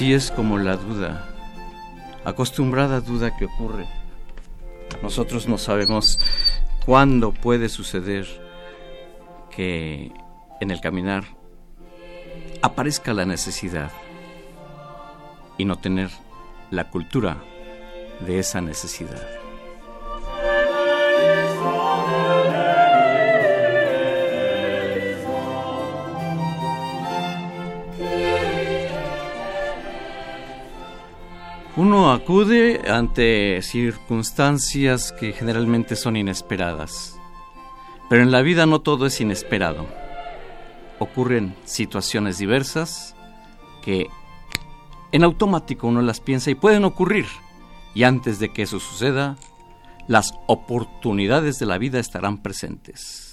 Así 0.00 0.14
es 0.14 0.30
como 0.30 0.56
la 0.56 0.78
duda, 0.78 1.28
acostumbrada 2.24 3.02
duda 3.02 3.36
que 3.36 3.44
ocurre. 3.44 3.86
Nosotros 5.02 5.46
no 5.46 5.58
sabemos 5.58 6.18
cuándo 6.86 7.32
puede 7.32 7.68
suceder 7.68 8.26
que 9.54 10.10
en 10.62 10.70
el 10.70 10.80
caminar 10.80 11.24
aparezca 12.62 13.12
la 13.12 13.26
necesidad 13.26 13.90
y 15.58 15.66
no 15.66 15.76
tener 15.76 16.08
la 16.70 16.88
cultura 16.88 17.36
de 18.20 18.38
esa 18.38 18.62
necesidad. 18.62 19.39
Acude 32.30 32.88
ante 32.88 33.60
circunstancias 33.60 35.10
que 35.10 35.32
generalmente 35.32 35.96
son 35.96 36.16
inesperadas, 36.16 37.18
pero 38.08 38.22
en 38.22 38.30
la 38.30 38.40
vida 38.40 38.66
no 38.66 38.82
todo 38.82 39.06
es 39.06 39.20
inesperado. 39.20 39.84
Ocurren 41.00 41.56
situaciones 41.64 42.38
diversas 42.38 43.16
que 43.82 44.06
en 45.10 45.24
automático 45.24 45.88
uno 45.88 46.02
las 46.02 46.20
piensa 46.20 46.52
y 46.52 46.54
pueden 46.54 46.84
ocurrir, 46.84 47.26
y 47.96 48.04
antes 48.04 48.38
de 48.38 48.52
que 48.52 48.62
eso 48.62 48.78
suceda, 48.78 49.34
las 50.06 50.32
oportunidades 50.46 51.58
de 51.58 51.66
la 51.66 51.78
vida 51.78 51.98
estarán 51.98 52.38
presentes. 52.38 53.29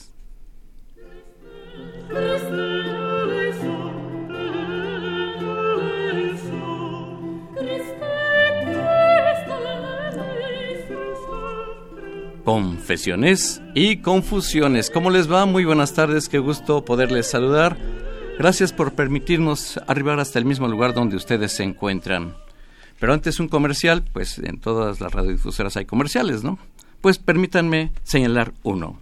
Confesiones 12.48 13.62
y 13.76 13.98
confusiones. 13.98 14.90
¿Cómo 14.90 15.10
les 15.10 15.30
va? 15.30 15.46
Muy 15.46 15.66
buenas 15.66 15.94
tardes, 15.94 16.30
qué 16.30 16.40
gusto 16.40 16.86
poderles 16.86 17.28
saludar. 17.28 17.78
Gracias 18.40 18.72
por 18.72 18.94
permitirnos 18.94 19.78
arribar 19.86 20.22
hasta 20.22 20.40
el 20.40 20.46
mismo 20.46 20.70
lugar 20.70 20.94
donde 20.94 21.18
ustedes 21.18 21.52
se 21.52 21.64
encuentran. 21.64 22.38
Pero 23.02 23.12
antes 23.12 23.42
un 23.42 23.50
comercial, 23.50 24.06
pues 24.14 24.40
en 24.40 24.62
todas 24.62 25.02
las 25.02 25.12
radiodifusoras 25.12 25.76
hay 25.76 25.84
comerciales, 25.84 26.46
¿no? 26.46 26.58
Pues 27.02 27.18
permítanme 27.18 27.92
señalar 28.04 28.54
uno. 28.64 28.98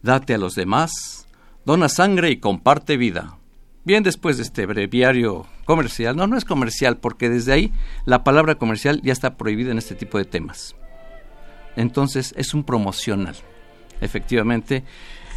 Date 0.00 0.32
a 0.32 0.38
los 0.38 0.54
demás, 0.54 1.26
dona 1.66 1.90
sangre 1.90 2.30
y 2.30 2.38
comparte 2.38 2.96
vida. 2.96 3.36
Bien 3.84 4.02
después 4.02 4.38
de 4.38 4.44
este 4.44 4.64
breviario 4.64 5.44
comercial, 5.66 6.16
no, 6.16 6.26
no 6.26 6.38
es 6.38 6.46
comercial 6.46 6.96
porque 6.96 7.28
desde 7.28 7.52
ahí 7.52 7.72
la 8.06 8.24
palabra 8.24 8.54
comercial 8.54 9.02
ya 9.02 9.12
está 9.12 9.36
prohibida 9.36 9.70
en 9.70 9.76
este 9.76 9.94
tipo 9.94 10.16
de 10.16 10.24
temas. 10.24 10.74
Entonces 11.76 12.34
es 12.36 12.54
un 12.54 12.64
promocional. 12.64 13.36
Efectivamente, 14.00 14.84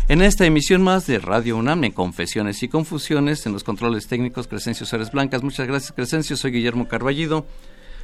en 0.07 0.21
esta 0.21 0.45
emisión 0.45 0.81
más 0.81 1.05
de 1.05 1.19
Radio 1.19 1.55
UNAM, 1.57 1.83
en 1.83 1.91
Confesiones 1.91 2.63
y 2.63 2.67
Confusiones, 2.67 3.45
en 3.45 3.53
los 3.53 3.63
controles 3.63 4.07
técnicos, 4.07 4.47
Crescencio 4.47 4.85
Suárez 4.85 5.11
Blancas. 5.11 5.43
Muchas 5.43 5.67
gracias, 5.67 5.91
Crescencio. 5.91 6.35
Soy 6.35 6.51
Guillermo 6.51 6.87
Carballido, 6.87 7.45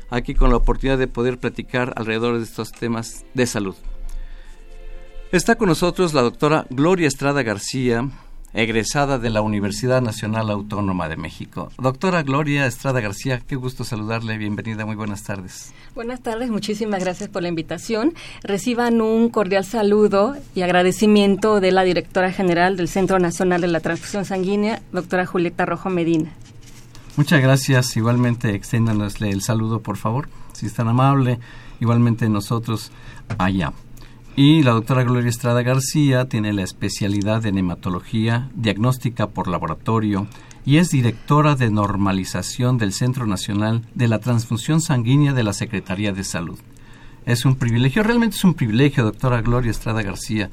aquí 0.09 0.35
con 0.35 0.51
la 0.51 0.57
oportunidad 0.57 0.99
de 0.99 1.07
poder 1.07 1.39
platicar 1.39 1.93
alrededor 1.95 2.37
de 2.37 2.43
estos 2.43 2.71
temas 2.71 3.25
de 3.33 3.47
salud. 3.47 3.75
Está 5.31 5.55
con 5.55 5.67
nosotros 5.67 6.13
la 6.13 6.21
doctora 6.21 6.67
Gloria 6.69 7.07
Estrada 7.07 7.41
García, 7.41 8.07
egresada 8.55 9.19
de 9.19 9.29
la 9.29 9.41
Universidad 9.41 10.01
Nacional 10.01 10.49
Autónoma 10.49 11.09
de 11.09 11.17
México. 11.17 11.71
Doctora 11.77 12.23
Gloria 12.23 12.65
Estrada 12.65 13.01
García, 13.01 13.41
qué 13.45 13.55
gusto 13.55 13.83
saludarle, 13.83 14.37
bienvenida, 14.37 14.85
muy 14.85 14.95
buenas 14.95 15.23
tardes. 15.23 15.73
Buenas 15.93 16.21
tardes, 16.21 16.49
muchísimas 16.49 17.03
gracias 17.03 17.29
por 17.29 17.41
la 17.41 17.49
invitación. 17.49 18.13
Reciban 18.43 19.01
un 19.01 19.29
cordial 19.29 19.65
saludo 19.65 20.35
y 20.55 20.61
agradecimiento 20.61 21.59
de 21.59 21.71
la 21.71 21.83
directora 21.83 22.31
general 22.31 22.77
del 22.77 22.87
Centro 22.87 23.19
Nacional 23.19 23.61
de 23.61 23.67
la 23.67 23.81
Transfusión 23.81 24.23
Sanguínea, 24.23 24.81
doctora 24.93 25.25
Julieta 25.25 25.65
Rojo 25.65 25.89
Medina. 25.89 26.31
Muchas 27.17 27.41
gracias, 27.41 27.95
igualmente 27.97 28.55
exténdanosle 28.55 29.29
el 29.29 29.41
saludo, 29.41 29.81
por 29.81 29.97
favor, 29.97 30.29
si 30.53 30.65
es 30.65 30.73
tan 30.73 30.87
amable, 30.87 31.39
igualmente 31.79 32.27
nosotros 32.29 32.91
allá. 33.37 33.73
Y 34.37 34.63
la 34.63 34.71
doctora 34.71 35.05
Gloria 35.05 35.29
Estrada 35.29 35.61
García 35.61 36.27
tiene 36.27 36.51
la 36.51 36.63
especialidad 36.63 37.45
en 37.45 37.57
hematología, 37.57 38.49
diagnóstica 38.53 39.27
por 39.27 39.47
laboratorio 39.47 40.27
y 40.65 40.77
es 40.77 40.89
directora 40.89 41.55
de 41.55 41.69
normalización 41.69 42.77
del 42.77 42.91
Centro 42.91 43.27
Nacional 43.27 43.83
de 43.93 44.09
la 44.09 44.19
Transfusión 44.19 44.81
Sanguínea 44.81 45.31
de 45.31 45.43
la 45.43 45.53
Secretaría 45.53 46.11
de 46.11 46.25
Salud. 46.25 46.59
Es 47.25 47.45
un 47.45 47.55
privilegio, 47.55 48.03
realmente 48.03 48.35
es 48.35 48.43
un 48.43 48.55
privilegio, 48.55 49.05
doctora 49.05 49.41
Gloria 49.41 49.71
Estrada 49.71 50.01
García, 50.01 50.49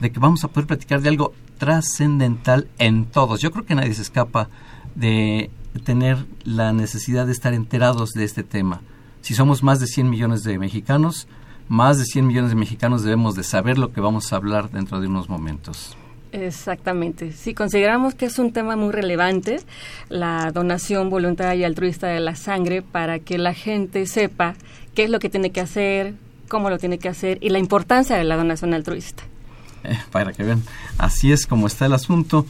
de 0.00 0.10
que 0.10 0.18
vamos 0.18 0.42
a 0.42 0.48
poder 0.48 0.66
platicar 0.66 1.02
de 1.02 1.10
algo 1.10 1.34
trascendental 1.58 2.68
en 2.78 3.04
todos. 3.04 3.42
Yo 3.42 3.50
creo 3.50 3.66
que 3.66 3.74
nadie 3.74 3.92
se 3.92 4.02
escapa 4.02 4.48
de 4.94 5.50
tener 5.84 6.24
la 6.44 6.72
necesidad 6.72 7.26
de 7.26 7.32
estar 7.32 7.52
enterados 7.52 8.12
de 8.12 8.24
este 8.24 8.44
tema. 8.44 8.80
Si 9.20 9.34
somos 9.34 9.62
más 9.62 9.78
de 9.78 9.88
100 9.88 10.08
millones 10.08 10.42
de 10.42 10.58
mexicanos, 10.58 11.28
más 11.68 11.98
de 11.98 12.04
100 12.04 12.26
millones 12.26 12.50
de 12.50 12.56
mexicanos 12.56 13.02
debemos 13.02 13.34
de 13.34 13.42
saber 13.42 13.78
lo 13.78 13.92
que 13.92 14.00
vamos 14.00 14.32
a 14.32 14.36
hablar 14.36 14.70
dentro 14.70 15.00
de 15.00 15.08
unos 15.08 15.28
momentos. 15.28 15.96
Exactamente. 16.32 17.32
Sí, 17.32 17.54
consideramos 17.54 18.14
que 18.14 18.26
es 18.26 18.38
un 18.38 18.52
tema 18.52 18.76
muy 18.76 18.92
relevante, 18.92 19.56
la 20.08 20.52
donación 20.52 21.08
voluntaria 21.08 21.54
y 21.54 21.64
altruista 21.64 22.08
de 22.08 22.20
la 22.20 22.36
sangre, 22.36 22.82
para 22.82 23.20
que 23.20 23.38
la 23.38 23.54
gente 23.54 24.04
sepa 24.06 24.54
qué 24.94 25.04
es 25.04 25.10
lo 25.10 25.18
que 25.18 25.30
tiene 25.30 25.50
que 25.50 25.60
hacer, 25.60 26.14
cómo 26.48 26.70
lo 26.70 26.78
tiene 26.78 26.98
que 26.98 27.08
hacer 27.08 27.38
y 27.40 27.50
la 27.50 27.58
importancia 27.58 28.16
de 28.16 28.24
la 28.24 28.36
donación 28.36 28.74
altruista. 28.74 29.22
Eh, 29.84 29.98
para 30.10 30.32
que 30.32 30.42
vean, 30.42 30.62
así 30.98 31.30
es 31.30 31.46
como 31.46 31.66
está 31.68 31.86
el 31.86 31.92
asunto. 31.92 32.44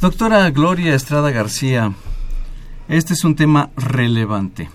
Doctora 0.00 0.50
Gloria 0.50 0.94
Estrada 0.94 1.30
García, 1.30 1.92
este 2.88 3.14
es 3.14 3.24
un 3.24 3.36
tema 3.36 3.70
relevante. 3.76 4.68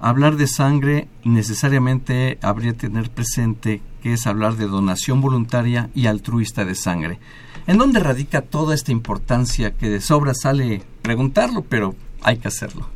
Hablar 0.00 0.36
de 0.36 0.46
sangre 0.46 1.08
necesariamente 1.24 2.38
habría 2.42 2.72
que 2.72 2.88
tener 2.88 3.10
presente 3.10 3.82
que 4.02 4.14
es 4.14 4.26
hablar 4.26 4.56
de 4.56 4.66
donación 4.66 5.20
voluntaria 5.20 5.90
y 5.94 6.06
altruista 6.06 6.64
de 6.64 6.74
sangre. 6.74 7.18
¿En 7.66 7.78
dónde 7.78 8.00
radica 8.00 8.40
toda 8.40 8.74
esta 8.74 8.92
importancia 8.92 9.72
que 9.72 9.88
de 9.88 10.00
sobra 10.00 10.34
sale 10.34 10.82
preguntarlo, 11.02 11.62
pero 11.62 11.94
hay 12.22 12.38
que 12.38 12.48
hacerlo? 12.48 12.88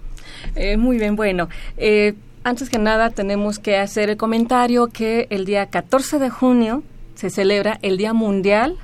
Eh, 0.54 0.76
muy 0.76 0.98
bien, 0.98 1.14
bueno. 1.14 1.48
Eh, 1.76 2.14
antes 2.44 2.68
que 2.68 2.78
nada 2.78 3.10
tenemos 3.10 3.58
que 3.58 3.78
hacer 3.78 4.10
el 4.10 4.16
comentario 4.18 4.88
que 4.88 5.26
el 5.30 5.46
día 5.46 5.66
14 5.66 6.18
de 6.18 6.30
junio 6.30 6.82
se 7.14 7.30
celebra 7.30 7.78
el 7.82 7.96
Día 7.96 8.12
Mundial 8.12 8.76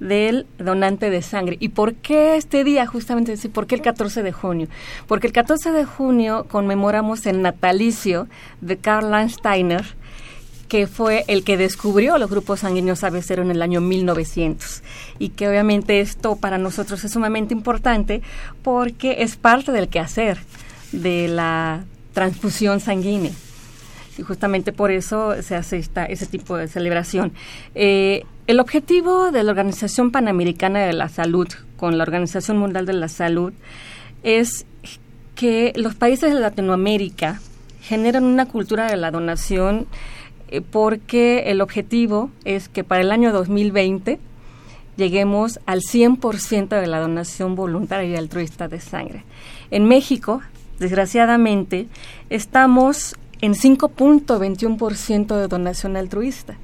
del 0.00 0.46
donante 0.58 1.08
de 1.08 1.22
sangre. 1.22 1.56
¿Y 1.60 1.68
por 1.68 1.94
qué 1.94 2.36
este 2.36 2.64
día? 2.64 2.86
Justamente 2.86 3.36
¿por 3.50 3.66
qué 3.66 3.76
el 3.76 3.82
14 3.82 4.22
de 4.22 4.32
junio? 4.32 4.66
Porque 5.06 5.28
el 5.28 5.32
14 5.32 5.70
de 5.72 5.84
junio 5.84 6.46
conmemoramos 6.50 7.26
el 7.26 7.42
natalicio 7.42 8.26
de 8.60 8.78
Karl 8.78 9.10
Landsteiner, 9.10 9.84
que 10.68 10.86
fue 10.86 11.24
el 11.28 11.44
que 11.44 11.56
descubrió 11.56 12.18
los 12.18 12.30
grupos 12.30 12.60
sanguíneos 12.60 13.04
ABC 13.04 13.32
en 13.32 13.50
el 13.50 13.62
año 13.62 13.80
1900 13.80 14.82
y 15.18 15.30
que 15.30 15.48
obviamente 15.48 16.00
esto 16.00 16.36
para 16.36 16.58
nosotros 16.58 17.04
es 17.04 17.12
sumamente 17.12 17.54
importante 17.54 18.22
porque 18.62 19.16
es 19.18 19.36
parte 19.36 19.72
del 19.72 19.88
quehacer 19.88 20.38
de 20.92 21.28
la 21.28 21.84
transfusión 22.12 22.80
sanguínea 22.80 23.32
y 24.18 24.22
justamente 24.22 24.72
por 24.72 24.90
eso 24.90 25.40
se 25.42 25.54
hace 25.56 25.78
esta, 25.78 26.04
ese 26.04 26.26
tipo 26.26 26.56
de 26.56 26.68
celebración. 26.68 27.32
Eh, 27.74 28.24
el 28.46 28.60
objetivo 28.60 29.30
de 29.30 29.42
la 29.42 29.50
Organización 29.50 30.10
Panamericana 30.10 30.80
de 30.80 30.92
la 30.92 31.08
Salud 31.08 31.48
con 31.76 31.96
la 31.96 32.04
Organización 32.04 32.58
Mundial 32.58 32.84
de 32.84 32.92
la 32.92 33.08
Salud 33.08 33.52
es 34.22 34.66
que 35.34 35.72
los 35.76 35.94
países 35.94 36.34
de 36.34 36.40
Latinoamérica 36.40 37.40
generan 37.80 38.24
una 38.24 38.46
cultura 38.46 38.90
de 38.90 38.96
la 38.96 39.10
donación 39.10 39.86
eh, 40.48 40.60
porque 40.60 41.44
el 41.46 41.60
objetivo 41.60 42.30
es 42.44 42.68
que 42.68 42.84
para 42.84 43.00
el 43.00 43.12
año 43.12 43.32
2020 43.32 44.18
lleguemos 44.96 45.60
al 45.64 45.80
100% 45.80 46.68
de 46.68 46.86
la 46.86 47.00
donación 47.00 47.54
voluntaria 47.54 48.10
y 48.10 48.16
altruista 48.16 48.68
de 48.68 48.80
sangre. 48.80 49.24
En 49.70 49.86
México, 49.86 50.42
desgraciadamente, 50.80 51.86
estamos 52.28 53.14
en 53.40 53.54
5.21% 53.54 55.36
de 55.36 55.46
donación 55.46 55.96
altruista. 55.96 56.56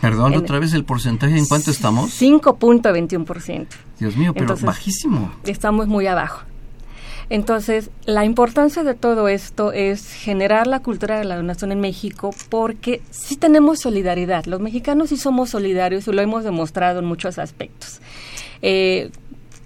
Perdón, 0.00 0.34
otra 0.34 0.58
vez 0.58 0.74
el 0.74 0.84
porcentaje, 0.84 1.36
¿en 1.36 1.46
cuánto 1.46 1.70
estamos? 1.70 2.10
5.21%. 2.20 3.66
Dios 3.98 4.16
mío, 4.16 4.32
pero 4.34 4.56
bajísimo. 4.56 5.32
Estamos 5.44 5.88
muy 5.88 6.06
abajo. 6.06 6.42
Entonces, 7.30 7.90
la 8.06 8.24
importancia 8.24 8.84
de 8.84 8.94
todo 8.94 9.28
esto 9.28 9.72
es 9.72 10.12
generar 10.12 10.66
la 10.66 10.80
cultura 10.80 11.18
de 11.18 11.24
la 11.24 11.36
donación 11.36 11.72
en 11.72 11.80
México 11.80 12.30
porque 12.48 13.02
sí 13.10 13.36
tenemos 13.36 13.80
solidaridad. 13.80 14.46
Los 14.46 14.60
mexicanos 14.60 15.10
sí 15.10 15.18
somos 15.18 15.50
solidarios 15.50 16.08
y 16.08 16.12
lo 16.12 16.22
hemos 16.22 16.44
demostrado 16.44 17.00
en 17.00 17.04
muchos 17.04 17.38
aspectos. 17.38 18.00
Eh, 18.62 19.10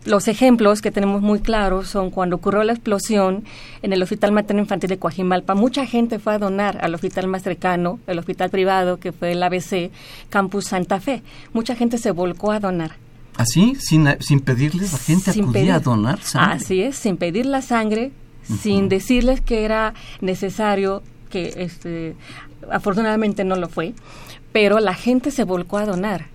los 0.04 0.28
ejemplos 0.28 0.82
que 0.82 0.90
tenemos 0.90 1.22
muy 1.22 1.40
claros 1.40 1.88
son 1.88 2.10
cuando 2.10 2.36
ocurrió 2.36 2.64
la 2.64 2.72
explosión 2.72 3.44
en 3.82 3.92
el 3.92 4.02
Hospital 4.02 4.32
Materno 4.32 4.62
Infantil 4.62 4.90
de 4.90 4.98
Coajimalpa, 4.98 5.54
mucha 5.54 5.86
gente 5.86 6.18
fue 6.18 6.34
a 6.34 6.38
donar 6.38 6.78
al 6.84 6.94
hospital 6.94 7.28
más 7.28 7.42
cercano, 7.42 8.00
el 8.06 8.18
hospital 8.18 8.50
privado 8.50 8.98
que 8.98 9.12
fue 9.12 9.32
el 9.32 9.42
ABC 9.42 9.90
Campus 10.28 10.66
Santa 10.66 11.00
Fe. 11.00 11.22
Mucha 11.52 11.76
gente 11.76 11.98
se 11.98 12.10
volcó 12.10 12.52
a 12.52 12.60
donar. 12.60 12.92
¿Así? 13.36 13.76
¿Sin, 13.78 14.08
sin 14.20 14.40
pedirles? 14.40 14.92
¿La 14.92 14.98
gente 14.98 15.30
acudía 15.30 15.76
a 15.76 15.80
donar 15.80 16.20
sangre? 16.20 16.56
Así 16.56 16.82
es, 16.82 16.96
sin 16.96 17.16
pedir 17.16 17.46
la 17.46 17.62
sangre, 17.62 18.12
sin 18.60 18.88
decirles 18.88 19.40
que 19.40 19.64
era 19.64 19.94
necesario, 20.20 21.02
que 21.30 21.54
este, 21.56 22.14
afortunadamente 22.70 23.44
no 23.44 23.56
lo 23.56 23.68
fue, 23.68 23.94
pero 24.52 24.80
la 24.80 24.94
gente 24.94 25.30
se 25.30 25.44
volcó 25.44 25.78
a 25.78 25.86
donar. 25.86 26.26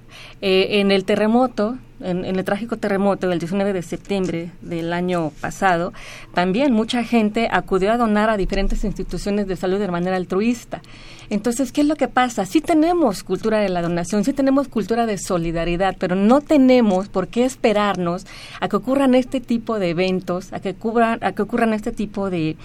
Eh, 0.42 0.80
en 0.80 0.92
el 0.92 1.04
terremoto, 1.04 1.78
en, 2.00 2.26
el 2.26 2.44
trágico 2.44 2.78
terremoto 2.78 3.28
del 3.28 3.40
19 3.40 3.74
de 3.74 3.82
septiembre 3.82 4.52
del 4.62 4.94
año 4.94 5.32
pasado, 5.42 5.94
también 6.34 6.74
mucha 6.74 7.04
gente 7.04 7.48
acudió 7.52 7.92
a 7.92 7.98
donar 7.98 8.30
a 8.30 8.38
diferentes 8.38 8.84
instituciones 8.84 9.48
de 9.48 9.56
salud 9.56 9.80
de 9.80 9.88
manera 9.88 10.16
altruista. 10.16 10.82
Entonces, 11.30 11.72
¿qué 11.72 11.82
es 11.82 11.88
lo 11.88 11.96
que 11.96 12.08
pasa? 12.08 12.46
Sí 12.46 12.62
tenemos 12.62 13.24
cultura 13.24 13.60
de 13.60 13.70
la 13.70 13.82
donación, 13.82 14.24
sí 14.24 14.32
tenemos 14.32 14.68
cultura 14.68 15.06
de 15.06 15.18
solidaridad, 15.18 15.98
pero 16.00 16.16
no 16.16 16.42
tenemos 16.42 17.10
por 17.10 17.28
qué 17.28 17.44
esperarnos 17.44 18.26
a 18.62 18.70
que 18.70 18.76
ocurran 18.78 19.14
este 19.14 19.42
tipo 19.42 19.80
de 19.80 19.90
eventos, 19.90 20.54
a 20.54 20.60
que 20.60 20.72
ocurran, 20.72 21.20
a 21.22 21.34
que 21.34 21.42
ocurran 21.42 21.74
este 21.74 21.92
tipo 21.92 22.30
de, 22.30 22.56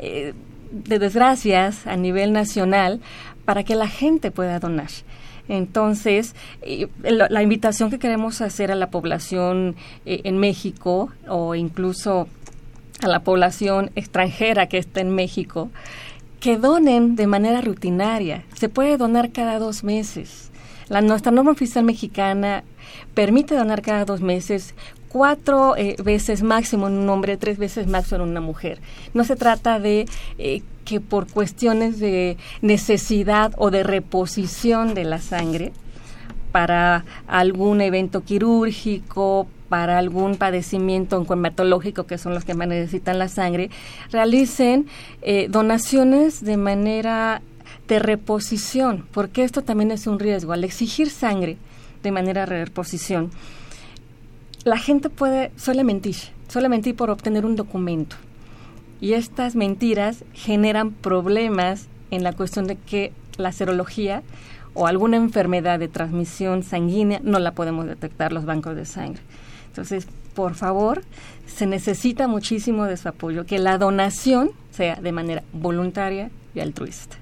eh, 0.00 0.34
de 0.70 0.98
desgracias 0.98 1.86
a 1.86 1.96
nivel 1.96 2.32
nacional 2.32 3.00
para 3.44 3.64
que 3.64 3.74
la 3.74 3.88
gente 3.88 4.30
pueda 4.30 4.58
donar. 4.58 4.90
Entonces, 5.48 6.34
la, 7.02 7.42
invitación 7.42 7.90
que 7.90 7.98
queremos 7.98 8.40
hacer 8.40 8.72
a 8.72 8.74
la 8.74 8.90
población 8.90 9.76
eh, 10.06 10.22
en 10.24 10.38
México 10.38 11.10
o 11.28 11.54
incluso 11.54 12.28
a 13.02 13.08
la 13.08 13.20
población 13.20 13.90
extranjera 13.94 14.68
que 14.68 14.78
está 14.78 15.00
en 15.00 15.10
México, 15.14 15.70
que 16.40 16.56
donen 16.56 17.16
de 17.16 17.26
manera 17.26 17.60
rutinaria. 17.60 18.44
Se 18.54 18.68
puede 18.68 18.96
donar 18.96 19.32
cada 19.32 19.58
dos 19.58 19.84
meses. 19.84 20.50
La, 20.88 21.00
nuestra 21.00 21.32
norma 21.32 21.52
oficial 21.52 21.84
mexicana 21.84 22.64
permite 23.14 23.54
donar 23.54 23.82
cada 23.82 24.04
dos 24.04 24.20
meses 24.20 24.74
cuatro 25.14 25.76
eh, 25.76 25.94
veces 26.02 26.42
máximo 26.42 26.88
en 26.88 26.94
un 26.94 27.08
hombre, 27.08 27.36
tres 27.36 27.56
veces 27.56 27.86
máximo 27.86 28.24
en 28.24 28.30
una 28.30 28.40
mujer. 28.40 28.80
No 29.14 29.22
se 29.22 29.36
trata 29.36 29.78
de 29.78 30.06
eh, 30.38 30.62
que 30.84 31.00
por 31.00 31.30
cuestiones 31.30 32.00
de 32.00 32.36
necesidad 32.62 33.52
o 33.56 33.70
de 33.70 33.84
reposición 33.84 34.92
de 34.92 35.04
la 35.04 35.20
sangre 35.20 35.70
para 36.50 37.04
algún 37.28 37.80
evento 37.80 38.24
quirúrgico, 38.24 39.46
para 39.68 39.98
algún 39.98 40.34
padecimiento 40.34 41.16
oncohematológico, 41.16 42.06
que 42.06 42.18
son 42.18 42.34
los 42.34 42.44
que 42.44 42.54
más 42.54 42.66
necesitan 42.66 43.20
la 43.20 43.28
sangre, 43.28 43.70
realicen 44.10 44.88
eh, 45.22 45.46
donaciones 45.48 46.44
de 46.44 46.56
manera 46.56 47.40
de 47.86 48.00
reposición, 48.00 49.06
porque 49.12 49.44
esto 49.44 49.62
también 49.62 49.92
es 49.92 50.08
un 50.08 50.18
riesgo. 50.18 50.52
Al 50.52 50.64
exigir 50.64 51.08
sangre 51.08 51.56
de 52.02 52.10
manera 52.10 52.46
de 52.46 52.64
reposición, 52.64 53.30
la 54.64 54.78
gente 54.78 55.10
puede, 55.10 55.52
suele 55.56 55.84
mentir, 55.84 56.16
suele 56.48 56.68
mentir 56.68 56.96
por 56.96 57.10
obtener 57.10 57.44
un 57.44 57.56
documento. 57.56 58.16
Y 59.00 59.12
estas 59.12 59.54
mentiras 59.54 60.24
generan 60.32 60.92
problemas 60.92 61.88
en 62.10 62.22
la 62.22 62.32
cuestión 62.32 62.66
de 62.66 62.76
que 62.76 63.12
la 63.36 63.52
serología 63.52 64.22
o 64.72 64.86
alguna 64.86 65.16
enfermedad 65.16 65.78
de 65.78 65.88
transmisión 65.88 66.62
sanguínea 66.62 67.20
no 67.22 67.38
la 67.38 67.52
podemos 67.52 67.86
detectar 67.86 68.32
los 68.32 68.44
bancos 68.44 68.74
de 68.76 68.86
sangre. 68.86 69.20
Entonces, 69.68 70.06
por 70.34 70.54
favor, 70.54 71.02
se 71.46 71.66
necesita 71.66 72.26
muchísimo 72.26 72.84
de 72.86 72.96
su 72.96 73.08
apoyo, 73.08 73.44
que 73.46 73.58
la 73.58 73.78
donación 73.78 74.50
sea 74.70 74.96
de 74.96 75.12
manera 75.12 75.42
voluntaria 75.52 76.30
y 76.54 76.60
altruista. 76.60 77.16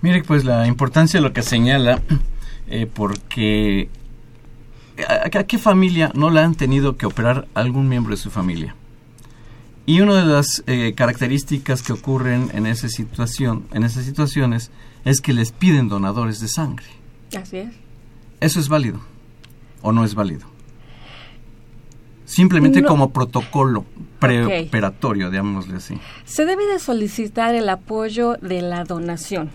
Mire, 0.00 0.22
pues 0.24 0.44
la 0.44 0.66
importancia 0.66 1.20
de 1.20 1.26
lo 1.26 1.32
que 1.32 1.42
señala, 1.42 2.00
eh, 2.68 2.88
porque 2.92 3.88
¿a, 5.08 5.28
qué 5.28 5.58
familia 5.58 6.10
no 6.14 6.30
le 6.30 6.40
han 6.40 6.54
tenido 6.54 6.96
que 6.96 7.06
operar 7.06 7.48
algún 7.54 7.88
miembro 7.88 8.12
de 8.12 8.16
su 8.16 8.30
familia? 8.30 8.74
Y 9.86 10.00
una 10.00 10.24
de 10.24 10.32
las 10.32 10.62
eh, 10.66 10.94
características 10.94 11.82
que 11.82 11.92
ocurren 11.92 12.50
en 12.54 12.66
esa 12.66 12.88
situación, 12.88 13.64
en 13.72 13.84
esas 13.84 14.04
situaciones, 14.04 14.70
es 15.04 15.20
que 15.20 15.32
les 15.32 15.52
piden 15.52 15.88
donadores 15.88 16.40
de 16.40 16.48
sangre. 16.48 16.86
Así 17.36 17.58
es. 17.58 17.74
¿Eso 18.40 18.60
es 18.60 18.68
válido 18.68 19.00
o 19.82 19.92
no 19.92 20.04
es 20.04 20.14
válido? 20.14 20.49
Simplemente 22.30 22.80
No. 22.80 22.88
como 22.88 23.10
protocolo 23.10 23.84
preoperatorio, 24.20 25.30
digámosle 25.30 25.76
así. 25.76 25.98
Se 26.24 26.44
debe 26.44 26.64
de 26.66 26.78
solicitar 26.78 27.56
el 27.56 27.68
apoyo 27.68 28.34
de 28.34 28.62
la 28.62 28.84
donación 28.84 29.50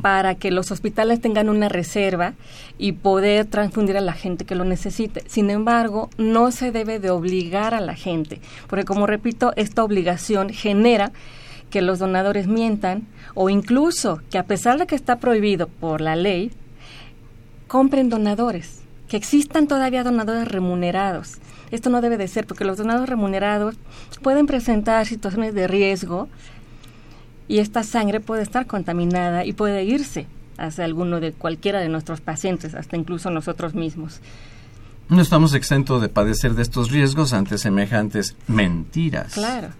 para 0.00 0.34
que 0.36 0.50
los 0.50 0.70
hospitales 0.70 1.20
tengan 1.20 1.50
una 1.50 1.68
reserva 1.68 2.32
y 2.78 2.92
poder 2.92 3.44
transfundir 3.44 3.98
a 3.98 4.00
la 4.00 4.14
gente 4.14 4.46
que 4.46 4.54
lo 4.54 4.64
necesite. 4.64 5.22
Sin 5.26 5.50
embargo, 5.50 6.08
no 6.16 6.50
se 6.50 6.72
debe 6.72 6.98
de 6.98 7.10
obligar 7.10 7.74
a 7.74 7.80
la 7.80 7.94
gente, 7.94 8.40
porque 8.68 8.86
como 8.86 9.06
repito, 9.06 9.52
esta 9.56 9.84
obligación 9.84 10.48
genera 10.48 11.12
que 11.68 11.82
los 11.82 11.98
donadores 11.98 12.46
mientan 12.46 13.02
o 13.34 13.50
incluso 13.50 14.22
que 14.30 14.38
a 14.38 14.44
pesar 14.44 14.78
de 14.78 14.86
que 14.86 14.94
está 14.94 15.18
prohibido 15.18 15.66
por 15.68 16.00
la 16.00 16.16
ley, 16.16 16.52
compren 17.66 18.08
donadores, 18.08 18.80
que 19.08 19.16
existan 19.18 19.66
todavía 19.66 20.04
donadores 20.04 20.48
remunerados. 20.48 21.38
Esto 21.74 21.90
no 21.90 22.00
debe 22.00 22.16
de 22.16 22.28
ser 22.28 22.46
porque 22.46 22.64
los 22.64 22.78
donadores 22.78 23.08
remunerados 23.08 23.74
pueden 24.22 24.46
presentar 24.46 25.06
situaciones 25.06 25.54
de 25.54 25.66
riesgo 25.66 26.28
y 27.48 27.58
esta 27.58 27.82
sangre 27.82 28.20
puede 28.20 28.44
estar 28.44 28.68
contaminada 28.68 29.44
y 29.44 29.54
puede 29.54 29.82
irse 29.82 30.28
hacia 30.56 30.84
alguno 30.84 31.18
de 31.18 31.32
cualquiera 31.32 31.80
de 31.80 31.88
nuestros 31.88 32.20
pacientes, 32.20 32.76
hasta 32.76 32.96
incluso 32.96 33.28
nosotros 33.30 33.74
mismos. 33.74 34.20
No 35.08 35.20
estamos 35.20 35.52
exentos 35.52 36.00
de 36.00 36.08
padecer 36.08 36.54
de 36.54 36.62
estos 36.62 36.92
riesgos 36.92 37.32
ante 37.32 37.58
semejantes 37.58 38.36
mentiras. 38.46 39.34
Claro, 39.34 39.70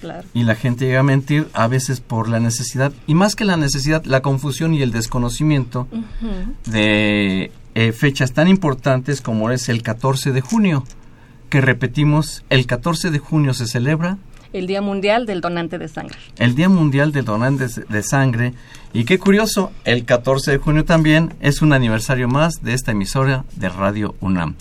claro. 0.00 0.26
Y 0.32 0.44
la 0.44 0.54
gente 0.54 0.86
llega 0.86 1.00
a 1.00 1.02
mentir 1.02 1.48
a 1.52 1.68
veces 1.68 2.00
por 2.00 2.30
la 2.30 2.40
necesidad, 2.40 2.94
y 3.06 3.14
más 3.14 3.36
que 3.36 3.44
la 3.44 3.58
necesidad, 3.58 4.02
la 4.06 4.22
confusión 4.22 4.72
y 4.72 4.80
el 4.80 4.90
desconocimiento 4.90 5.86
de 6.64 7.52
eh, 7.74 7.92
fechas 7.92 8.32
tan 8.32 8.48
importantes 8.48 9.20
como 9.20 9.50
es 9.50 9.68
el 9.68 9.82
14 9.82 10.32
de 10.32 10.40
junio, 10.40 10.84
que 11.52 11.60
repetimos, 11.60 12.42
el 12.48 12.66
14 12.66 13.10
de 13.10 13.18
junio 13.18 13.52
se 13.52 13.66
celebra 13.66 14.16
El 14.54 14.66
Día 14.66 14.80
Mundial 14.80 15.26
del 15.26 15.42
Donante 15.42 15.76
de 15.76 15.86
Sangre. 15.86 16.16
el 16.38 16.54
Día 16.54 16.70
Mundial 16.70 17.12
de 17.12 17.20
Donantes 17.20 17.82
de 17.86 18.02
Sangre. 18.02 18.54
Y 18.94 19.04
qué 19.04 19.18
curioso, 19.18 19.70
el 19.84 20.06
14 20.06 20.52
de 20.52 20.56
junio 20.56 20.86
también 20.86 21.34
es 21.42 21.60
un 21.60 21.74
aniversario 21.74 22.26
más 22.26 22.62
de 22.62 22.72
esta 22.72 22.92
emisora 22.92 23.44
de 23.54 23.68
Radio 23.68 24.14
UNAM. 24.22 24.54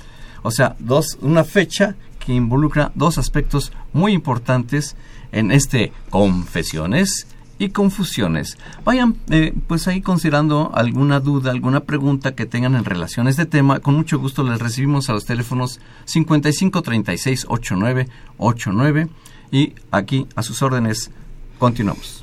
O 0.43 0.51
sea, 0.51 0.75
dos, 0.79 1.17
una 1.21 1.45
fecha 1.45 1.95
que 2.19 2.33
involucra 2.33 2.91
dos 2.93 3.17
aspectos 3.17 3.71
muy 3.93 4.11
importantes 4.11 4.97
en 5.31 5.53
este 5.53 5.93
Confesiones 6.09 7.25
y 7.61 7.69
Confusiones. 7.69 8.57
Vayan 8.83 9.17
eh, 9.29 9.53
pues 9.67 9.87
ahí 9.87 10.01
considerando 10.01 10.71
alguna 10.73 11.19
duda, 11.19 11.51
alguna 11.51 11.81
pregunta 11.81 12.33
que 12.33 12.47
tengan 12.47 12.73
en 12.73 12.85
relación 12.85 13.27
a 13.27 13.29
este 13.29 13.45
tema. 13.45 13.79
Con 13.79 13.93
mucho 13.93 14.17
gusto 14.17 14.43
les 14.43 14.59
recibimos 14.59 15.11
a 15.11 15.13
los 15.13 15.25
teléfonos 15.25 15.79
55 16.05 16.81
36 16.81 17.45
89 17.47 18.07
89 18.37 19.09
y 19.51 19.73
aquí 19.91 20.25
a 20.35 20.41
sus 20.41 20.63
órdenes 20.63 21.11
continuamos. 21.59 22.20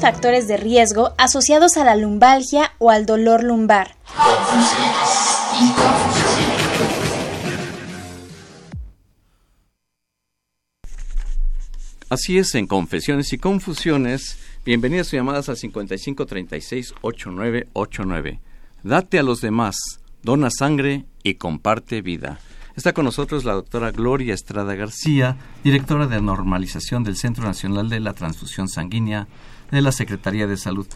Factores 0.00 0.48
de 0.48 0.56
riesgo 0.56 1.12
asociados 1.18 1.76
a 1.76 1.84
la 1.84 1.94
lumbalgia 1.96 2.72
o 2.78 2.90
al 2.90 3.04
dolor 3.06 3.44
lumbar. 3.44 3.94
Así 12.08 12.38
es, 12.38 12.54
en 12.54 12.66
Confesiones 12.66 13.32
y 13.32 13.38
Confusiones, 13.38 14.38
bienvenidas 14.64 15.08
sus 15.08 15.14
llamadas 15.14 15.48
al 15.48 15.56
5536-8989. 15.56 18.38
Date 18.82 19.18
a 19.18 19.22
los 19.22 19.40
demás, 19.40 19.76
dona 20.22 20.50
sangre 20.50 21.06
y 21.22 21.34
comparte 21.34 22.02
vida. 22.02 22.40
Está 22.76 22.92
con 22.92 23.04
nosotros 23.04 23.44
la 23.44 23.52
doctora 23.52 23.92
Gloria 23.92 24.34
Estrada 24.34 24.74
García, 24.74 25.36
directora 25.62 26.06
de 26.08 26.20
normalización 26.20 27.04
del 27.04 27.16
Centro 27.16 27.44
Nacional 27.44 27.88
de 27.88 28.00
la 28.00 28.14
Transfusión 28.14 28.68
Sanguínea 28.68 29.28
de 29.70 29.80
la 29.80 29.92
Secretaría 29.92 30.46
de 30.48 30.56
Salud. 30.56 30.86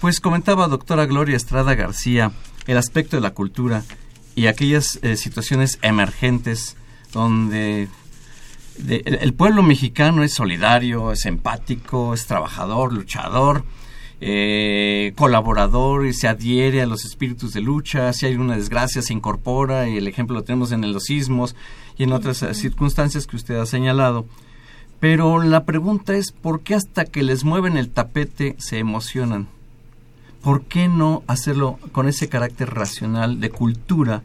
Pues 0.00 0.20
comentaba 0.20 0.68
doctora 0.68 1.06
Gloria 1.06 1.36
Estrada 1.36 1.74
García 1.74 2.32
el 2.66 2.76
aspecto 2.76 3.16
de 3.16 3.22
la 3.22 3.30
cultura 3.32 3.82
y 4.34 4.46
aquellas 4.46 4.98
eh, 5.02 5.16
situaciones 5.16 5.78
emergentes 5.82 6.76
donde 7.14 7.88
de- 8.78 9.02
el, 9.06 9.14
el 9.16 9.32
pueblo 9.34 9.62
mexicano 9.62 10.22
es 10.22 10.34
solidario, 10.34 11.12
es 11.12 11.24
empático, 11.24 12.12
es 12.14 12.26
trabajador, 12.26 12.92
luchador, 12.92 13.64
eh, 14.24 15.14
colaborador 15.16 16.06
y 16.06 16.14
se 16.14 16.28
adhiere 16.28 16.80
a 16.80 16.86
los 16.86 17.04
espíritus 17.04 17.52
de 17.52 17.60
lucha. 17.60 18.12
Si 18.12 18.24
hay 18.24 18.36
una 18.36 18.54
desgracia, 18.54 19.02
se 19.02 19.12
incorpora 19.12 19.88
y 19.88 19.96
el 19.96 20.06
ejemplo 20.06 20.36
lo 20.36 20.44
tenemos 20.44 20.70
en 20.70 20.92
los 20.92 21.04
sismos 21.04 21.56
y 21.98 22.04
en 22.04 22.12
otras 22.12 22.40
eh, 22.44 22.54
circunstancias 22.54 23.26
que 23.26 23.34
usted 23.34 23.56
ha 23.56 23.66
señalado. 23.66 24.24
Pero 25.00 25.42
la 25.42 25.64
pregunta 25.64 26.14
es, 26.14 26.30
¿por 26.30 26.60
qué 26.60 26.76
hasta 26.76 27.04
que 27.04 27.24
les 27.24 27.42
mueven 27.42 27.76
el 27.76 27.90
tapete 27.90 28.54
se 28.60 28.78
emocionan? 28.78 29.48
¿Por 30.40 30.62
qué 30.62 30.86
no 30.86 31.24
hacerlo 31.26 31.80
con 31.90 32.06
ese 32.06 32.28
carácter 32.28 32.72
racional 32.72 33.40
de 33.40 33.50
cultura? 33.50 34.22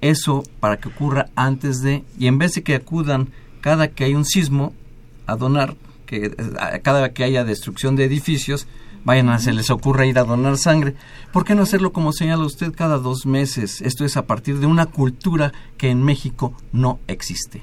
Eso 0.00 0.44
para 0.60 0.76
que 0.76 0.90
ocurra 0.90 1.28
antes 1.34 1.82
de, 1.82 2.04
y 2.20 2.28
en 2.28 2.38
vez 2.38 2.54
de 2.54 2.62
que 2.62 2.76
acudan 2.76 3.30
cada 3.62 3.88
que 3.88 4.04
hay 4.04 4.14
un 4.14 4.24
sismo 4.24 4.72
a 5.26 5.34
donar, 5.34 5.74
que 6.06 6.26
eh, 6.26 6.80
cada 6.84 7.12
que 7.12 7.24
haya 7.24 7.42
destrucción 7.42 7.96
de 7.96 8.04
edificios, 8.04 8.68
vayan 9.08 9.30
a, 9.30 9.38
se 9.38 9.54
les 9.54 9.70
ocurra 9.70 10.04
ir 10.04 10.18
a 10.18 10.24
donar 10.24 10.58
sangre. 10.58 10.92
¿Por 11.32 11.46
qué 11.46 11.54
no 11.54 11.62
hacerlo 11.62 11.94
como 11.94 12.12
señala 12.12 12.44
usted 12.44 12.74
cada 12.74 12.98
dos 12.98 13.24
meses? 13.24 13.80
Esto 13.80 14.04
es 14.04 14.18
a 14.18 14.26
partir 14.26 14.58
de 14.58 14.66
una 14.66 14.84
cultura 14.84 15.50
que 15.78 15.88
en 15.88 16.02
México 16.02 16.52
no 16.72 16.98
existe. 17.06 17.62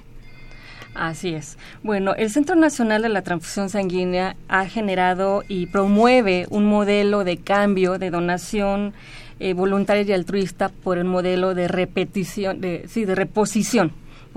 Así 0.96 1.36
es. 1.36 1.60
Bueno, 1.84 2.16
el 2.16 2.32
Centro 2.32 2.56
Nacional 2.56 3.04
de 3.04 3.10
la 3.10 3.22
Transfusión 3.22 3.70
Sanguínea 3.70 4.36
ha 4.48 4.66
generado 4.66 5.44
y 5.48 5.68
promueve 5.68 6.48
un 6.50 6.66
modelo 6.66 7.24
de 7.24 7.38
cambio 7.38 8.00
de 8.00 8.10
donación 8.10 8.94
eh, 9.40 9.54
voluntaria 9.54 10.02
y 10.02 10.14
altruista 10.14 10.70
por 10.70 10.98
el 10.98 11.06
modelo 11.06 11.54
de 11.54 11.68
repetición, 11.68 12.60
de, 12.60 12.86
sí, 12.88 13.06
de 13.06 13.14
reposición 13.14 13.92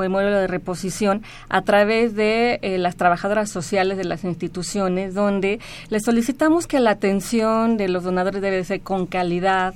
modelo 0.06 0.36
de 0.36 0.46
reposición 0.46 1.22
a 1.48 1.62
través 1.62 2.14
de 2.14 2.60
eh, 2.62 2.78
las 2.78 2.94
trabajadoras 2.94 3.50
sociales 3.50 3.98
de 3.98 4.04
las 4.04 4.22
instituciones, 4.22 5.14
donde 5.14 5.58
les 5.90 6.04
solicitamos 6.04 6.68
que 6.68 6.78
la 6.78 6.90
atención 6.90 7.76
de 7.76 7.88
los 7.88 8.04
donadores 8.04 8.40
debe 8.40 8.62
ser 8.62 8.80
con 8.80 9.06
calidad, 9.06 9.74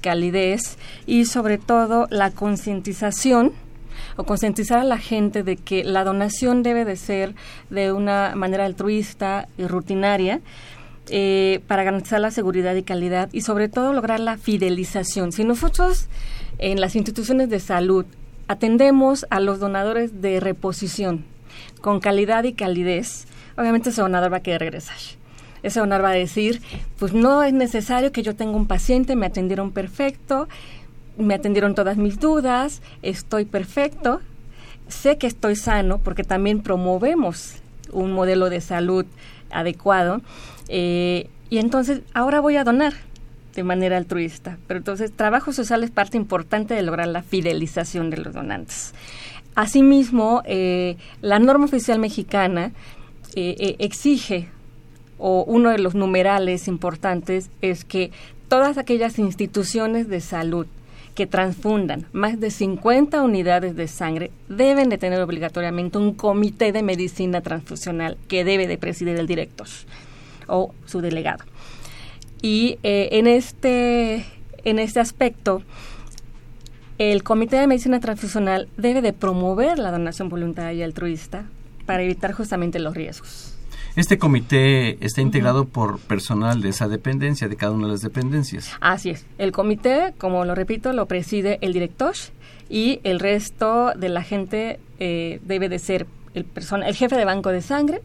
calidez 0.00 0.78
y 1.06 1.24
sobre 1.24 1.58
todo 1.58 2.06
la 2.10 2.30
concientización 2.30 3.52
o 4.16 4.24
concientizar 4.24 4.78
a 4.78 4.84
la 4.84 4.98
gente 4.98 5.42
de 5.42 5.56
que 5.56 5.82
la 5.82 6.04
donación 6.04 6.62
debe 6.62 6.84
de 6.84 6.96
ser 6.96 7.34
de 7.70 7.92
una 7.92 8.34
manera 8.36 8.64
altruista 8.64 9.48
y 9.58 9.66
rutinaria 9.66 10.40
eh, 11.08 11.60
para 11.66 11.84
garantizar 11.84 12.20
la 12.20 12.30
seguridad 12.30 12.74
y 12.74 12.82
calidad 12.82 13.28
y 13.32 13.42
sobre 13.42 13.68
todo 13.68 13.92
lograr 13.92 14.20
la 14.20 14.38
fidelización. 14.38 15.32
Si 15.32 15.44
nosotros 15.44 16.08
en 16.58 16.80
las 16.80 16.96
instituciones 16.96 17.50
de 17.50 17.60
salud 17.60 18.06
atendemos 18.48 19.26
a 19.30 19.40
los 19.40 19.60
donadores 19.60 20.20
de 20.20 20.40
reposición 20.40 21.24
con 21.80 22.00
calidad 22.00 22.44
y 22.44 22.52
calidez, 22.52 23.26
obviamente 23.56 23.90
ese 23.90 24.00
donador 24.00 24.32
va 24.32 24.38
a 24.38 24.42
querer 24.42 24.60
regresar. 24.60 24.96
Ese 25.62 25.80
donador 25.80 26.04
va 26.04 26.10
a 26.10 26.14
decir, 26.14 26.60
pues 26.98 27.12
no 27.12 27.42
es 27.42 27.52
necesario 27.52 28.12
que 28.12 28.22
yo 28.22 28.34
tenga 28.36 28.56
un 28.56 28.66
paciente, 28.66 29.16
me 29.16 29.26
atendieron 29.26 29.72
perfecto, 29.72 30.48
me 31.16 31.34
atendieron 31.34 31.74
todas 31.74 31.96
mis 31.96 32.18
dudas, 32.18 32.82
estoy 33.02 33.44
perfecto, 33.44 34.20
sé 34.88 35.16
que 35.16 35.26
estoy 35.26 35.56
sano 35.56 35.98
porque 35.98 36.24
también 36.24 36.62
promovemos 36.62 37.56
un 37.92 38.12
modelo 38.12 38.50
de 38.50 38.60
salud 38.60 39.06
adecuado 39.50 40.20
eh, 40.68 41.28
y 41.50 41.58
entonces 41.58 42.00
ahora 42.12 42.40
voy 42.40 42.56
a 42.56 42.64
donar 42.64 42.94
de 43.54 43.64
manera 43.64 43.96
altruista. 43.96 44.58
Pero 44.66 44.78
entonces 44.78 45.12
trabajo 45.12 45.52
social 45.52 45.84
es 45.84 45.90
parte 45.90 46.16
importante 46.16 46.74
de 46.74 46.82
lograr 46.82 47.08
la 47.08 47.22
fidelización 47.22 48.10
de 48.10 48.18
los 48.18 48.34
donantes. 48.34 48.94
Asimismo, 49.54 50.42
eh, 50.46 50.96
la 51.20 51.38
norma 51.38 51.66
oficial 51.66 51.98
mexicana 51.98 52.72
eh, 53.36 53.76
exige, 53.78 54.48
o 55.18 55.44
uno 55.46 55.70
de 55.70 55.78
los 55.78 55.94
numerales 55.94 56.68
importantes 56.68 57.50
es 57.62 57.84
que 57.84 58.10
todas 58.48 58.78
aquellas 58.78 59.18
instituciones 59.18 60.08
de 60.08 60.20
salud 60.20 60.66
que 61.14 61.26
transfundan 61.26 62.06
más 62.12 62.40
de 62.40 62.50
50 62.50 63.22
unidades 63.22 63.76
de 63.76 63.86
sangre 63.86 64.32
deben 64.48 64.88
de 64.88 64.98
tener 64.98 65.20
obligatoriamente 65.20 65.98
un 65.98 66.14
comité 66.14 66.72
de 66.72 66.82
medicina 66.82 67.40
transfusional 67.40 68.18
que 68.28 68.44
debe 68.44 68.66
de 68.66 68.78
presidir 68.78 69.16
el 69.16 69.26
director 69.26 69.68
o 70.48 70.74
su 70.86 71.00
delegado. 71.00 71.44
Y 72.44 72.78
eh, 72.82 73.08
en, 73.12 73.26
este, 73.26 74.26
en 74.64 74.78
este 74.78 75.00
aspecto, 75.00 75.62
el 76.98 77.22
Comité 77.22 77.56
de 77.56 77.66
Medicina 77.66 78.00
Transfusional 78.00 78.68
debe 78.76 79.00
de 79.00 79.14
promover 79.14 79.78
la 79.78 79.90
donación 79.90 80.28
voluntaria 80.28 80.74
y 80.74 80.82
altruista 80.82 81.46
para 81.86 82.02
evitar 82.02 82.32
justamente 82.32 82.78
los 82.80 82.94
riesgos. 82.94 83.56
Este 83.96 84.18
comité 84.18 85.02
está 85.02 85.22
integrado 85.22 85.64
por 85.64 85.98
personal 86.00 86.60
de 86.60 86.68
esa 86.68 86.86
dependencia, 86.86 87.48
de 87.48 87.56
cada 87.56 87.72
una 87.72 87.86
de 87.86 87.92
las 87.92 88.02
dependencias. 88.02 88.72
Así 88.82 89.08
es. 89.08 89.24
El 89.38 89.50
comité, 89.50 90.12
como 90.18 90.44
lo 90.44 90.54
repito, 90.54 90.92
lo 90.92 91.06
preside 91.06 91.56
el 91.62 91.72
director 91.72 92.14
y 92.68 93.00
el 93.04 93.20
resto 93.20 93.94
de 93.96 94.10
la 94.10 94.22
gente 94.22 94.80
eh, 94.98 95.40
debe 95.46 95.70
de 95.70 95.78
ser 95.78 96.06
el, 96.34 96.44
persona, 96.44 96.86
el 96.88 96.94
jefe 96.94 97.16
de 97.16 97.24
banco 97.24 97.48
de 97.48 97.62
sangre, 97.62 98.02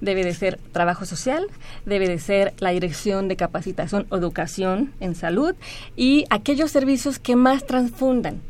debe 0.00 0.24
de 0.24 0.34
ser 0.34 0.58
trabajo 0.72 1.04
social, 1.04 1.46
debe 1.86 2.08
de 2.08 2.18
ser 2.18 2.54
la 2.58 2.70
dirección 2.70 3.28
de 3.28 3.36
capacitación 3.36 4.06
o 4.10 4.16
educación 4.16 4.92
en 5.00 5.14
salud 5.14 5.54
y 5.96 6.24
aquellos 6.30 6.70
servicios 6.70 7.18
que 7.18 7.36
más 7.36 7.66
transfundan, 7.66 8.40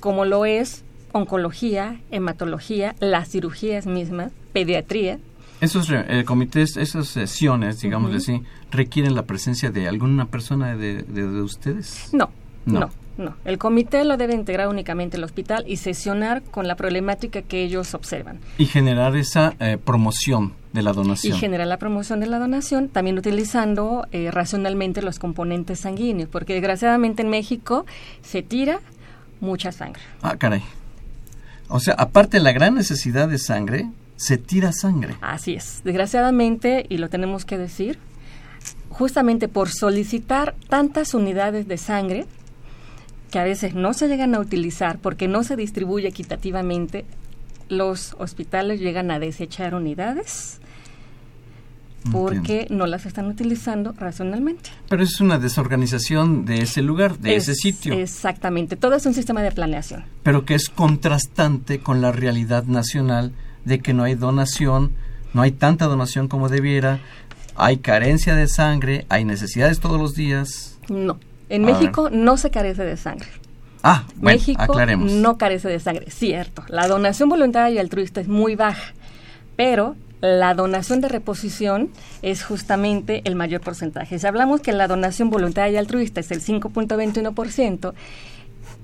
como 0.00 0.24
lo 0.24 0.44
es 0.44 0.84
oncología, 1.12 2.00
hematología, 2.10 2.94
las 3.00 3.28
cirugías 3.28 3.86
mismas, 3.86 4.32
pediatría. 4.52 5.18
Esos 5.60 5.90
eh, 5.90 6.24
comités, 6.24 6.76
esas 6.76 7.08
sesiones, 7.08 7.80
digamos 7.80 8.14
así, 8.14 8.42
requieren 8.70 9.14
la 9.14 9.26
presencia 9.26 9.70
de 9.70 9.88
alguna 9.88 10.26
persona 10.26 10.76
de, 10.76 11.02
ustedes? 11.42 12.08
No, 12.12 12.30
no, 12.66 12.90
no, 13.18 13.36
El 13.44 13.58
comité 13.58 14.04
lo 14.04 14.16
debe 14.16 14.34
integrar 14.34 14.68
únicamente 14.68 15.16
el 15.16 15.24
hospital 15.24 15.64
y 15.66 15.76
sesionar 15.76 16.42
con 16.42 16.66
la 16.66 16.74
problemática 16.74 17.42
que 17.42 17.62
ellos 17.62 17.94
observan. 17.94 18.38
Y 18.58 18.66
generar 18.66 19.16
esa 19.16 19.54
eh, 19.60 19.78
promoción 19.82 20.54
de 20.72 20.82
la 20.82 20.92
donación. 20.92 21.36
Y 21.36 21.38
generar 21.38 21.66
la 21.66 21.78
promoción 21.78 22.20
de 22.20 22.26
la 22.26 22.38
donación, 22.38 22.88
también 22.88 23.18
utilizando 23.18 24.06
eh, 24.12 24.30
racionalmente 24.30 25.02
los 25.02 25.18
componentes 25.18 25.80
sanguíneos, 25.80 26.28
porque 26.30 26.54
desgraciadamente 26.54 27.22
en 27.22 27.28
México 27.28 27.84
se 28.22 28.42
tira 28.42 28.80
mucha 29.40 29.72
sangre. 29.72 30.02
Ah, 30.22 30.36
caray. 30.36 30.62
O 31.68 31.80
sea, 31.80 31.94
aparte 31.94 32.38
de 32.38 32.42
la 32.42 32.52
gran 32.52 32.74
necesidad 32.74 33.28
de 33.28 33.38
sangre, 33.38 33.88
se 34.16 34.38
tira 34.38 34.72
sangre. 34.72 35.16
Así 35.20 35.54
es. 35.54 35.80
Desgraciadamente, 35.84 36.86
y 36.88 36.98
lo 36.98 37.08
tenemos 37.08 37.44
que 37.44 37.58
decir, 37.58 37.98
justamente 38.88 39.48
por 39.48 39.68
solicitar 39.68 40.54
tantas 40.68 41.14
unidades 41.14 41.66
de 41.68 41.78
sangre 41.78 42.26
que 43.30 43.38
a 43.38 43.44
veces 43.44 43.74
no 43.74 43.92
se 43.94 44.08
llegan 44.08 44.34
a 44.34 44.40
utilizar 44.40 44.98
porque 44.98 45.28
no 45.28 45.44
se 45.44 45.56
distribuye 45.56 46.08
equitativamente, 46.08 47.04
los 47.68 48.14
hospitales 48.18 48.80
llegan 48.80 49.10
a 49.10 49.18
desechar 49.18 49.74
unidades 49.74 50.60
porque 52.12 52.66
no 52.70 52.86
las 52.86 53.06
están 53.06 53.26
utilizando 53.26 53.92
racionalmente. 53.92 54.70
Pero 54.88 55.02
es 55.02 55.20
una 55.20 55.38
desorganización 55.38 56.44
de 56.44 56.62
ese 56.62 56.82
lugar, 56.82 57.18
de 57.18 57.36
ese 57.36 57.54
sitio. 57.54 57.92
Exactamente, 57.92 58.76
todo 58.76 58.94
es 58.94 59.06
un 59.06 59.14
sistema 59.14 59.42
de 59.42 59.52
planeación. 59.52 60.04
Pero 60.22 60.44
que 60.44 60.54
es 60.54 60.70
contrastante 60.70 61.80
con 61.80 62.00
la 62.00 62.10
realidad 62.10 62.64
nacional 62.64 63.32
de 63.64 63.80
que 63.80 63.92
no 63.92 64.04
hay 64.04 64.14
donación, 64.14 64.92
no 65.34 65.42
hay 65.42 65.52
tanta 65.52 65.86
donación 65.86 66.28
como 66.28 66.48
debiera, 66.48 67.00
hay 67.54 67.78
carencia 67.78 68.34
de 68.34 68.48
sangre, 68.48 69.04
hay 69.10 69.24
necesidades 69.24 69.80
todos 69.80 70.00
los 70.00 70.14
días. 70.14 70.78
No, 70.88 71.18
en 71.50 71.64
México 71.64 72.10
no 72.10 72.36
se 72.36 72.50
carece 72.50 72.84
de 72.84 72.96
sangre. 72.96 73.28
Ah, 73.82 74.04
bueno, 74.16 74.38
México 74.38 74.74
no 74.98 75.38
carece 75.38 75.68
de 75.68 75.80
sangre, 75.80 76.10
cierto. 76.10 76.64
La 76.68 76.86
donación 76.88 77.28
voluntaria 77.28 77.74
y 77.74 77.78
altruista 77.78 78.20
es 78.20 78.28
muy 78.28 78.54
baja, 78.54 78.92
pero 79.56 79.96
la 80.20 80.54
donación 80.54 81.00
de 81.00 81.08
reposición 81.08 81.90
es 82.22 82.44
justamente 82.44 83.22
el 83.24 83.34
mayor 83.36 83.62
porcentaje. 83.62 84.18
Si 84.18 84.26
hablamos 84.26 84.60
que 84.60 84.72
la 84.72 84.86
donación 84.86 85.30
voluntaria 85.30 85.72
y 85.72 85.78
altruista 85.78 86.20
es 86.20 86.30
el 86.30 86.42
5.21%, 86.42 87.94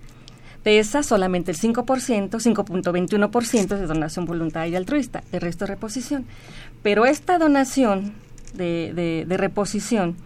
De 0.64 0.80
esas, 0.80 1.06
solamente 1.06 1.52
el 1.52 1.56
5%, 1.56 1.84
5.21% 2.30 3.54
es 3.62 3.68
de 3.68 3.86
donación 3.86 4.24
voluntaria 4.24 4.72
y 4.72 4.74
altruista, 4.74 5.22
el 5.30 5.40
resto 5.40 5.66
es 5.66 5.70
reposición. 5.70 6.26
Pero 6.82 7.06
esta 7.06 7.38
donación 7.38 8.12
de, 8.54 9.24
de, 9.28 9.36
reposición 9.36 10.16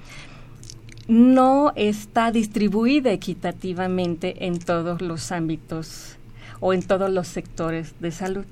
no 1.07 1.75
está 1.77 2.33
distribuida 2.33 3.13
equitativamente 3.13 4.47
en 4.47 4.59
todos 4.59 5.03
los 5.03 5.33
ámbitos 5.33 6.17
o 6.61 6.73
en 6.73 6.83
todos 6.83 7.11
los 7.11 7.29
sectores 7.29 7.93
de 8.01 8.11
salud. 8.11 8.47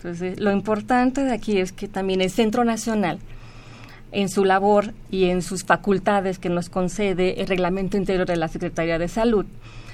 Entonces, 0.00 0.40
lo 0.40 0.50
importante 0.50 1.22
de 1.24 1.34
aquí 1.34 1.58
es 1.58 1.72
que 1.72 1.86
también 1.86 2.22
el 2.22 2.30
Centro 2.30 2.64
Nacional, 2.64 3.18
en 4.12 4.30
su 4.30 4.46
labor 4.46 4.94
y 5.10 5.26
en 5.26 5.42
sus 5.42 5.62
facultades 5.62 6.38
que 6.38 6.48
nos 6.48 6.70
concede 6.70 7.42
el 7.42 7.46
Reglamento 7.46 7.98
Interior 7.98 8.26
de 8.26 8.36
la 8.36 8.48
Secretaría 8.48 8.98
de 8.98 9.08
Salud, 9.08 9.44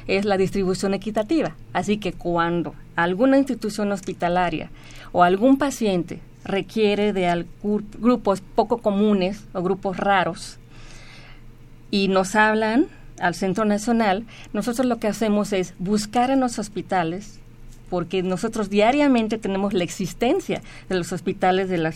es 0.07 0.25
la 0.25 0.37
distribución 0.37 0.95
equitativa. 0.95 1.57
Así 1.73 1.99
que 1.99 2.13
cuando 2.13 2.77
alguna 2.95 3.37
institución 3.37 3.91
hospitalaria 3.91 4.71
o 5.11 5.25
algún 5.25 5.59
paciente 5.59 6.21
requiere 6.45 7.13
de 7.13 7.45
grupos 7.99 8.43
poco 8.55 8.79
comunes 8.79 9.43
o 9.55 9.63
grupos 9.63 9.97
raros 9.97 10.59
y 11.91 12.07
nos 12.07 12.37
hablan 12.37 12.87
al 13.19 13.35
Centro 13.35 13.65
Nacional, 13.65 14.25
nosotros 14.53 14.87
lo 14.87 14.99
que 14.99 15.09
hacemos 15.09 15.53
es 15.53 15.75
buscar 15.81 16.31
en 16.31 16.39
los 16.39 16.61
hospitales 16.61 17.41
porque 17.89 18.23
nosotros 18.23 18.71
diariamente 18.71 19.39
tenemos 19.39 19.73
la 19.73 19.85
existencia 19.85 20.63
de 20.89 20.97
los 20.97 21.13
hospitales 21.13 21.69
de, 21.69 21.77
eh, 21.77 21.93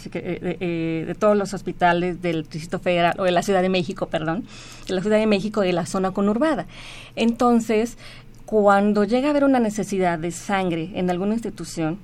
eh, 0.61 1.05
de 1.07 1.15
todos 1.15 1.37
los 1.37 1.55
hospitales 1.55 2.23
del 2.23 2.43
Distrito 2.45 2.79
Federal 2.79 3.15
o 3.19 3.25
de 3.25 3.33
la 3.33 3.43
Ciudad 3.43 3.63
de 3.63 3.69
México, 3.69 4.07
perdón, 4.07 4.45
de 4.87 4.95
la 4.95 5.01
Ciudad 5.01 5.19
de 5.19 5.27
México 5.27 5.65
y 5.65 5.69
de 5.69 5.73
la 5.73 5.87
zona 5.87 6.13
conurbada. 6.13 6.67
Entonces, 7.17 7.97
cuando 8.47 9.05
llega 9.05 9.29
a 9.29 9.31
haber 9.31 9.45
una 9.45 9.61
necesidad 9.61 10.19
de 10.19 10.31
sangre 10.31 10.91
en 10.95 11.11
alguna 11.11 11.35
institución 11.35 11.99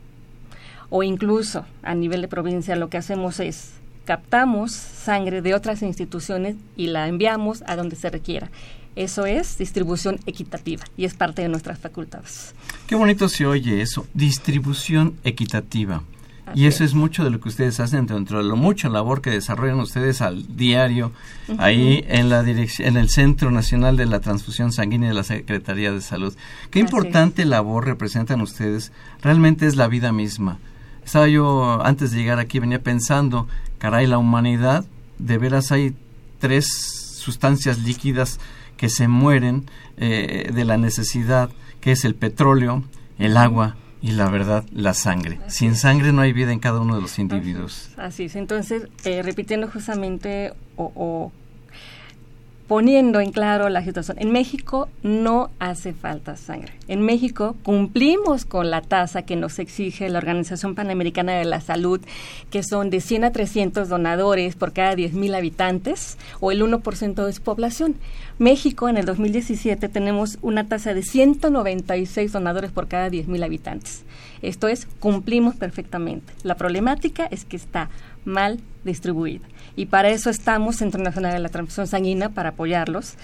o 0.90 1.02
incluso 1.02 1.64
a 1.82 1.94
nivel 1.94 2.22
de 2.22 2.28
provincia, 2.28 2.76
lo 2.76 2.88
que 2.88 2.96
hacemos 2.96 3.40
es 3.40 3.72
captamos 4.04 4.70
sangre 4.72 5.42
de 5.42 5.54
otras 5.54 5.82
instituciones 5.82 6.54
y 6.76 6.86
la 6.86 7.08
enviamos 7.08 7.62
a 7.66 7.76
donde 7.76 7.96
se 7.96 8.08
requiera. 8.08 8.50
Eso 8.96 9.26
es 9.26 9.58
distribución 9.58 10.18
equitativa 10.24 10.82
y 10.96 11.04
es 11.04 11.12
parte 11.12 11.42
de 11.42 11.48
nuestras 11.48 11.78
facultades. 11.78 12.54
Qué 12.86 12.94
bonito 12.94 13.28
se 13.28 13.46
oye 13.46 13.82
eso, 13.82 14.06
distribución 14.14 15.16
equitativa. 15.22 16.02
y 16.54 16.66
eso 16.66 16.84
es. 16.84 16.94
mucho 16.94 17.24
de 17.24 17.30
lo 17.30 17.40
que 17.40 17.48
ustedes 17.48 17.78
hacen 17.80 18.06
dentro 18.06 18.38
de 18.38 18.44
lo 18.44 18.56
mucho 18.56 18.88
labor 18.88 19.20
que 19.20 19.30
desarrollan 19.30 19.80
ustedes 19.80 20.22
al 20.22 20.56
diario 20.56 21.12
ahí 21.58 22.04
en 22.08 22.30
la 22.30 22.42
dirección 22.42 22.88
en 22.88 22.96
el 22.96 23.10
Centro 23.10 23.50
Nacional 23.50 23.96
de 23.96 24.06
la 24.06 24.20
Transfusión 24.20 24.72
Sanguínea 24.72 25.08
de 25.10 25.14
la 25.14 25.24
Secretaría 25.24 25.92
de 25.92 26.00
Salud. 26.00 26.34
Qué 26.70 26.78
importante 26.78 27.44
labor 27.44 27.84
representan 27.84 28.40
ustedes. 28.40 28.92
Realmente 29.20 29.66
es 29.66 29.76
la 29.76 29.88
vida 29.88 30.12
misma. 30.12 30.58
Estaba 31.04 31.28
yo 31.28 31.84
antes 31.84 32.12
de 32.12 32.18
llegar 32.18 32.38
aquí 32.38 32.60
venía 32.60 32.82
pensando, 32.82 33.46
caray, 33.78 34.06
la 34.06 34.18
humanidad 34.18 34.86
de 35.18 35.38
veras 35.38 35.70
hay 35.70 35.94
tres 36.38 36.66
sustancias 37.16 37.78
líquidas 37.80 38.38
que 38.76 38.88
se 38.88 39.08
mueren 39.08 39.64
eh, 39.96 40.50
de 40.52 40.64
la 40.64 40.76
necesidad, 40.76 41.50
que 41.80 41.92
es 41.92 42.04
el 42.04 42.14
petróleo, 42.14 42.84
el 43.18 43.36
agua 43.36 43.76
y 44.02 44.12
la 44.12 44.28
verdad, 44.28 44.64
la 44.72 44.94
sangre. 44.94 45.40
Sin 45.48 45.74
sangre 45.74 46.12
no 46.12 46.22
hay 46.22 46.32
vida 46.32 46.52
en 46.52 46.58
cada 46.58 46.80
uno 46.80 46.96
de 46.96 47.02
los 47.02 47.18
individuos. 47.18 47.90
Así 47.96 48.24
es. 48.24 48.36
Entonces, 48.36 48.88
eh, 49.04 49.22
repitiendo 49.22 49.68
justamente 49.68 50.52
o 50.76 51.32
poniendo 52.66 53.20
en 53.20 53.30
claro 53.30 53.68
la 53.68 53.84
situación. 53.84 54.16
En 54.20 54.32
México 54.32 54.88
no 55.02 55.50
hace 55.58 55.92
falta 55.92 56.36
sangre. 56.36 56.72
En 56.88 57.02
México 57.02 57.56
cumplimos 57.62 58.44
con 58.44 58.70
la 58.70 58.82
tasa 58.82 59.22
que 59.22 59.36
nos 59.36 59.58
exige 59.58 60.08
la 60.08 60.18
Organización 60.18 60.74
Panamericana 60.74 61.34
de 61.34 61.44
la 61.44 61.60
Salud, 61.60 62.00
que 62.50 62.62
son 62.62 62.90
de 62.90 63.00
100 63.00 63.24
a 63.24 63.32
300 63.32 63.88
donadores 63.88 64.56
por 64.56 64.72
cada 64.72 64.94
10.000 64.94 65.36
habitantes 65.36 66.18
o 66.40 66.50
el 66.50 66.62
1% 66.62 67.24
de 67.24 67.32
su 67.32 67.42
población. 67.42 67.94
México 68.38 68.88
en 68.88 68.96
el 68.96 69.06
2017 69.06 69.88
tenemos 69.88 70.38
una 70.42 70.68
tasa 70.68 70.92
de 70.92 71.02
196 71.02 72.32
donadores 72.32 72.72
por 72.72 72.88
cada 72.88 73.08
10.000 73.08 73.44
habitantes. 73.44 74.04
Esto 74.42 74.68
es, 74.68 74.86
cumplimos 75.00 75.54
perfectamente. 75.54 76.32
La 76.42 76.56
problemática 76.56 77.26
es 77.26 77.44
que 77.44 77.56
está 77.56 77.88
mal 78.24 78.60
distribuida 78.84 79.46
y 79.76 79.86
para 79.86 80.08
eso 80.10 80.30
estamos 80.30 80.76
Centro 80.76 81.02
Nacional 81.02 81.32
de 81.32 81.38
la 81.38 81.48
Transfusión 81.48 81.86
Sanguínea 81.86 82.30
para 82.30 82.50
apoyarlos 82.50 83.14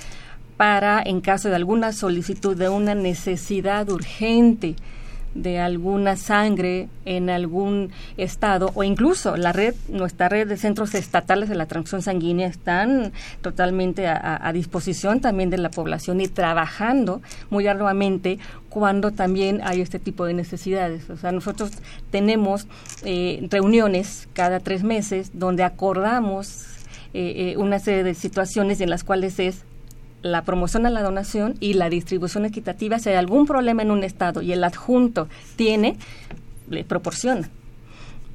para 0.57 1.03
en 1.03 1.21
caso 1.21 1.49
de 1.49 1.57
alguna 1.57 1.93
solicitud 1.93 2.57
de 2.57 2.69
una 2.69 2.95
necesidad 2.95 3.89
urgente 3.89 4.77
de 5.35 5.59
alguna 5.59 6.17
sangre 6.17 6.89
en 7.05 7.31
algún 7.31 7.91
estado 8.17 8.71
o 8.75 8.85
incluso 8.85 9.37
la 9.37 9.53
red, 9.53 9.75
nuestra 9.89 10.29
red 10.29 10.47
de 10.47 10.57
centros 10.57 10.95
estatales 10.95 11.49
de 11.49 11.55
la 11.55 11.67
transfusión 11.67 12.03
sanguínea 12.03 12.47
están 12.47 13.13
totalmente 13.41 14.07
a, 14.07 14.51
disposición 14.53 15.21
también 15.21 15.51
de 15.51 15.59
la 15.59 15.71
población 15.71 16.21
y 16.21 16.29
trabajando 16.29 17.23
muy 17.51 17.67
arduamente 17.67 18.39
cuando 18.69 19.11
también 19.11 19.61
hay 19.65 19.81
este 19.81 19.99
tipo 19.99 20.25
de 20.25 20.35
necesidades. 20.35 21.09
O 21.11 21.17
sea, 21.17 21.33
nosotros 21.33 21.71
tenemos 22.11 22.67
eh, 23.05 23.47
reuniones 23.51 24.29
cada 24.35 24.61
tres 24.61 24.83
meses 24.83 25.31
donde 25.35 25.63
acordamos 25.63 26.67
eh, 27.15 27.53
eh, 27.53 27.57
una 27.59 27.79
serie 27.79 28.05
de 28.05 28.15
situaciones 28.15 28.81
en 28.81 28.89
las 28.89 29.05
cuales 29.05 29.39
es 29.39 29.65
la 30.23 30.43
promoción 30.43 30.87
a 30.87 30.91
la 30.91 31.03
donación 31.03 31.57
y 31.61 31.75
la 31.75 31.89
distribución 31.89 32.45
equitativa, 32.45 32.99
si 32.99 33.11
hay 33.11 33.17
algún 33.17 33.47
problema 33.47 33.83
en 33.83 33.91
un 33.91 34.05
estado 34.05 34.43
y 34.43 34.53
el 34.53 34.65
adjunto 34.65 35.29
tiene, 35.57 35.97
le 36.69 36.85
proporciona. 36.85 37.49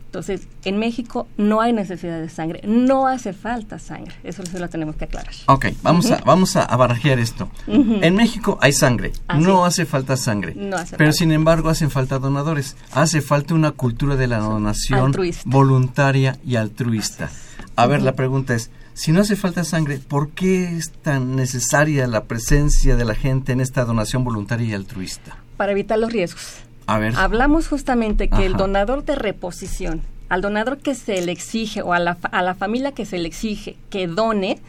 Entonces, 0.07 0.47
en 0.63 0.77
México 0.79 1.27
no 1.37 1.59
hay 1.59 1.73
necesidad 1.73 2.19
de 2.19 2.29
sangre, 2.29 2.61
no 2.65 3.07
hace 3.07 3.33
falta 3.33 3.77
sangre, 3.77 4.15
eso 4.23 4.41
sí 4.49 4.57
lo 4.57 4.69
tenemos 4.69 4.95
que 4.95 5.03
aclarar. 5.03 5.33
Ok, 5.47 5.67
vamos, 5.83 6.09
a, 6.09 6.21
vamos 6.25 6.55
a 6.55 6.65
barajear 6.77 7.19
esto. 7.19 7.49
En 7.67 8.15
México 8.15 8.57
hay 8.61 8.71
sangre, 8.71 9.11
no 9.37 9.65
hace 9.65 9.85
falta 9.85 10.15
sangre, 10.15 10.55
pero 10.97 11.11
sin 11.11 11.33
embargo 11.33 11.69
hacen 11.69 11.91
falta 11.91 12.19
donadores, 12.19 12.77
hace 12.93 13.21
falta 13.21 13.53
una 13.53 13.71
cultura 13.71 14.15
de 14.15 14.27
la 14.27 14.39
donación 14.39 15.13
voluntaria 15.43 16.37
y 16.45 16.55
altruista. 16.55 17.29
A 17.75 17.85
ver, 17.85 18.01
la 18.01 18.13
pregunta 18.13 18.55
es, 18.55 18.71
si 18.97 19.11
no 19.11 19.21
hace 19.21 19.35
falta 19.35 19.63
sangre, 19.63 19.99
¿por 19.99 20.31
qué 20.31 20.75
es 20.75 20.91
tan 20.91 21.35
necesaria 21.35 22.07
la 22.07 22.23
presencia 22.23 22.95
de 22.95 23.05
la 23.05 23.13
gente 23.13 23.51
en 23.51 23.61
esta 23.61 23.85
donación 23.85 24.23
voluntaria 24.23 24.69
y 24.69 24.73
altruista? 24.73 25.37
Para 25.55 25.73
evitar 25.73 25.99
los 25.99 26.11
riesgos. 26.11 26.55
A 26.87 26.97
ver. 26.97 27.13
Hablamos 27.15 27.67
justamente 27.67 28.27
que 28.27 28.47
el 28.47 28.53
donador 28.53 29.05
de 29.05 29.13
reposición, 29.13 30.01
al 30.29 30.41
donador 30.41 30.79
que 30.79 30.95
se 30.95 31.21
le 31.21 31.31
exige 31.31 31.83
o 31.83 31.93
a 31.93 31.99
la, 31.99 32.17
a 32.23 32.41
la 32.41 32.55
familia 32.55 32.91
que 32.93 33.05
se 33.05 33.19
le 33.19 33.27
exige 33.27 33.77
que 33.91 34.07
done, 34.07 34.59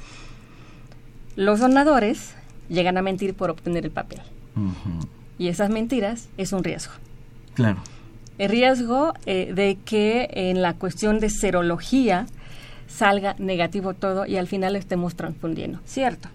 los 1.35 1.61
donadores 1.61 2.35
llegan 2.69 2.99
a 2.99 3.03
mentir 3.03 3.33
por 3.33 3.49
obtener 3.49 3.87
el 3.87 3.93
papel. 3.93 4.21
Y 5.38 5.49
esas 5.49 5.71
mentiras 5.71 6.29
es 6.37 6.53
un 6.53 6.64
riesgo. 6.64 6.93
Claro. 7.55 7.79
El 8.37 8.51
riesgo 8.51 9.14
eh, 9.25 9.55
de 9.55 9.79
que 9.87 10.29
en 10.33 10.61
la 10.61 10.75
cuestión 10.75 11.19
de 11.19 11.31
serología 11.31 12.27
salga 12.99 13.37
negativo 13.39 13.95
todo 13.95 14.27
y 14.27 14.37
al 14.37 14.49
final 14.49 14.75
estemos 14.75 15.15
transfundiendo. 15.15 15.79
Cierto. 15.87 16.29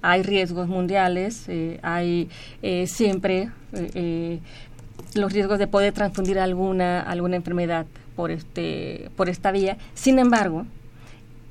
Hay 0.00 0.22
riesgos 0.22 0.68
mundiales, 0.68 1.48
eh, 1.48 1.80
hay 1.82 2.28
eh, 2.62 2.86
siempre 2.86 3.50
eh, 3.72 4.38
los 5.14 5.32
riesgos 5.32 5.58
de 5.58 5.66
poder 5.66 5.92
transfundir 5.92 6.38
alguna, 6.38 7.00
alguna 7.00 7.34
enfermedad 7.34 7.86
por, 8.14 8.30
este, 8.30 9.10
por 9.16 9.28
esta 9.28 9.50
vía. 9.50 9.76
Sin 9.94 10.20
embargo, 10.20 10.66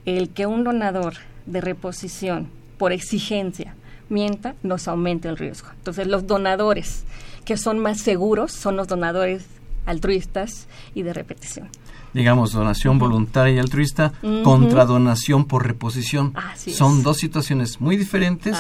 el 0.06 0.30
que 0.30 0.46
un 0.46 0.64
donador 0.64 1.16
de 1.46 1.60
reposición 1.60 2.48
por 2.78 2.94
exigencia 2.94 3.76
mienta 4.08 4.56
nos 4.64 4.88
aumenta 4.88 5.28
el 5.28 5.38
riesgo. 5.38 5.68
Entonces, 5.76 6.08
los 6.08 6.26
donadores 6.26 7.04
que 7.44 7.58
son 7.58 7.80
más 7.80 8.00
seguros 8.00 8.54
son 8.54 8.78
los 8.78 8.88
donadores 8.88 9.46
altruistas 9.86 10.68
y 10.94 11.04
de 11.04 11.12
repetición 11.12 11.70
digamos, 12.16 12.54
donación 12.54 12.98
voluntaria 12.98 13.56
y 13.56 13.60
altruista 13.60 14.14
contra 14.44 14.86
donación 14.86 15.44
por 15.46 15.68
reposición. 15.68 16.34
Son 16.56 17.04
dos 17.04 17.18
situaciones 17.18 17.82
muy 17.82 17.98
diferentes. 17.98 18.58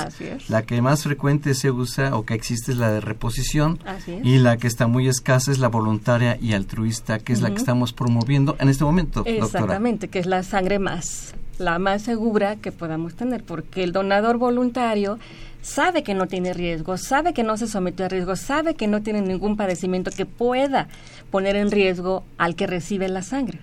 La 0.50 0.64
que 0.64 0.82
más 0.82 1.04
frecuente 1.04 1.54
se 1.54 1.72
usa 1.72 2.18
o 2.18 2.26
que 2.26 2.34
existe 2.34 2.74
es 2.74 2.78
la 2.78 2.92
de 2.92 3.00
reposición 3.00 3.80
y 4.24 4.40
la 4.40 4.58
que 4.58 4.68
está 4.68 4.88
muy 4.88 5.08
escasa 5.08 5.54
es 5.54 5.60
la 5.60 5.70
voluntaria 5.70 6.38
y 6.42 6.52
altruista, 6.52 7.20
que 7.20 7.32
es 7.32 7.42
la 7.42 7.50
que 7.50 7.56
estamos 7.56 7.94
promoviendo 7.94 8.58
en 8.60 8.68
este 8.68 8.84
momento. 8.84 9.24
Exactamente, 9.26 10.10
que 10.10 10.20
es 10.20 10.26
la 10.26 10.44
sangre 10.44 10.78
más, 10.78 11.34
la 11.58 11.80
más 11.80 12.02
segura 12.02 12.58
que 12.58 12.74
podamos 12.74 13.16
tener, 13.16 13.46
porque 13.46 13.86
el 13.86 13.94
donador 13.94 14.38
voluntario 14.38 15.18
sabe 15.66 16.04
que 16.04 16.14
no 16.14 16.28
tiene 16.28 16.54
riesgo, 16.54 16.96
sabe 16.98 17.34
que 17.34 17.44
no 17.44 17.58
se 17.58 17.68
sometió 17.68 18.06
a 18.06 18.10
riesgo, 18.10 18.36
sabe 18.36 18.76
que 18.76 18.88
no 18.88 19.02
tiene 19.02 19.22
ningún 19.22 19.58
padecimiento 19.58 20.12
que 20.12 20.26
pueda 20.26 20.88
poner 21.32 21.56
en 21.56 21.72
riesgo 21.72 22.24
al 22.38 22.56
que 22.56 22.68
recibe 22.68 23.10
la 23.10 23.24
sangre. 23.24 23.60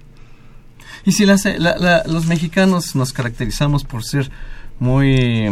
Y 1.05 1.13
si 1.13 1.25
los 1.25 2.27
mexicanos 2.27 2.97
nos 2.97 3.13
caracterizamos 3.13 3.85
por 3.85 4.03
ser 4.05 4.31
muy, 4.81 5.49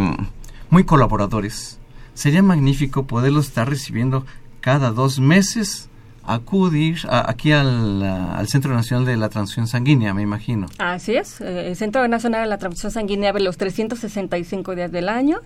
muy 0.70 0.84
colaboradores, 0.84 1.78
sería 2.14 2.42
magnífico 2.42 3.06
poderlos 3.06 3.46
estar 3.46 3.68
recibiendo 3.68 4.26
cada 4.60 4.90
dos 4.90 5.20
meses 5.20 5.88
acudir 6.24 6.98
aquí 7.10 7.52
al, 7.52 8.46
Centro 8.48 8.74
Nacional 8.74 9.06
de 9.06 9.16
la 9.16 9.28
Transfusión 9.28 9.68
Sanguínea, 9.68 10.12
me 10.14 10.22
imagino. 10.22 10.66
Así 10.78 11.14
es, 11.14 11.40
eh, 11.40 11.68
el 11.68 11.76
Centro 11.76 12.06
Nacional 12.08 12.42
de 12.42 12.48
la 12.48 12.58
Transfusión 12.58 12.92
Sanguínea 12.92 13.32
ve 13.32 13.40
los 13.40 13.56
365 13.56 14.74
días 14.74 14.92
del 14.92 15.08
año 15.08 15.40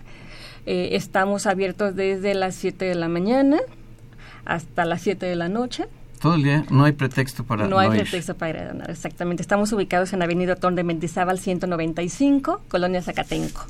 eh, 0.65 0.89
estamos 0.93 1.45
abiertos 1.45 1.95
desde 1.95 2.33
las 2.33 2.55
7 2.55 2.85
de 2.85 2.95
la 2.95 3.07
mañana 3.07 3.57
hasta 4.45 4.85
las 4.85 5.01
7 5.01 5.25
de 5.25 5.35
la 5.35 5.49
noche. 5.49 5.85
Todo 6.21 6.35
el 6.35 6.43
día, 6.43 6.65
no 6.69 6.85
hay 6.85 6.93
pretexto 6.93 7.43
para 7.43 7.67
No, 7.67 7.77
hay 7.77 7.89
pretexto 7.89 8.35
para 8.35 8.49
ir 8.51 8.57
a 8.57 8.67
donar, 8.69 8.89
exactamente. 8.89 9.41
Estamos 9.41 9.71
ubicados 9.73 10.13
en 10.13 10.23
Avenida 10.23 10.53
Otón 10.53 10.75
de 10.75 10.83
Mendizábal 10.83 11.39
195, 11.39 12.61
Colonia 12.67 13.01
Zacatenco. 13.01 13.65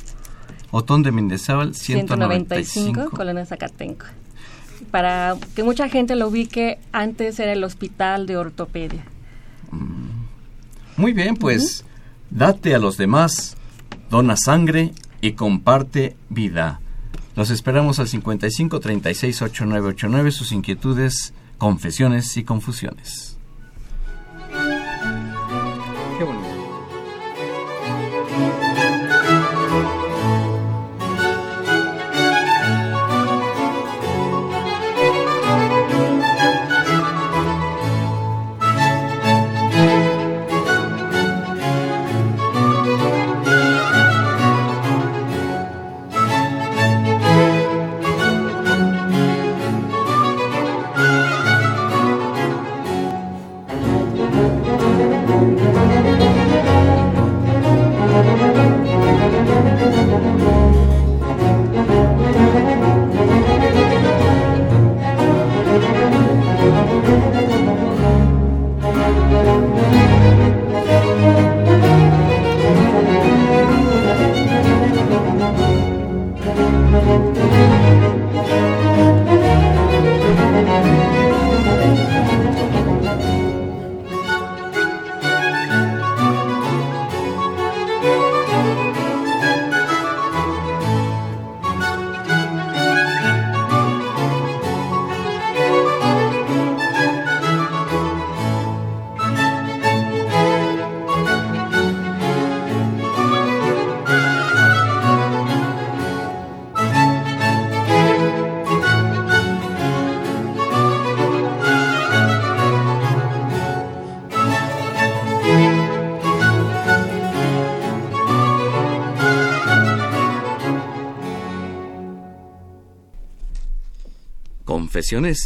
Otón 0.72 1.04
de 1.04 1.12
Mendizábal 1.12 1.74
195, 1.74 2.66
195 2.66 3.10
Colonia 3.16 3.46
Zacatenco. 3.46 4.06
Para 4.92 5.36
que 5.56 5.64
mucha 5.64 5.90
gente 5.90 6.16
lo 6.16 6.28
ubique, 6.28 6.80
antes 6.92 7.40
era 7.40 7.54
el 7.54 7.64
Hospital 7.64 8.28
de 8.28 8.38
Ortopedia. 8.38 9.04
Mm. 9.72 10.26
Muy 10.98 11.14
bien, 11.14 11.36
pues 11.36 11.84
date 12.30 12.76
a 12.76 12.80
los 12.80 12.98
demás, 12.98 13.58
dona 14.10 14.38
sangre 14.38 14.94
y 15.20 15.34
comparte 15.34 16.16
vida. 16.30 16.80
Los 17.36 17.50
esperamos 17.50 18.00
al 18.00 18.08
55 18.08 18.80
36 18.80 19.42
8989 19.42 20.32
sus 20.32 20.52
inquietudes, 20.54 21.34
confesiones 21.58 22.38
y 22.38 22.44
confusiones. 22.44 23.35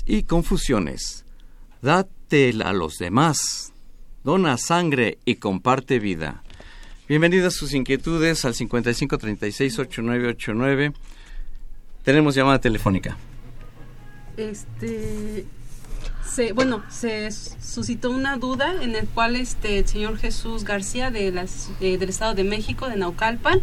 Y 0.05 0.23
confusiones. 0.23 1.25
Date 1.81 2.53
a 2.63 2.71
los 2.71 2.97
demás. 2.97 3.73
Dona 4.23 4.57
sangre 4.57 5.17
y 5.25 5.35
comparte 5.35 5.99
vida. 5.99 6.43
Bienvenidas 7.09 7.55
sus 7.55 7.73
inquietudes 7.73 8.45
al 8.45 8.53
5536-8989. 8.53 10.93
Tenemos 12.03 12.35
llamada 12.35 12.61
telefónica. 12.61 13.17
Este, 14.37 15.45
se, 16.25 16.53
bueno, 16.53 16.81
se 16.89 17.29
suscitó 17.29 18.11
una 18.11 18.37
duda 18.37 18.81
en 18.81 18.95
el 18.95 19.09
cual 19.09 19.35
este 19.35 19.79
el 19.79 19.87
señor 19.87 20.19
Jesús 20.19 20.63
García 20.63 21.11
de 21.11 21.33
las, 21.33 21.69
eh, 21.81 21.97
del 21.97 22.07
Estado 22.07 22.33
de 22.33 22.45
México, 22.45 22.87
de 22.87 22.95
Naucalpan, 22.95 23.59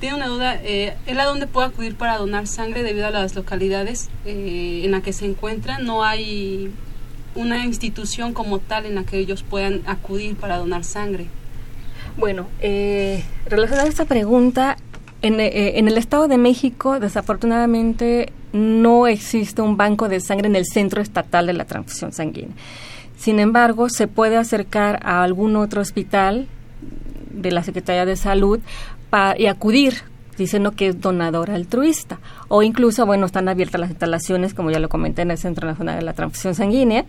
tiene 0.00 0.16
una 0.16 0.26
duda, 0.26 0.56
eh, 0.62 0.96
¿él 1.06 1.20
a 1.20 1.26
dónde 1.26 1.46
puede 1.46 1.68
acudir 1.68 1.94
para 1.94 2.16
donar 2.16 2.46
sangre 2.46 2.82
debido 2.82 3.06
a 3.06 3.10
las 3.10 3.34
localidades 3.34 4.08
eh, 4.24 4.82
en 4.84 4.90
las 4.90 5.02
que 5.02 5.12
se 5.12 5.26
encuentran? 5.26 5.84
No 5.84 6.02
hay 6.02 6.72
una 7.34 7.64
institución 7.64 8.32
como 8.32 8.58
tal 8.58 8.86
en 8.86 8.96
la 8.96 9.04
que 9.04 9.18
ellos 9.18 9.42
puedan 9.42 9.82
acudir 9.86 10.36
para 10.36 10.56
donar 10.56 10.84
sangre. 10.84 11.26
Bueno, 12.16 12.48
eh, 12.60 13.22
relacionada 13.46 13.86
a 13.86 13.90
esta 13.90 14.04
pregunta, 14.04 14.76
en, 15.22 15.38
eh, 15.38 15.78
en, 15.78 15.86
el 15.86 15.96
Estado 15.98 16.28
de 16.28 16.38
México, 16.38 16.98
desafortunadamente, 16.98 18.32
no 18.52 19.06
existe 19.06 19.62
un 19.62 19.76
banco 19.76 20.08
de 20.08 20.20
sangre 20.20 20.48
en 20.48 20.56
el 20.56 20.66
centro 20.66 21.00
estatal 21.02 21.46
de 21.46 21.52
la 21.52 21.66
transfusión 21.66 22.12
sanguínea. 22.12 22.56
Sin 23.16 23.38
embargo, 23.38 23.88
se 23.90 24.08
puede 24.08 24.36
acercar 24.36 24.98
a 25.04 25.22
algún 25.22 25.56
otro 25.56 25.82
hospital 25.82 26.48
de 27.30 27.52
la 27.52 27.62
Secretaría 27.62 28.04
de 28.04 28.16
Salud 28.16 28.60
y 29.36 29.46
acudir 29.46 30.02
diciendo 30.36 30.72
que 30.72 30.88
es 30.88 31.00
donador 31.00 31.50
altruista. 31.50 32.18
O 32.48 32.62
incluso, 32.62 33.06
bueno, 33.06 33.26
están 33.26 33.48
abiertas 33.48 33.80
las 33.80 33.90
instalaciones, 33.90 34.54
como 34.54 34.70
ya 34.70 34.80
lo 34.80 34.88
comenté, 34.88 35.22
en 35.22 35.30
el 35.30 35.38
Centro 35.38 35.68
Nacional 35.68 35.98
de 35.98 36.04
la 36.04 36.14
Transfusión 36.14 36.54
Sanguínea. 36.54 37.04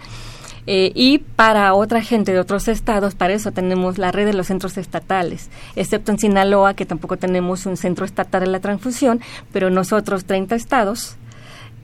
Eh, 0.67 0.91
y 0.93 1.19
para 1.19 1.73
otra 1.73 2.03
gente 2.03 2.33
de 2.33 2.39
otros 2.39 2.67
estados, 2.67 3.15
para 3.15 3.33
eso 3.33 3.51
tenemos 3.51 3.97
la 3.97 4.11
red 4.11 4.27
de 4.27 4.33
los 4.33 4.47
centros 4.47 4.77
estatales, 4.77 5.49
excepto 5.75 6.11
en 6.11 6.19
Sinaloa, 6.19 6.75
que 6.75 6.85
tampoco 6.85 7.17
tenemos 7.17 7.65
un 7.65 7.77
centro 7.77 8.05
estatal 8.05 8.41
de 8.41 8.47
la 8.47 8.59
transfusión, 8.59 9.21
pero 9.51 9.71
nosotros, 9.71 10.25
30 10.25 10.53
estados, 10.53 11.15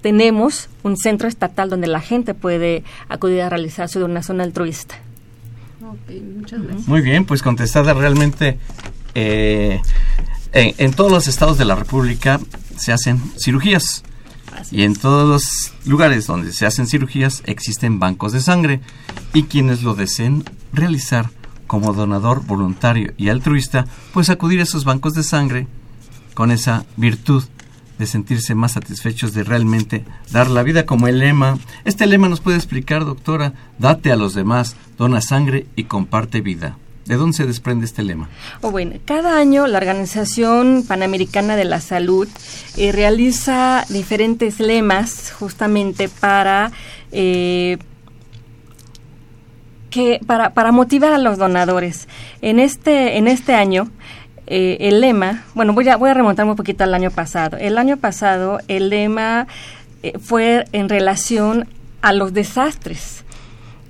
tenemos 0.01 0.69
un 0.83 0.95
centro 0.95 1.27
estatal 1.27 1.71
donde 1.71 1.87
la 1.87 2.01
gente 2.01 2.35
puede 2.35 2.83
acudir 3.09 3.41
a 3.41 3.49
realizar 3.49 3.89
su 3.89 3.99
donación 3.99 4.41
altruista. 4.41 4.95
muchas 6.37 6.61
gracias. 6.61 6.87
Muy 6.87 7.01
bien, 7.01 7.25
pues 7.25 7.41
contestada 7.41 7.95
realmente 7.95 8.59
eh, 9.19 9.81
en, 10.53 10.93
todos 10.93 11.11
los 11.11 11.27
estados 11.27 11.57
de 11.57 11.65
la 11.65 11.73
República 11.73 12.39
se 12.77 12.93
hacen 12.93 13.19
cirugías. 13.39 14.03
y 14.71 14.83
en 14.83 14.95
todos 14.95 15.27
los 15.27 15.73
lugares 15.85 16.27
donde 16.27 16.53
se 16.53 16.67
hacen 16.67 16.85
cirugías 16.85 17.41
existen 17.45 17.99
bancos 17.99 18.31
de 18.31 18.41
sangre 18.41 18.79
y 19.33 19.43
quienes 19.43 19.81
lo 19.81 19.95
deseen 19.95 20.43
realizar 20.71 21.31
como 21.65 21.93
donador 21.93 22.45
voluntario 22.45 23.13
y 23.17 23.29
altruista, 23.29 23.87
pues 24.13 24.29
acudir 24.29 24.59
a 24.59 24.63
esos 24.63 24.85
bancos 24.85 25.15
de 25.15 25.23
sangre 25.23 25.67
con 26.35 26.51
esa 26.51 26.85
virtud 26.95 27.43
de 27.97 28.05
sentirse 28.05 28.53
más 28.53 28.73
satisfechos 28.73 29.33
de 29.33 29.43
realmente 29.43 30.05
dar 30.29 30.47
la 30.47 30.61
vida 30.61 30.85
como 30.85 31.07
el 31.07 31.17
lema. 31.17 31.57
Este 31.85 32.05
lema 32.05 32.29
nos 32.29 32.41
puede 32.41 32.57
explicar, 32.57 33.03
doctora, 33.03 33.53
date 33.79 34.11
a 34.11 34.15
los 34.15 34.35
demás, 34.35 34.75
dona 34.95 35.21
sangre 35.21 35.65
y 35.75 35.85
comparte 35.85 36.41
vida. 36.41 36.77
¿De 37.07 37.15
dónde 37.15 37.37
se 37.37 37.45
desprende 37.45 37.85
este 37.85 38.03
lema? 38.03 38.27
Oh, 38.61 38.69
bueno, 38.69 38.95
cada 39.05 39.37
año 39.37 39.65
la 39.65 39.77
Organización 39.77 40.83
Panamericana 40.85 41.55
de 41.55 41.63
la 41.63 41.79
Salud 41.79 42.27
eh, 42.75 42.91
realiza 42.91 43.85
diferentes 43.87 44.59
lemas 44.59 45.31
justamente 45.31 46.09
para, 46.09 46.73
eh, 47.13 47.77
que, 49.89 50.19
para, 50.27 50.53
para, 50.53 50.73
motivar 50.73 51.13
a 51.13 51.17
los 51.17 51.37
donadores. 51.37 52.09
En 52.41 52.59
este, 52.59 53.17
en 53.17 53.29
este 53.29 53.55
año, 53.55 53.89
eh, 54.45 54.75
el 54.81 54.99
lema, 54.99 55.45
bueno, 55.55 55.71
voy 55.71 55.87
a, 55.87 55.95
voy 55.95 56.09
a 56.09 56.13
remontarme 56.13 56.51
un 56.51 56.57
poquito 56.57 56.83
al 56.83 56.93
año 56.93 57.11
pasado. 57.11 57.55
El 57.57 57.77
año 57.77 57.95
pasado 57.95 58.59
el 58.67 58.89
lema 58.89 59.47
fue 60.21 60.65
en 60.73 60.89
relación 60.89 61.69
a 62.01 62.11
los 62.11 62.33
desastres 62.33 63.23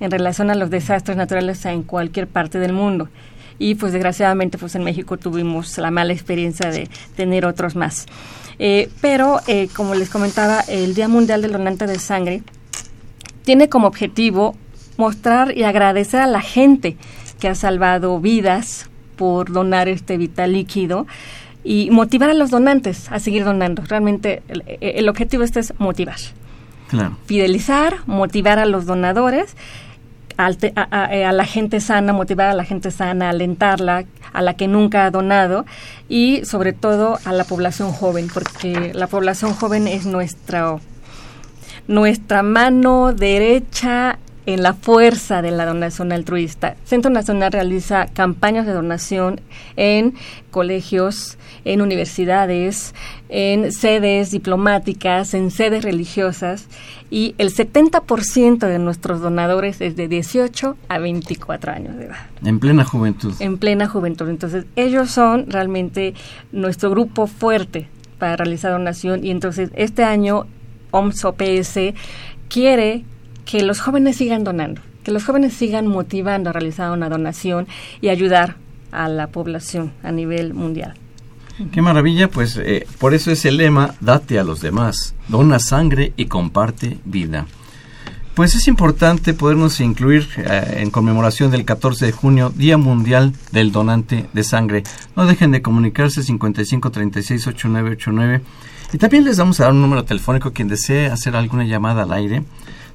en 0.00 0.10
relación 0.10 0.50
a 0.50 0.54
los 0.54 0.70
desastres 0.70 1.16
naturales 1.16 1.64
en 1.64 1.82
cualquier 1.82 2.26
parte 2.26 2.58
del 2.58 2.72
mundo. 2.72 3.08
Y 3.58 3.74
pues 3.74 3.92
desgraciadamente 3.92 4.58
pues 4.58 4.74
en 4.74 4.84
México 4.84 5.16
tuvimos 5.16 5.76
la 5.78 5.90
mala 5.90 6.12
experiencia 6.12 6.70
de 6.70 6.88
tener 7.16 7.44
otros 7.44 7.74
más. 7.74 8.06
Eh, 8.58 8.90
pero 9.00 9.40
eh, 9.46 9.68
como 9.74 9.94
les 9.94 10.10
comentaba, 10.10 10.60
el 10.68 10.94
Día 10.94 11.08
Mundial 11.08 11.42
del 11.42 11.52
Donante 11.52 11.86
de 11.86 11.98
Sangre 11.98 12.42
tiene 13.44 13.68
como 13.68 13.86
objetivo 13.86 14.56
mostrar 14.96 15.56
y 15.56 15.62
agradecer 15.62 16.20
a 16.20 16.26
la 16.26 16.40
gente 16.40 16.96
que 17.40 17.48
ha 17.48 17.54
salvado 17.54 18.20
vidas 18.20 18.90
por 19.16 19.52
donar 19.52 19.88
este 19.88 20.16
vital 20.16 20.52
líquido 20.52 21.06
y 21.64 21.90
motivar 21.90 22.30
a 22.30 22.34
los 22.34 22.50
donantes 22.50 23.10
a 23.10 23.18
seguir 23.18 23.44
donando. 23.44 23.82
Realmente 23.86 24.42
el, 24.48 24.62
el 24.80 25.08
objetivo 25.08 25.42
este 25.42 25.60
es 25.60 25.72
motivar. 25.78 26.18
Claro. 26.88 27.16
Fidelizar, 27.26 27.98
motivar 28.06 28.58
a 28.58 28.66
los 28.66 28.86
donadores 28.86 29.56
eh, 30.38 31.24
a, 31.24 31.32
la 31.32 31.44
gente 31.44 31.80
sana, 31.80 32.12
motivar 32.12 32.48
a 32.48 32.54
la 32.54 32.64
gente 32.64 32.90
sana, 32.90 33.30
alentarla, 33.30 34.04
a 34.32 34.42
la 34.42 34.54
que 34.54 34.68
nunca 34.68 35.04
ha 35.04 35.10
donado 35.10 35.66
y 36.08 36.44
sobre 36.44 36.72
todo 36.72 37.18
a 37.24 37.32
la 37.32 37.44
población 37.44 37.90
joven, 37.92 38.28
porque 38.32 38.92
la 38.94 39.08
población 39.08 39.52
joven 39.54 39.88
es 39.88 40.06
nuestra, 40.06 40.76
nuestra 41.88 42.44
mano 42.44 43.12
derecha 43.12 44.17
en 44.48 44.62
la 44.62 44.72
fuerza 44.72 45.42
de 45.42 45.50
la 45.50 45.66
donación 45.66 46.10
altruista. 46.10 46.74
Centro 46.84 47.10
Nacional 47.10 47.52
realiza 47.52 48.06
campañas 48.06 48.64
de 48.64 48.72
donación 48.72 49.42
en 49.76 50.14
colegios, 50.50 51.36
en 51.66 51.82
universidades, 51.82 52.94
en 53.28 53.70
sedes 53.72 54.30
diplomáticas, 54.30 55.34
en 55.34 55.50
sedes 55.50 55.84
religiosas 55.84 56.66
y 57.10 57.34
el 57.36 57.54
70% 57.54 58.66
de 58.66 58.78
nuestros 58.78 59.20
donadores 59.20 59.82
es 59.82 59.96
de 59.96 60.08
18 60.08 60.78
a 60.88 60.98
24 60.98 61.72
años 61.72 61.98
de 61.98 62.06
edad. 62.06 62.16
En 62.42 62.58
plena 62.58 62.86
juventud. 62.86 63.34
En 63.40 63.58
plena 63.58 63.86
juventud. 63.86 64.30
Entonces, 64.30 64.64
ellos 64.76 65.10
son 65.10 65.50
realmente 65.50 66.14
nuestro 66.52 66.88
grupo 66.88 67.26
fuerte 67.26 67.90
para 68.18 68.36
realizar 68.36 68.72
donación 68.72 69.26
y 69.26 69.30
entonces 69.30 69.68
este 69.74 70.04
año 70.04 70.46
OMS 70.90 71.22
OPS 71.26 71.78
quiere 72.48 73.04
que 73.48 73.62
los 73.62 73.80
jóvenes 73.80 74.16
sigan 74.16 74.44
donando, 74.44 74.82
que 75.02 75.10
los 75.10 75.24
jóvenes 75.24 75.54
sigan 75.54 75.86
motivando 75.86 76.50
a 76.50 76.52
realizar 76.52 76.90
una 76.90 77.08
donación 77.08 77.66
y 78.02 78.10
ayudar 78.10 78.56
a 78.92 79.08
la 79.08 79.28
población 79.28 79.94
a 80.02 80.12
nivel 80.12 80.52
mundial. 80.52 80.92
Qué 81.72 81.80
maravilla, 81.80 82.28
pues 82.28 82.58
eh, 82.58 82.86
por 82.98 83.14
eso 83.14 83.30
es 83.30 83.46
el 83.46 83.56
lema, 83.56 83.94
date 84.00 84.38
a 84.38 84.44
los 84.44 84.60
demás, 84.60 85.14
dona 85.28 85.58
sangre 85.60 86.12
y 86.18 86.26
comparte 86.26 86.98
vida. 87.06 87.46
Pues 88.34 88.54
es 88.54 88.68
importante 88.68 89.32
podernos 89.32 89.80
incluir 89.80 90.28
eh, 90.36 90.80
en 90.80 90.90
conmemoración 90.90 91.50
del 91.50 91.64
14 91.64 92.04
de 92.04 92.12
junio, 92.12 92.52
Día 92.54 92.76
Mundial 92.76 93.32
del 93.50 93.72
Donante 93.72 94.28
de 94.30 94.44
Sangre. 94.44 94.82
No 95.16 95.24
dejen 95.24 95.52
de 95.52 95.62
comunicarse 95.62 96.20
55368989 96.20 98.42
y 98.92 98.98
también 98.98 99.24
les 99.24 99.38
vamos 99.38 99.58
a 99.58 99.64
dar 99.64 99.72
un 99.72 99.80
número 99.80 100.04
telefónico 100.04 100.52
quien 100.52 100.68
desee 100.68 101.06
hacer 101.06 101.34
alguna 101.34 101.64
llamada 101.64 102.02
al 102.02 102.12
aire 102.12 102.42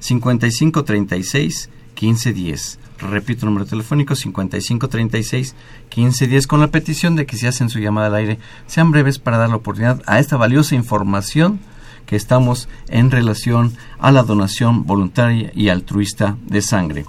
5536 0.04 1.70
1510. 2.00 2.78
Repito, 2.98 3.46
número 3.46 3.64
telefónico 3.64 4.14
5536 4.14 5.54
1510 5.88 6.46
con 6.46 6.60
la 6.60 6.68
petición 6.68 7.16
de 7.16 7.26
que 7.26 7.36
si 7.36 7.46
hacen 7.46 7.70
su 7.70 7.78
llamada 7.78 8.08
al 8.08 8.14
aire 8.16 8.38
sean 8.66 8.90
breves 8.90 9.18
para 9.18 9.38
dar 9.38 9.48
la 9.48 9.56
oportunidad 9.56 10.02
a 10.06 10.20
esta 10.20 10.36
valiosa 10.36 10.74
información 10.74 11.60
que 12.06 12.16
estamos 12.16 12.68
en 12.88 13.10
relación 13.10 13.72
a 13.98 14.12
la 14.12 14.22
donación 14.22 14.84
voluntaria 14.84 15.50
y 15.54 15.70
altruista 15.70 16.36
de 16.46 16.60
sangre. 16.60 17.06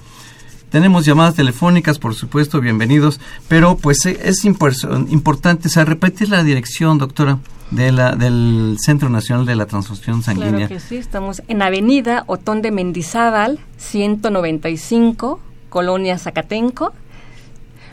Tenemos 0.69 1.05
llamadas 1.05 1.36
telefónicas, 1.36 1.99
por 1.99 2.15
supuesto, 2.15 2.62
bienvenidos, 2.62 3.19
pero 3.49 3.77
pues 3.77 4.05
es 4.05 4.45
importante, 4.45 5.69
o 5.69 5.86
repetir 5.86 6.29
la 6.29 6.43
dirección, 6.43 6.97
doctora, 6.97 7.39
de 7.71 7.91
la, 7.91 8.15
del 8.15 8.78
Centro 8.80 9.10
Nacional 9.10 9.45
de 9.45 9.56
la 9.56 9.65
Transfusión 9.65 10.21
Sanguínea. 10.23 10.67
Claro 10.67 10.69
que 10.69 10.80
sí, 10.80 10.97
estamos 10.97 11.41
en 11.47 11.62
Avenida 11.62 12.23
Otón 12.28 12.62
de 12.62 12.71
Mendizábal, 12.71 13.60
195, 13.78 15.39
Colonia 15.69 16.17
Zacatenco, 16.17 16.93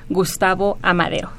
Gustavo 0.08 0.78
Amadero. 0.82 1.30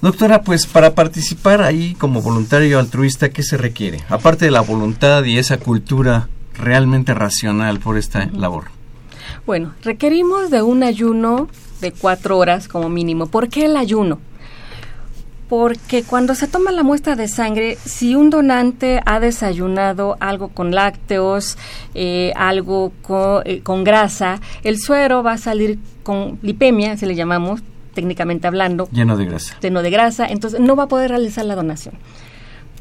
Doctora, 0.00 0.42
pues 0.42 0.66
para 0.66 0.94
participar 0.94 1.62
ahí 1.62 1.94
como 1.94 2.22
voluntario 2.22 2.78
altruista, 2.78 3.30
¿qué 3.30 3.42
se 3.42 3.56
requiere? 3.56 4.00
Aparte 4.08 4.46
de 4.46 4.50
la 4.50 4.60
voluntad 4.60 5.22
y 5.24 5.38
esa 5.38 5.58
cultura 5.58 6.28
realmente 6.58 7.14
racional 7.14 7.78
por 7.78 7.96
esta 7.96 8.26
labor. 8.26 8.64
Bueno, 9.46 9.74
requerimos 9.82 10.50
de 10.50 10.62
un 10.62 10.82
ayuno 10.82 11.48
de 11.80 11.92
cuatro 11.92 12.38
horas 12.38 12.68
como 12.68 12.88
mínimo. 12.88 13.26
¿Por 13.26 13.48
qué 13.48 13.66
el 13.66 13.76
ayuno? 13.76 14.18
Porque 15.52 16.02
cuando 16.02 16.34
se 16.34 16.48
toma 16.48 16.72
la 16.72 16.82
muestra 16.82 17.14
de 17.14 17.28
sangre, 17.28 17.76
si 17.84 18.14
un 18.14 18.30
donante 18.30 19.02
ha 19.04 19.20
desayunado 19.20 20.16
algo 20.18 20.48
con 20.48 20.74
lácteos, 20.74 21.58
eh, 21.94 22.32
algo 22.36 22.90
eh, 23.44 23.60
con, 23.60 23.84
grasa, 23.84 24.40
el 24.64 24.78
suero 24.78 25.22
va 25.22 25.32
a 25.32 25.36
salir 25.36 25.78
con 26.04 26.38
lipemia, 26.40 26.96
se 26.96 27.04
le 27.04 27.14
llamamos 27.14 27.60
técnicamente 27.92 28.46
hablando. 28.46 28.88
Lleno 28.92 29.14
de 29.18 29.26
grasa. 29.26 29.58
Lleno 29.60 29.82
de 29.82 29.90
grasa, 29.90 30.24
entonces 30.26 30.58
no 30.58 30.74
va 30.74 30.84
a 30.84 30.88
poder 30.88 31.10
realizar 31.10 31.44
la 31.44 31.54
donación. 31.54 31.96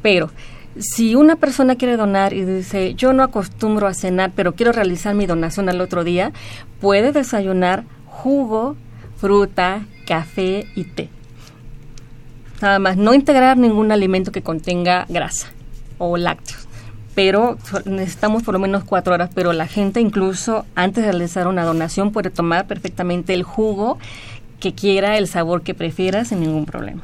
Pero 0.01 0.31
si 0.79 1.13
una 1.15 1.35
persona 1.35 1.75
quiere 1.75 1.97
donar 1.97 2.31
y 2.31 2.45
dice, 2.45 2.93
yo 2.93 3.11
no 3.11 3.23
acostumbro 3.23 3.87
a 3.87 3.93
cenar, 3.93 4.31
pero 4.33 4.55
quiero 4.55 4.71
realizar 4.71 5.13
mi 5.13 5.25
donación 5.25 5.67
al 5.67 5.81
otro 5.81 6.05
día, 6.05 6.31
puede 6.79 7.11
desayunar 7.11 7.83
jugo, 8.05 8.77
fruta, 9.17 9.81
café 10.05 10.67
y 10.73 10.85
té 10.85 11.09
Nada 12.61 12.79
más, 12.79 12.97
no 12.97 13.13
integrar 13.13 13.57
ningún 13.57 13.91
alimento 13.91 14.31
que 14.31 14.43
contenga 14.43 15.05
grasa 15.09 15.47
o 15.97 16.17
lácteos. 16.17 16.67
Pero 17.15 17.57
necesitamos 17.85 18.43
por 18.43 18.53
lo 18.53 18.59
menos 18.59 18.83
cuatro 18.83 19.13
horas, 19.13 19.29
pero 19.33 19.51
la 19.51 19.67
gente 19.67 19.99
incluso 19.99 20.65
antes 20.75 21.03
de 21.03 21.11
realizar 21.11 21.47
una 21.47 21.65
donación 21.65 22.11
puede 22.11 22.29
tomar 22.29 22.67
perfectamente 22.67 23.33
el 23.33 23.43
jugo 23.43 23.97
que 24.59 24.73
quiera, 24.73 25.17
el 25.17 25.27
sabor 25.27 25.63
que 25.63 25.73
prefiera 25.73 26.23
sin 26.23 26.39
ningún 26.39 26.65
problema. 26.65 27.01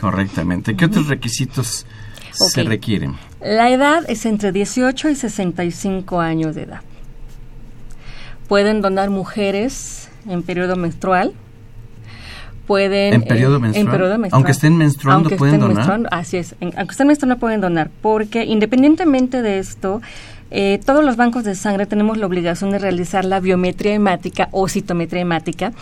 Correctamente. 0.00 0.76
¿Qué 0.76 0.86
otros 0.86 1.08
requisitos 1.08 1.86
se 2.32 2.62
requieren? 2.64 3.16
La 3.40 3.70
edad 3.70 4.04
es 4.08 4.26
entre 4.26 4.52
18 4.52 5.08
y 5.08 5.14
65 5.14 6.20
años 6.20 6.54
de 6.54 6.62
edad. 6.64 6.80
Pueden 8.48 8.82
donar 8.82 9.10
mujeres 9.10 10.10
en 10.28 10.42
periodo 10.42 10.76
menstrual, 10.76 11.32
pueden... 12.70 13.14
¿En 13.14 13.24
periodo, 13.24 13.56
eh, 13.56 13.58
menstrual? 13.58 14.30
Aunque 14.30 14.52
estén 14.52 14.76
menstruando, 14.76 15.28
pueden 15.30 15.58
donar. 15.58 16.06
así 16.12 16.36
es. 16.36 16.54
aunque 16.60 16.92
estén 16.92 17.08
menstruando, 17.08 17.36
pueden 17.40 17.60
donar. 17.60 17.90
Porque 18.00 18.44
independientemente 18.44 19.42
de 19.42 19.58
esto, 19.58 20.00
eh, 20.52 20.78
todos 20.86 21.04
los 21.04 21.16
bancos 21.16 21.42
de 21.42 21.56
sangre 21.56 21.86
tenemos 21.86 22.16
la 22.16 22.26
obligación 22.26 22.70
de 22.70 22.78
realizar 22.78 23.24
la 23.24 23.40
biometría 23.40 23.92
hemática 23.92 24.48
o 24.52 24.68
citometría 24.68 25.22
hemática 25.22 25.72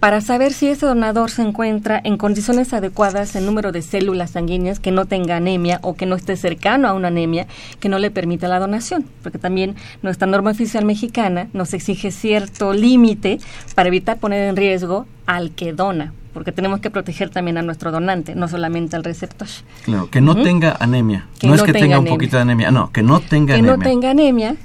para 0.00 0.22
saber 0.22 0.54
si 0.54 0.68
ese 0.68 0.86
donador 0.86 1.30
se 1.30 1.42
encuentra 1.42 2.00
en 2.02 2.16
condiciones 2.16 2.72
adecuadas 2.72 3.36
en 3.36 3.44
número 3.44 3.70
de 3.70 3.82
células 3.82 4.30
sanguíneas, 4.30 4.80
que 4.80 4.90
no 4.90 5.04
tenga 5.04 5.36
anemia 5.36 5.80
o 5.82 5.96
que 5.96 6.06
no 6.06 6.16
esté 6.16 6.36
cercano 6.36 6.88
a 6.88 6.94
una 6.94 7.08
anemia 7.08 7.46
que 7.78 7.90
no 7.90 7.98
le 7.98 8.10
permita 8.10 8.48
la 8.48 8.58
donación, 8.58 9.04
porque 9.22 9.38
también 9.38 9.76
nuestra 10.00 10.26
norma 10.26 10.52
oficial 10.52 10.86
mexicana 10.86 11.48
nos 11.52 11.74
exige 11.74 12.10
cierto 12.10 12.72
límite 12.72 13.38
para 13.74 13.88
evitar 13.88 14.18
poner 14.18 14.48
en 14.48 14.56
riesgo 14.56 15.06
al 15.26 15.50
que 15.50 15.74
dona, 15.74 16.14
porque 16.32 16.52
tenemos 16.52 16.80
que 16.80 16.90
proteger 16.90 17.30
también 17.30 17.58
a 17.58 17.62
nuestro 17.62 17.90
donante, 17.90 18.34
no 18.34 18.48
solamente 18.48 18.96
al 18.96 19.04
receptor. 19.04 19.48
Claro, 19.84 20.10
que 20.10 20.20
no 20.20 20.34
tenga 20.42 20.76
anemia. 20.80 21.26
no, 21.42 21.54
es 21.54 21.62
que 21.62 21.72
tenga, 21.72 21.98
un 21.98 22.06
poquito 22.06 22.36
de 22.36 22.42
anemia, 22.42 22.70
no, 22.70 22.90
que 22.90 23.02
no 23.02 23.20
tenga 23.20 23.54
anemia. 23.54 23.72
Que 23.72 23.78
no 23.78 23.82
tenga 23.82 24.10
anemia 24.10 24.56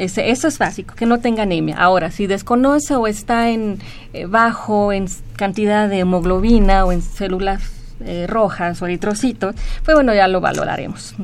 eso 0.00 0.48
es 0.48 0.58
básico, 0.58 0.94
que 0.94 1.06
no 1.06 1.20
tenga 1.20 1.42
anemia. 1.42 1.76
Ahora, 1.76 2.10
si 2.10 2.26
desconoce 2.26 2.94
o 2.94 3.06
está 3.06 3.50
en 3.50 3.78
eh, 4.12 4.26
bajo 4.26 4.92
en 4.92 5.06
cantidad 5.36 5.88
de 5.88 6.00
hemoglobina 6.00 6.84
o 6.84 6.92
en 6.92 7.02
células 7.02 7.62
eh, 8.00 8.26
rojas 8.26 8.80
o 8.80 8.86
eritrocitos, 8.86 9.54
pues 9.84 9.94
bueno, 9.94 10.14
ya 10.14 10.26
lo 10.28 10.40
valoraremos. 10.40 11.14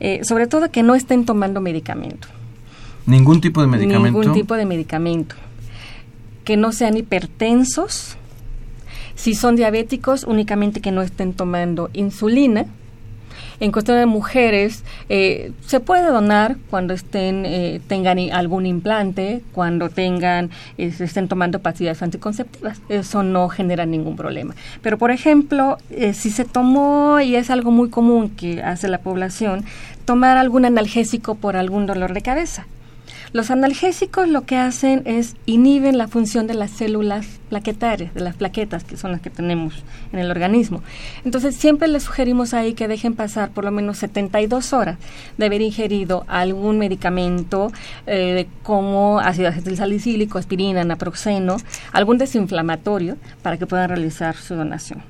Eh, 0.00 0.20
sobre 0.24 0.46
todo 0.46 0.70
que 0.70 0.82
no 0.82 0.94
estén 0.94 1.26
tomando 1.26 1.60
medicamento. 1.60 2.28
¿Ningún 3.04 3.40
tipo 3.40 3.60
de 3.60 3.66
medicamento? 3.66 4.18
Ningún 4.18 4.32
tipo 4.34 4.54
de 4.54 4.64
medicamento. 4.64 5.34
Que 6.44 6.56
no 6.56 6.72
sean 6.72 6.96
hipertensos. 6.96 8.16
Si 9.14 9.34
son 9.34 9.56
diabéticos, 9.56 10.24
únicamente 10.24 10.80
que 10.80 10.90
no 10.90 11.02
estén 11.02 11.32
tomando 11.32 11.90
insulina 11.92 12.66
en 13.60 13.70
cuestión 13.70 13.98
de 13.98 14.06
mujeres, 14.06 14.82
eh, 15.08 15.52
se 15.64 15.78
puede 15.78 16.08
donar 16.08 16.56
cuando 16.68 16.94
estén 16.94 17.44
eh, 17.46 17.80
tengan 17.86 18.18
algún 18.32 18.66
implante, 18.66 19.42
cuando 19.52 19.88
tengan 19.88 20.50
eh, 20.78 20.92
estén 20.98 21.28
tomando 21.28 21.60
pastillas 21.60 22.02
anticonceptivas. 22.02 22.82
Eso 22.88 23.22
no 23.22 23.48
genera 23.48 23.86
ningún 23.86 24.16
problema. 24.16 24.54
Pero, 24.82 24.98
por 24.98 25.12
ejemplo, 25.12 25.78
si 26.12 26.30
se 26.30 26.44
tomó, 26.44 27.20
y 27.20 27.36
es 27.36 27.50
algo 27.50 27.70
muy 27.70 27.88
común 27.88 28.30
que 28.30 28.62
hace 28.62 28.88
la 28.88 28.98
población, 28.98 29.64
tomar 30.04 30.38
algún 30.38 30.64
analgésico 30.64 31.36
por 31.36 31.56
algún 31.56 31.86
dolor 31.86 32.14
de 32.14 32.22
cabeza. 32.22 32.66
Los 33.32 33.50
analgésicos 33.50 34.28
lo 34.28 34.42
que 34.42 34.58
hacen 34.58 35.02
es 35.06 35.36
inhiben 35.46 35.96
la 35.96 36.06
función 36.06 36.46
de 36.46 36.52
las 36.52 36.70
células 36.70 37.26
plaquetarias, 37.48 38.12
de 38.12 38.20
las 38.20 38.36
plaquetas, 38.36 38.84
que 38.84 38.98
son 38.98 39.10
las 39.10 39.22
que 39.22 39.30
tenemos 39.30 39.84
en 40.12 40.18
el 40.18 40.30
organismo. 40.30 40.82
Entonces, 41.24 41.56
siempre 41.56 41.88
les 41.88 42.02
sugerimos 42.02 42.52
ahí 42.52 42.74
que 42.74 42.88
dejen 42.88 43.14
pasar 43.14 43.50
por 43.52 43.64
lo 43.64 43.70
menos 43.70 43.96
72 43.96 44.74
horas 44.74 44.98
de 45.38 45.46
haber 45.46 45.62
ingerido 45.62 46.24
algún 46.28 46.78
medicamento 46.78 47.72
eh, 48.06 48.48
como 48.62 49.18
ácido 49.18 49.48
acetilsalicílico, 49.48 50.36
aspirina, 50.36 50.84
naproxeno, 50.84 51.56
algún 51.92 52.18
desinflamatorio, 52.18 53.16
para 53.40 53.56
que 53.56 53.66
puedan 53.66 53.88
realizar 53.88 54.36
su 54.36 54.56
donación. 54.56 55.02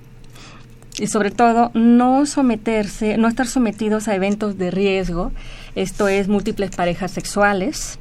Y 1.01 1.09
sobre 1.09 1.33
todo 1.33 1.73
no 1.75 2.25
someterse, 2.27 3.17
no 3.17 3.27
estar 3.27 3.49
sometidos 3.49 4.07
a 4.07 4.15
eventos 4.15 4.59
de 4.59 4.71
riesgo, 4.71 5.33
esto 5.75 6.07
es 6.07 6.29
múltiples 6.29 6.71
parejas 6.71 7.11
sexuales, 7.11 7.99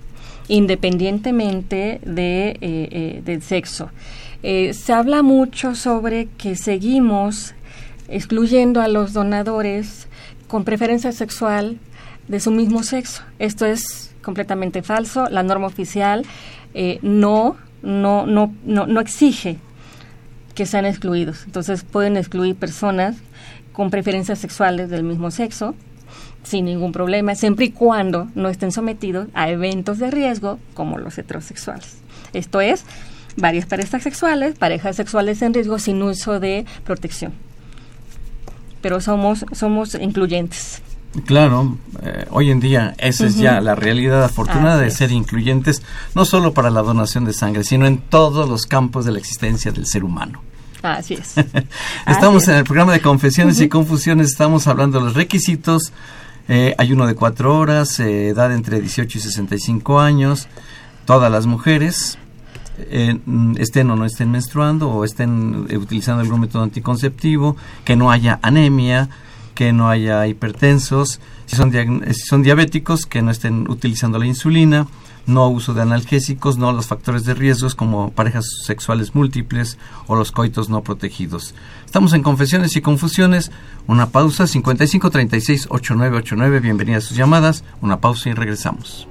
independientemente 0.47 2.01
de, 2.03 2.49
eh, 2.49 2.57
eh, 2.61 3.21
del 3.23 3.41
sexo. 3.41 3.89
Eh, 4.43 4.73
se 4.73 4.93
habla 4.93 5.21
mucho 5.21 5.75
sobre 5.75 6.27
que 6.37 6.55
seguimos 6.55 7.53
excluyendo 8.07 8.81
a 8.81 8.87
los 8.87 9.13
donadores 9.13 10.07
con 10.47 10.63
preferencia 10.63 11.11
sexual 11.11 11.77
de 12.27 12.39
su 12.39 12.51
mismo 12.51 12.83
sexo. 12.83 13.23
Esto 13.39 13.65
es 13.65 14.13
completamente 14.21 14.81
falso. 14.81 15.29
La 15.29 15.43
norma 15.43 15.67
oficial 15.67 16.25
no, 17.01 17.57
no, 17.81 18.25
no, 18.25 18.53
no, 18.65 18.87
no 18.87 18.99
exige 19.01 19.57
que 20.55 20.65
sean 20.65 20.85
excluidos. 20.85 21.43
Entonces 21.45 21.83
pueden 21.83 22.17
excluir 22.17 22.55
personas 22.55 23.15
con 23.71 23.89
preferencias 23.89 24.39
sexuales 24.39 24.89
del 24.89 25.03
mismo 25.03 25.31
sexo 25.31 25.75
sin 26.43 26.65
ningún 26.65 26.91
problema, 26.91 27.35
siempre 27.35 27.65
y 27.65 27.71
cuando 27.71 28.27
no 28.35 28.49
estén 28.49 28.71
sometidos 28.71 29.27
a 29.33 29.49
eventos 29.49 29.99
de 29.99 30.11
riesgo 30.11 30.59
como 30.73 30.97
los 30.97 31.17
heterosexuales. 31.17 31.97
Esto 32.33 32.61
es, 32.61 32.83
varias 33.37 33.65
parejas 33.65 34.03
sexuales, 34.03 34.57
parejas 34.57 34.95
sexuales 34.95 35.41
en 35.41 35.53
riesgo 35.53 35.79
sin 35.79 36.01
uso 36.01 36.39
de 36.39 36.65
protección. 36.83 37.33
Pero 38.81 38.99
somos, 38.99 39.45
somos 39.51 39.95
incluyentes. 39.95 40.81
Claro, 41.25 41.77
eh, 42.03 42.25
hoy 42.29 42.51
en 42.51 42.61
día 42.61 42.95
esa 42.97 43.25
es 43.25 43.35
ya 43.35 43.59
la 43.59 43.75
realidad 43.75 44.23
afortunada 44.23 44.77
de 44.77 44.91
ser 44.91 45.11
incluyentes, 45.11 45.83
no 46.15 46.23
solo 46.23 46.53
para 46.53 46.69
la 46.69 46.81
donación 46.81 47.25
de 47.25 47.33
sangre, 47.33 47.65
sino 47.65 47.85
en 47.85 47.97
todos 47.97 48.47
los 48.47 48.65
campos 48.65 49.03
de 49.03 49.11
la 49.11 49.19
existencia 49.19 49.71
del 49.73 49.85
ser 49.85 50.05
humano. 50.05 50.41
Así 50.81 51.15
es. 51.15 51.35
estamos 52.07 52.47
en 52.47 52.55
el 52.55 52.63
programa 52.63 52.93
de 52.93 53.01
confesiones 53.01 53.59
y 53.59 53.67
confusiones, 53.67 54.27
estamos 54.27 54.67
hablando 54.67 54.99
de 54.99 55.05
los 55.05 55.13
requisitos 55.13 55.91
eh, 56.47 56.75
hay 56.77 56.91
uno 56.93 57.07
de 57.07 57.15
cuatro 57.15 57.57
horas, 57.57 57.99
eh, 57.99 58.29
edad 58.29 58.53
entre 58.53 58.81
18 58.81 59.17
y 59.17 59.21
65 59.21 59.99
años, 59.99 60.47
todas 61.05 61.31
las 61.31 61.45
mujeres, 61.45 62.17
eh, 62.77 63.19
estén 63.57 63.91
o 63.91 63.95
no 63.95 64.05
estén 64.05 64.31
menstruando 64.31 64.89
o 64.89 65.05
estén 65.05 65.67
utilizando 65.75 66.21
algún 66.21 66.41
método 66.41 66.63
anticonceptivo, 66.63 67.55
que 67.85 67.95
no 67.95 68.11
haya 68.11 68.39
anemia, 68.41 69.09
que 69.61 69.73
no 69.73 69.91
haya 69.91 70.25
hipertensos, 70.25 71.19
si 71.45 71.55
son, 71.55 71.71
si 71.71 72.21
son 72.21 72.41
diabéticos, 72.41 73.05
que 73.05 73.21
no 73.21 73.29
estén 73.29 73.69
utilizando 73.69 74.17
la 74.17 74.25
insulina, 74.25 74.87
no 75.27 75.47
uso 75.49 75.75
de 75.75 75.83
analgésicos, 75.83 76.57
no 76.57 76.71
los 76.71 76.87
factores 76.87 77.25
de 77.25 77.35
riesgos 77.35 77.75
como 77.75 78.11
parejas 78.11 78.47
sexuales 78.65 79.13
múltiples 79.13 79.77
o 80.07 80.15
los 80.15 80.31
coitos 80.31 80.69
no 80.69 80.81
protegidos. 80.81 81.53
Estamos 81.85 82.13
en 82.13 82.23
Confesiones 82.23 82.75
y 82.75 82.81
Confusiones. 82.81 83.51
Una 83.85 84.09
pausa, 84.09 84.45
5536-8989. 84.45 86.59
Bienvenidas 86.59 87.03
a 87.03 87.07
sus 87.09 87.17
llamadas. 87.17 87.63
Una 87.81 88.01
pausa 88.01 88.29
y 88.29 88.33
regresamos. 88.33 89.07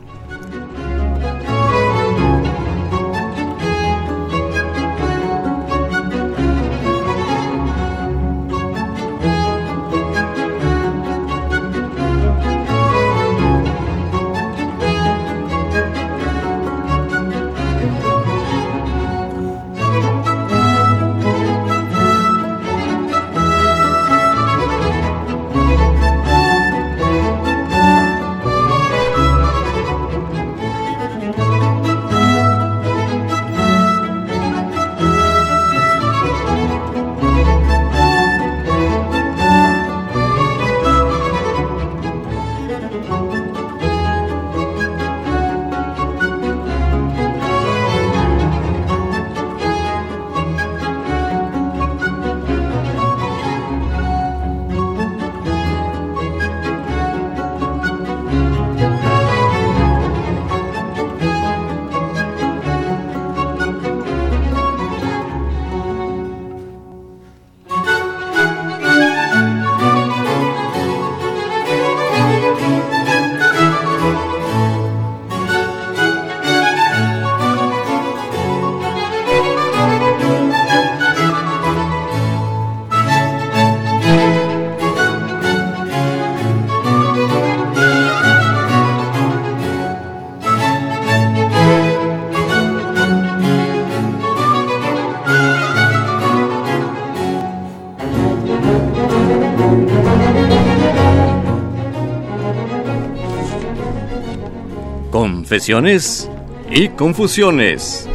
Confesiones 105.51 106.31
y 106.71 106.91
confusiones. 106.91 108.09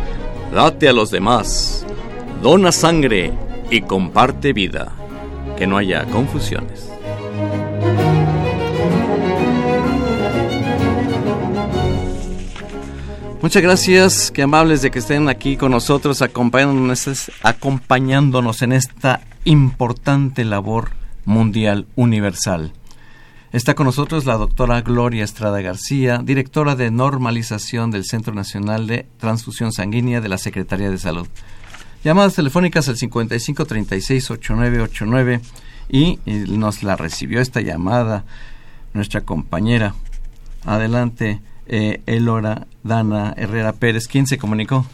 Date 0.53 0.87
a 0.87 0.93
los 0.93 1.11
demás. 1.11 1.85
Dona 2.41 2.71
sangre 2.71 3.33
y 3.69 3.81
comparte 3.81 4.53
vida. 4.53 4.93
Que 5.57 5.67
no 5.67 5.75
haya 5.75 6.05
confusiones. 6.05 6.89
Muchas 13.41 13.61
gracias, 13.61 14.31
qué 14.31 14.43
amables 14.43 14.81
de 14.81 14.89
que 14.89 14.99
estén 14.99 15.27
aquí 15.27 15.57
con 15.57 15.71
nosotros 15.71 16.21
acompañándonos, 16.21 17.31
acompañándonos 17.43 18.61
en 18.61 18.71
esta 18.71 19.19
importante 19.43 20.45
labor 20.45 20.91
mundial 21.25 21.85
universal. 21.97 22.71
Está 23.55 23.73
con 23.73 23.85
nosotros 23.85 24.25
la 24.25 24.35
doctora 24.35 24.81
Gloria 24.81 25.23
Estrada 25.23 25.61
García, 25.61 26.19
directora 26.21 26.75
de 26.75 26.91
normalización 26.91 27.89
del 27.89 28.03
Centro 28.03 28.33
Nacional 28.33 28.85
de 28.85 29.05
Transfusión 29.17 29.71
Sanguínea 29.71 30.19
de 30.19 30.27
la 30.27 30.37
Secretaría 30.37 30.91
de 30.91 30.97
Salud. 30.97 31.25
Llamadas 32.03 32.35
telefónicas 32.35 32.89
al 32.89 32.97
5536-8989 32.97 35.39
y, 35.87 36.19
y 36.25 36.33
nos 36.57 36.83
la 36.83 36.97
recibió 36.97 37.39
esta 37.39 37.61
llamada 37.61 38.25
nuestra 38.93 39.21
compañera. 39.21 39.95
Adelante, 40.65 41.39
eh, 41.67 42.01
Elora 42.07 42.67
Dana 42.83 43.33
Herrera 43.37 43.71
Pérez. 43.71 44.09
¿Quién 44.09 44.27
se 44.27 44.37
comunicó? 44.37 44.85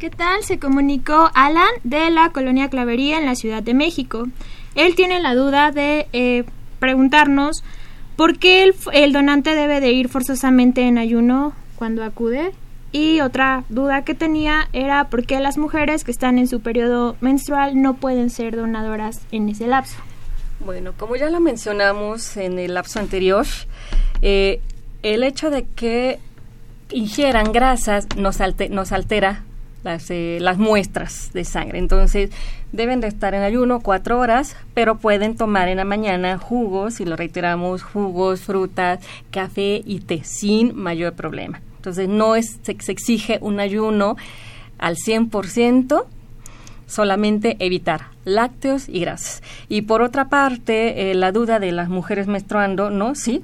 ¿Qué 0.00 0.10
tal? 0.10 0.42
Se 0.42 0.58
comunicó 0.58 1.30
Alan 1.34 1.70
de 1.84 2.10
la 2.10 2.30
colonia 2.30 2.68
Clavería 2.68 3.20
en 3.20 3.26
la 3.26 3.36
Ciudad 3.36 3.62
de 3.62 3.74
México. 3.74 4.26
Él 4.74 4.96
tiene 4.96 5.20
la 5.20 5.36
duda 5.36 5.70
de 5.70 6.08
eh, 6.12 6.42
preguntarnos 6.80 7.62
por 8.16 8.38
qué 8.38 8.72
el, 8.92 9.12
donante 9.12 9.54
debe 9.54 9.80
de 9.80 9.92
ir 9.92 10.08
forzosamente 10.08 10.82
en 10.82 10.98
ayuno 10.98 11.52
cuando 11.76 12.04
acude. 12.04 12.52
Y 12.94 13.20
otra 13.20 13.64
duda 13.70 14.04
que 14.04 14.14
tenía 14.14 14.68
era 14.74 15.04
por 15.08 15.24
qué 15.24 15.40
las 15.40 15.56
mujeres 15.56 16.04
que 16.04 16.10
están 16.10 16.38
en 16.38 16.46
su 16.46 16.60
periodo 16.60 17.16
menstrual 17.22 17.80
no 17.80 17.94
pueden 17.94 18.28
ser 18.28 18.54
donadoras 18.54 19.22
en 19.32 19.48
ese 19.48 19.66
lapso. 19.66 19.96
Bueno, 20.64 20.92
como 20.96 21.16
ya 21.16 21.30
lo 21.30 21.40
mencionamos 21.40 22.36
en 22.36 22.58
el 22.58 22.74
lapso 22.74 23.00
anterior, 23.00 23.46
eh, 24.20 24.60
el 25.02 25.22
hecho 25.24 25.50
de 25.50 25.64
que 25.64 26.18
ingieran 26.90 27.52
grasas 27.52 28.06
nos, 28.16 28.40
alte- 28.40 28.68
nos 28.68 28.92
altera 28.92 29.42
las, 29.84 30.10
eh, 30.10 30.38
las 30.40 30.58
muestras 30.58 31.30
de 31.32 31.44
sangre. 31.44 31.78
Entonces, 31.78 32.30
deben 32.72 33.00
de 33.00 33.08
estar 33.08 33.34
en 33.34 33.42
ayuno 33.42 33.80
cuatro 33.80 34.18
horas, 34.18 34.56
pero 34.74 34.96
pueden 34.96 35.36
tomar 35.36 35.68
en 35.68 35.78
la 35.78 35.84
mañana 35.84 36.38
jugos, 36.38 37.00
y 37.00 37.04
lo 37.04 37.16
reiteramos, 37.16 37.82
jugos, 37.82 38.40
frutas, 38.40 39.00
café 39.30 39.82
y 39.84 40.00
té, 40.00 40.22
sin 40.24 40.76
mayor 40.76 41.14
problema. 41.14 41.60
Entonces, 41.76 42.08
no 42.08 42.36
es, 42.36 42.58
se, 42.62 42.76
se 42.80 42.92
exige 42.92 43.38
un 43.40 43.60
ayuno 43.60 44.16
al 44.78 44.96
100%, 44.96 46.04
solamente 46.86 47.56
evitar 47.60 48.12
lácteos 48.24 48.88
y 48.88 49.00
grasas. 49.00 49.42
Y 49.68 49.82
por 49.82 50.02
otra 50.02 50.28
parte, 50.28 51.10
eh, 51.10 51.14
la 51.14 51.32
duda 51.32 51.58
de 51.58 51.72
las 51.72 51.88
mujeres 51.88 52.26
menstruando, 52.26 52.90
¿no? 52.90 53.14
Sí, 53.14 53.42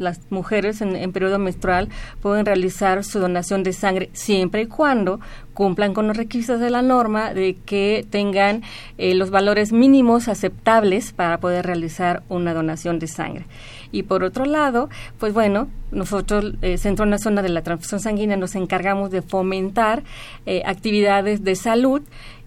las 0.00 0.20
mujeres 0.30 0.80
en, 0.80 1.12
periodo 1.12 1.38
menstrual 1.38 1.88
pueden 2.20 2.46
realizar 2.46 3.04
su 3.04 3.20
donación 3.20 3.62
de 3.62 3.72
sangre 3.72 4.10
siempre 4.12 4.62
y 4.62 4.66
cuando 4.66 5.20
cumplan 5.54 5.92
con 5.92 6.06
los 6.06 6.16
requisitos 6.16 6.60
de 6.60 6.70
la 6.70 6.82
norma 6.82 7.34
de 7.34 7.54
que 7.54 8.06
tengan 8.08 8.62
eh, 8.98 9.14
los 9.14 9.30
valores 9.30 9.72
mínimos 9.72 10.28
aceptables 10.28 11.12
para 11.12 11.38
poder 11.38 11.66
realizar 11.66 12.22
una 12.28 12.54
donación 12.54 12.98
de 12.98 13.06
sangre. 13.06 13.46
Y 13.92 14.04
por 14.04 14.24
otro 14.24 14.44
lado, 14.44 14.88
pues 15.18 15.34
bueno, 15.34 15.68
nosotros, 15.90 16.54
eh, 16.62 16.78
Centro 16.78 17.06
Nacional 17.06 17.44
de 17.44 17.50
la 17.50 17.62
Transfusión 17.62 18.00
Sanguínea, 18.00 18.36
nos 18.36 18.54
encargamos 18.54 19.10
de 19.10 19.22
fomentar 19.22 20.02
eh, 20.46 20.62
actividades 20.64 21.42
de 21.44 21.56
salud 21.56 22.02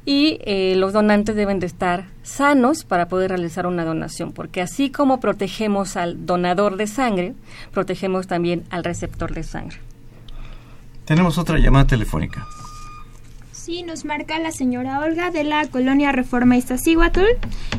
y 0.05 0.39
eh, 0.41 0.75
los 0.75 0.93
donantes 0.93 1.35
deben 1.35 1.59
de 1.59 1.67
estar 1.67 2.05
sanos 2.23 2.83
para 2.83 3.07
poder 3.07 3.29
realizar 3.29 3.65
una 3.67 3.85
donación, 3.85 4.31
porque 4.33 4.61
así 4.61 4.89
como 4.89 5.19
protegemos 5.19 5.95
al 5.95 6.25
donador 6.25 6.77
de 6.77 6.87
sangre, 6.87 7.33
protegemos 7.71 8.27
también 8.27 8.63
al 8.69 8.83
receptor 8.83 9.33
de 9.33 9.43
sangre. 9.43 9.77
Tenemos 11.05 11.37
otra 11.37 11.57
llamada 11.59 11.87
telefónica. 11.87 12.45
Sí, 13.51 13.81
nos 13.83 14.03
marca 14.03 14.39
la 14.39 14.51
señora 14.51 14.99
Olga 14.99 15.31
de 15.31 15.45
la 15.45 15.65
colonia 15.67 16.11
Reforma 16.11 16.57
Iztaccíhuatl. 16.57 17.21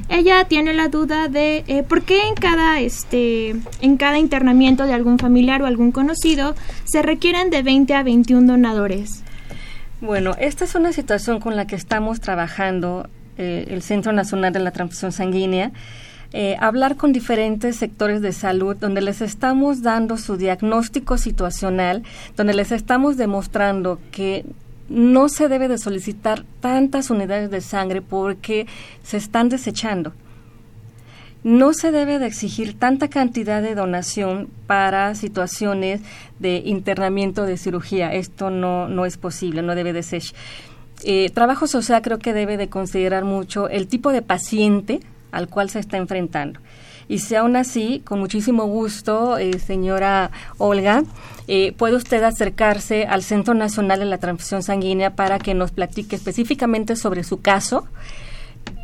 Ella 0.08 0.44
tiene 0.44 0.72
la 0.72 0.88
duda 0.88 1.28
de 1.28 1.62
eh, 1.66 1.82
por 1.82 2.04
qué 2.04 2.26
en 2.26 2.34
cada 2.36 2.80
este 2.80 3.54
en 3.82 3.98
cada 3.98 4.18
internamiento 4.18 4.86
de 4.86 4.94
algún 4.94 5.18
familiar 5.18 5.60
o 5.60 5.66
algún 5.66 5.92
conocido 5.92 6.54
se 6.84 7.02
requieren 7.02 7.50
de 7.50 7.62
20 7.62 7.94
a 7.94 8.02
21 8.02 8.50
donadores. 8.50 9.24
Bueno, 10.04 10.36
esta 10.38 10.66
es 10.66 10.74
una 10.74 10.92
situación 10.92 11.40
con 11.40 11.56
la 11.56 11.66
que 11.66 11.76
estamos 11.76 12.20
trabajando 12.20 13.08
eh, 13.38 13.64
el 13.70 13.80
Centro 13.80 14.12
Nacional 14.12 14.52
de 14.52 14.60
la 14.60 14.70
Transfusión 14.70 15.12
Sanguínea. 15.12 15.72
Eh, 16.34 16.56
hablar 16.60 16.96
con 16.96 17.14
diferentes 17.14 17.76
sectores 17.76 18.20
de 18.20 18.34
salud 18.34 18.76
donde 18.76 19.00
les 19.00 19.22
estamos 19.22 19.80
dando 19.80 20.18
su 20.18 20.36
diagnóstico 20.36 21.16
situacional, 21.16 22.02
donde 22.36 22.52
les 22.52 22.70
estamos 22.70 23.16
demostrando 23.16 23.98
que 24.10 24.44
no 24.90 25.30
se 25.30 25.48
debe 25.48 25.68
de 25.68 25.78
solicitar 25.78 26.44
tantas 26.60 27.08
unidades 27.08 27.50
de 27.50 27.62
sangre 27.62 28.02
porque 28.02 28.66
se 29.02 29.16
están 29.16 29.48
desechando. 29.48 30.12
No 31.44 31.74
se 31.74 31.92
debe 31.92 32.18
de 32.18 32.26
exigir 32.26 32.78
tanta 32.78 33.08
cantidad 33.08 33.60
de 33.60 33.74
donación 33.74 34.48
para 34.66 35.14
situaciones 35.14 36.00
de 36.38 36.62
internamiento 36.64 37.44
de 37.44 37.58
cirugía. 37.58 38.14
Esto 38.14 38.48
no, 38.48 38.88
no 38.88 39.04
es 39.04 39.18
posible, 39.18 39.60
no 39.60 39.74
debe 39.74 39.92
de 39.92 40.02
ser. 40.02 40.22
Eh, 41.02 41.30
trabajo 41.34 41.66
social 41.66 42.00
creo 42.00 42.18
que 42.18 42.32
debe 42.32 42.56
de 42.56 42.70
considerar 42.70 43.24
mucho 43.24 43.68
el 43.68 43.88
tipo 43.88 44.10
de 44.10 44.22
paciente 44.22 45.00
al 45.32 45.48
cual 45.48 45.68
se 45.68 45.80
está 45.80 45.98
enfrentando. 45.98 46.60
Y 47.08 47.18
si 47.18 47.34
aún 47.34 47.56
así, 47.56 48.00
con 48.06 48.20
muchísimo 48.20 48.64
gusto, 48.64 49.36
eh, 49.36 49.58
señora 49.58 50.30
Olga, 50.56 51.04
eh, 51.46 51.74
puede 51.76 51.96
usted 51.96 52.22
acercarse 52.22 53.04
al 53.04 53.22
Centro 53.22 53.52
Nacional 53.52 53.98
de 53.98 54.06
la 54.06 54.16
Transfusión 54.16 54.62
Sanguínea 54.62 55.14
para 55.14 55.38
que 55.38 55.52
nos 55.52 55.72
platique 55.72 56.16
específicamente 56.16 56.96
sobre 56.96 57.22
su 57.22 57.42
caso 57.42 57.86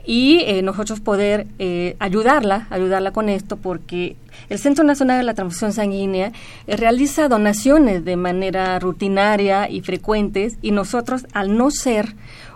y 0.05 0.40
eh, 0.46 0.62
nosotros 0.62 1.01
poder 1.01 1.46
eh, 1.59 1.96
ayudarla, 1.98 2.66
ayudarla 2.70 3.12
con 3.12 3.28
esto, 3.28 3.57
porque 3.57 4.16
el 4.48 4.59
Centro 4.59 4.84
Nacional 4.84 5.18
de 5.18 5.24
la 5.24 5.34
Transfusión 5.34 5.72
Sanguínea 5.72 6.32
eh, 6.66 6.76
realiza 6.76 7.28
donaciones 7.28 8.05
de 8.05 8.16
manera 8.16 8.78
rutinaria 8.78 9.68
y 9.68 9.80
frecuentes 9.80 10.59
y 10.62 10.72
nosotros, 10.72 11.26
al 11.32 11.57
no 11.57 11.70
ser 11.70 12.14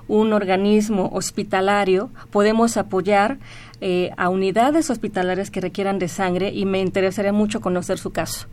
un 0.09 0.32
organismo 0.32 1.11
hospitalario, 1.12 2.11
podemos 2.30 2.76
apoyar 2.76 3.38
eh, 3.80 4.11
a 4.16 4.28
unidades 4.28 4.90
hospitalarias 4.90 5.51
que 5.51 5.61
requieran 5.61 5.99
de 5.99 6.09
sangre 6.09 6.51
y 6.51 6.64
me 6.64 6.80
interesaría 6.80 7.32
mucho 7.32 7.61
conocer 7.61 7.99
su 7.99 8.12
caso. 8.12 8.47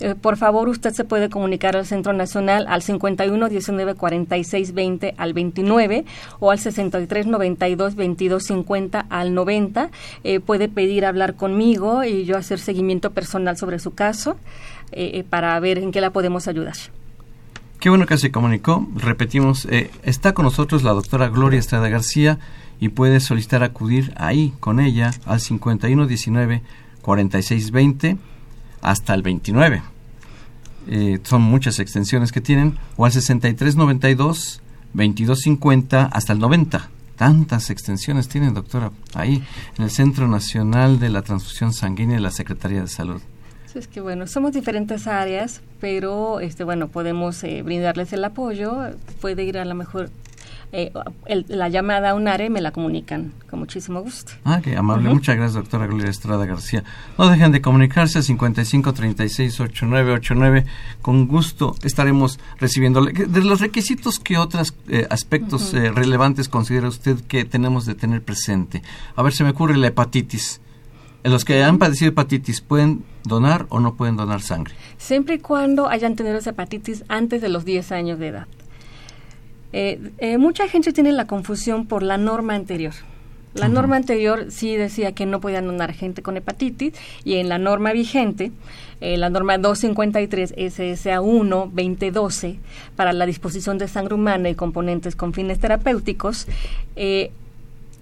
Eh, 0.00 0.14
por 0.14 0.36
favor, 0.36 0.68
usted 0.68 0.92
se 0.92 1.04
puede 1.04 1.28
comunicar 1.28 1.76
al 1.76 1.86
Centro 1.86 2.12
Nacional 2.12 2.66
al 2.68 2.82
51 2.82 3.48
19 3.48 3.94
46 3.94 4.74
20 4.74 5.14
al 5.16 5.32
29 5.32 6.04
o 6.40 6.50
al 6.50 6.58
63 6.58 7.26
92 7.26 7.94
22 7.94 8.42
50 8.44 9.06
al 9.08 9.34
90. 9.34 9.90
Eh, 10.24 10.40
puede 10.40 10.68
pedir 10.68 11.04
hablar 11.04 11.34
conmigo 11.34 12.04
y 12.04 12.24
yo 12.24 12.36
hacer 12.36 12.58
seguimiento 12.58 13.10
personal 13.10 13.56
sobre 13.56 13.78
su 13.78 13.94
caso 13.94 14.36
eh, 14.92 15.10
eh, 15.14 15.24
para 15.24 15.58
ver 15.60 15.78
en 15.78 15.92
qué 15.92 16.00
la 16.00 16.10
podemos 16.10 16.48
ayudar. 16.48 16.74
Qué 17.78 17.90
bueno 17.90 18.06
que 18.06 18.16
se 18.16 18.32
comunicó. 18.32 18.88
Repetimos, 18.96 19.66
eh, 19.66 19.90
está 20.02 20.32
con 20.32 20.46
nosotros 20.46 20.82
la 20.82 20.92
doctora 20.92 21.28
Gloria 21.28 21.60
Estrada 21.60 21.88
García 21.88 22.38
y 22.80 22.88
puede 22.88 23.20
solicitar 23.20 23.62
acudir 23.62 24.12
ahí 24.16 24.54
con 24.60 24.80
ella 24.80 25.10
al 25.26 25.40
5119 25.40 26.62
4620 27.02 28.16
hasta 28.82 29.14
el 29.14 29.22
29. 29.22 29.82
Eh, 30.90 31.18
son 31.22 31.42
muchas 31.42 31.78
extensiones 31.78 32.32
que 32.32 32.40
tienen. 32.40 32.78
O 32.96 33.04
al 33.04 33.12
6392 33.12 34.62
2250 34.94 36.06
hasta 36.06 36.32
el 36.32 36.38
90. 36.38 36.88
Tantas 37.16 37.70
extensiones 37.70 38.28
tienen, 38.28 38.54
doctora, 38.54 38.92
ahí 39.14 39.42
en 39.76 39.84
el 39.84 39.90
Centro 39.90 40.28
Nacional 40.28 41.00
de 41.00 41.08
la 41.08 41.22
Transfusión 41.22 41.72
Sanguínea 41.72 42.16
de 42.16 42.22
la 42.22 42.30
Secretaría 42.30 42.80
de 42.80 42.88
Salud. 42.88 43.20
Es 43.74 43.86
que 43.86 44.00
bueno, 44.00 44.26
somos 44.26 44.52
diferentes 44.52 45.06
áreas, 45.06 45.60
pero 45.80 46.40
este 46.40 46.64
bueno, 46.64 46.88
podemos 46.88 47.42
eh, 47.44 47.62
brindarles 47.62 48.12
el 48.12 48.24
apoyo. 48.24 48.90
Puede 49.20 49.44
ir 49.44 49.58
a 49.58 49.64
lo 49.64 49.74
mejor 49.74 50.10
eh, 50.72 50.92
el- 51.26 51.46
la 51.48 51.68
llamada 51.68 52.10
a 52.10 52.14
un 52.14 52.28
área 52.28 52.48
me 52.50 52.60
la 52.60 52.70
comunican 52.72 53.32
con 53.48 53.58
muchísimo 53.60 54.00
gusto. 54.02 54.32
Ah, 54.44 54.60
qué 54.62 54.76
amable. 54.76 55.08
Muchas 55.08 55.36
gracias, 55.36 55.54
doctora 55.54 55.86
Gloria 55.86 56.10
Estrada 56.10 56.44
García. 56.46 56.84
No 57.16 57.28
dejen 57.28 57.52
de 57.52 57.60
comunicarse 57.60 58.18
al 58.18 58.24
55 58.24 58.92
36 58.92 59.60
89 59.60 60.12
89. 60.12 60.66
Con 61.02 61.26
gusto 61.26 61.74
estaremos 61.82 62.38
recibiéndole. 62.58 63.12
De 63.12 63.42
los 63.42 63.60
requisitos, 63.60 64.18
¿qué 64.20 64.36
otros 64.38 64.74
aspectos 65.10 65.68
Ujú. 65.72 65.76
eh, 65.78 65.90
relevantes 65.90 66.48
considera 66.48 66.88
usted 66.88 67.18
que 67.28 67.44
tenemos 67.44 67.86
de 67.86 67.94
tener 67.94 68.22
presente? 68.22 68.82
A 69.16 69.22
ver, 69.22 69.32
se 69.32 69.44
me 69.44 69.50
ocurre 69.50 69.76
la 69.76 69.88
hepatitis. 69.88 70.60
los 71.24 71.44
que 71.44 71.62
han 71.64 71.78
padecido 71.78 72.10
hepatitis 72.10 72.60
pueden 72.62 73.04
donar 73.24 73.66
o 73.70 73.80
no 73.80 73.96
pueden 73.96 74.16
donar 74.16 74.40
sangre. 74.40 74.72
Siempre 74.98 75.34
y 75.34 75.38
cuando 75.40 75.88
hayan 75.88 76.14
tenido 76.14 76.38
esa 76.38 76.50
hepatitis 76.50 77.04
antes 77.08 77.42
de 77.42 77.48
los 77.50 77.64
10 77.66 77.90
años 77.92 78.18
de 78.18 78.28
edad. 78.28 78.46
Eh, 79.72 80.12
eh, 80.18 80.38
mucha 80.38 80.68
gente 80.68 80.92
tiene 80.92 81.12
la 81.12 81.26
confusión 81.26 81.86
por 81.86 82.02
la 82.02 82.16
norma 82.16 82.54
anterior. 82.54 82.94
La 83.54 83.68
norma 83.68 83.96
anterior 83.96 84.46
sí 84.50 84.76
decía 84.76 85.12
que 85.12 85.26
no 85.26 85.40
podían 85.40 85.66
donar 85.66 85.92
gente 85.92 86.22
con 86.22 86.36
hepatitis 86.36 86.92
y 87.24 87.36
en 87.36 87.48
la 87.48 87.58
norma 87.58 87.92
vigente, 87.92 88.52
eh, 89.00 89.16
la 89.16 89.30
norma 89.30 89.58
253 89.58 90.54
SSA 90.56 91.20
1 91.20 91.70
2012 91.74 92.58
para 92.94 93.12
la 93.12 93.26
disposición 93.26 93.78
de 93.78 93.88
sangre 93.88 94.14
humana 94.14 94.48
y 94.48 94.54
componentes 94.54 95.16
con 95.16 95.32
fines 95.32 95.58
terapéuticos, 95.58 96.46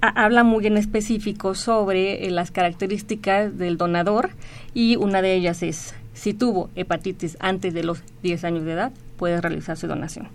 habla 0.01 0.45
muy 0.45 0.67
en 0.67 0.77
específico 0.77 1.55
sobre 1.55 2.29
las 2.31 2.51
características 2.51 3.57
del 3.57 3.79
donador 3.79 4.31
y 4.75 4.97
una 4.97 5.23
de 5.23 5.35
ellas 5.35 5.63
es 5.63 5.95
si 6.17 6.35
tuvo 6.35 6.71
hepatitis 6.75 7.37
antes 7.41 7.73
de 7.75 7.85
los 7.85 8.03
10 8.23 8.45
años 8.45 8.65
de 8.65 8.73
edad, 8.73 8.93
puede 9.17 9.41
realizar 9.41 9.77
su 9.77 9.87
donación. 9.87 10.29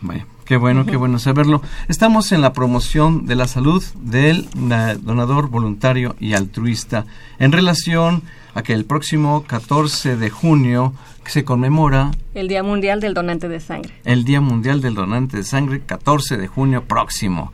Vaya, 0.00 0.26
qué 0.44 0.56
bueno, 0.56 0.86
qué 0.86 0.96
bueno 0.96 1.18
saberlo. 1.18 1.62
Estamos 1.88 2.32
en 2.32 2.40
la 2.40 2.52
promoción 2.52 3.26
de 3.26 3.34
la 3.34 3.48
salud 3.48 3.82
del 4.00 4.48
donador 4.54 5.48
voluntario 5.48 6.16
y 6.20 6.34
altruista 6.34 7.06
en 7.38 7.52
relación 7.52 8.22
a 8.54 8.62
que 8.62 8.72
el 8.72 8.84
próximo 8.84 9.44
14 9.46 10.16
de 10.16 10.30
junio 10.30 10.92
se 11.26 11.44
conmemora 11.44 12.10
el 12.34 12.48
Día 12.48 12.62
Mundial 12.62 13.00
del 13.00 13.14
Donante 13.14 13.48
de 13.48 13.60
Sangre. 13.60 13.94
El 14.04 14.24
Día 14.24 14.40
Mundial 14.40 14.80
del 14.80 14.94
Donante 14.94 15.38
de 15.38 15.44
Sangre, 15.44 15.80
14 15.80 16.36
de 16.36 16.46
junio 16.46 16.84
próximo. 16.84 17.52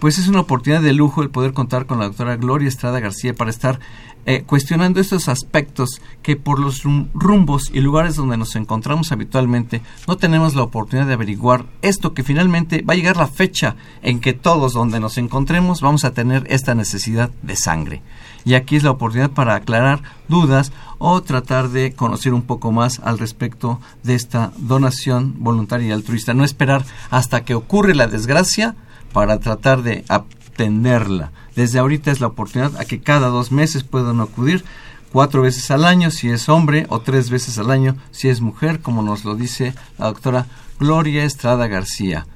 Pues 0.00 0.16
es 0.16 0.28
una 0.28 0.40
oportunidad 0.40 0.80
de 0.80 0.94
lujo 0.94 1.22
el 1.22 1.28
poder 1.28 1.52
contar 1.52 1.84
con 1.84 1.98
la 1.98 2.06
doctora 2.06 2.36
Gloria 2.36 2.68
Estrada 2.68 3.00
García 3.00 3.34
para 3.34 3.50
estar 3.50 3.80
eh, 4.24 4.44
cuestionando 4.46 4.98
estos 4.98 5.28
aspectos 5.28 6.00
que 6.22 6.36
por 6.36 6.58
los 6.58 6.84
rumbos 7.12 7.70
y 7.70 7.80
lugares 7.80 8.16
donde 8.16 8.38
nos 8.38 8.56
encontramos 8.56 9.12
habitualmente 9.12 9.82
no 10.08 10.16
tenemos 10.16 10.54
la 10.54 10.62
oportunidad 10.62 11.06
de 11.06 11.12
averiguar 11.12 11.66
esto 11.82 12.14
que 12.14 12.22
finalmente 12.22 12.80
va 12.80 12.94
a 12.94 12.96
llegar 12.96 13.18
la 13.18 13.26
fecha 13.26 13.76
en 14.00 14.20
que 14.20 14.32
todos 14.32 14.72
donde 14.72 15.00
nos 15.00 15.18
encontremos 15.18 15.82
vamos 15.82 16.04
a 16.04 16.14
tener 16.14 16.46
esta 16.48 16.74
necesidad 16.74 17.30
de 17.42 17.56
sangre. 17.56 18.02
Y 18.46 18.54
aquí 18.54 18.76
es 18.76 18.84
la 18.84 18.92
oportunidad 18.92 19.32
para 19.32 19.54
aclarar 19.54 20.02
dudas 20.28 20.72
o 20.96 21.20
tratar 21.20 21.68
de 21.68 21.92
conocer 21.92 22.32
un 22.32 22.42
poco 22.42 22.72
más 22.72 23.00
al 23.00 23.18
respecto 23.18 23.80
de 24.02 24.14
esta 24.14 24.52
donación 24.56 25.34
voluntaria 25.40 25.88
y 25.88 25.92
altruista. 25.92 26.32
No 26.32 26.44
esperar 26.44 26.86
hasta 27.10 27.44
que 27.44 27.54
ocurre 27.54 27.94
la 27.94 28.06
desgracia 28.06 28.76
para 29.12 29.38
tratar 29.38 29.82
de 29.82 30.04
atenderla 30.08 31.32
desde 31.60 31.78
ahorita 31.78 32.10
es 32.10 32.20
la 32.20 32.28
oportunidad 32.28 32.76
a 32.80 32.84
que 32.84 33.00
cada 33.00 33.28
dos 33.28 33.52
meses 33.52 33.82
puedan 33.82 34.20
acudir 34.20 34.64
cuatro 35.12 35.42
veces 35.42 35.70
al 35.70 35.84
año 35.84 36.10
si 36.10 36.30
es 36.30 36.48
hombre 36.48 36.86
o 36.88 37.00
tres 37.00 37.30
veces 37.30 37.58
al 37.58 37.70
año 37.70 37.96
si 38.12 38.28
es 38.28 38.40
mujer, 38.40 38.80
como 38.80 39.02
nos 39.02 39.24
lo 39.24 39.34
dice 39.34 39.74
la 39.98 40.06
doctora 40.06 40.46
Gloria 40.78 41.24
Estrada 41.24 41.66
García. 41.66 42.26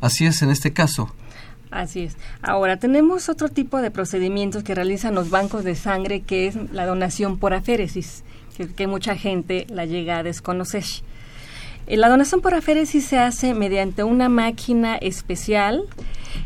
Así 0.00 0.26
es 0.26 0.42
en 0.42 0.50
este 0.50 0.72
caso. 0.72 1.14
Así 1.70 2.00
es. 2.00 2.16
Ahora, 2.42 2.76
tenemos 2.78 3.28
otro 3.28 3.48
tipo 3.48 3.80
de 3.80 3.90
procedimientos 3.90 4.64
que 4.64 4.74
realizan 4.74 5.14
los 5.14 5.30
bancos 5.30 5.64
de 5.64 5.74
sangre, 5.74 6.20
que 6.22 6.48
es 6.48 6.56
la 6.72 6.86
donación 6.86 7.38
por 7.38 7.54
aféresis, 7.54 8.24
que, 8.56 8.66
que 8.66 8.86
mucha 8.86 9.16
gente 9.16 9.66
la 9.70 9.86
llega 9.86 10.18
a 10.18 10.22
desconocer. 10.22 10.84
Eh, 11.92 11.98
la 11.98 12.08
donación 12.08 12.40
por 12.40 12.54
aféresis 12.54 13.04
se 13.04 13.18
hace 13.18 13.52
mediante 13.52 14.02
una 14.02 14.30
máquina 14.30 14.96
especial 14.96 15.84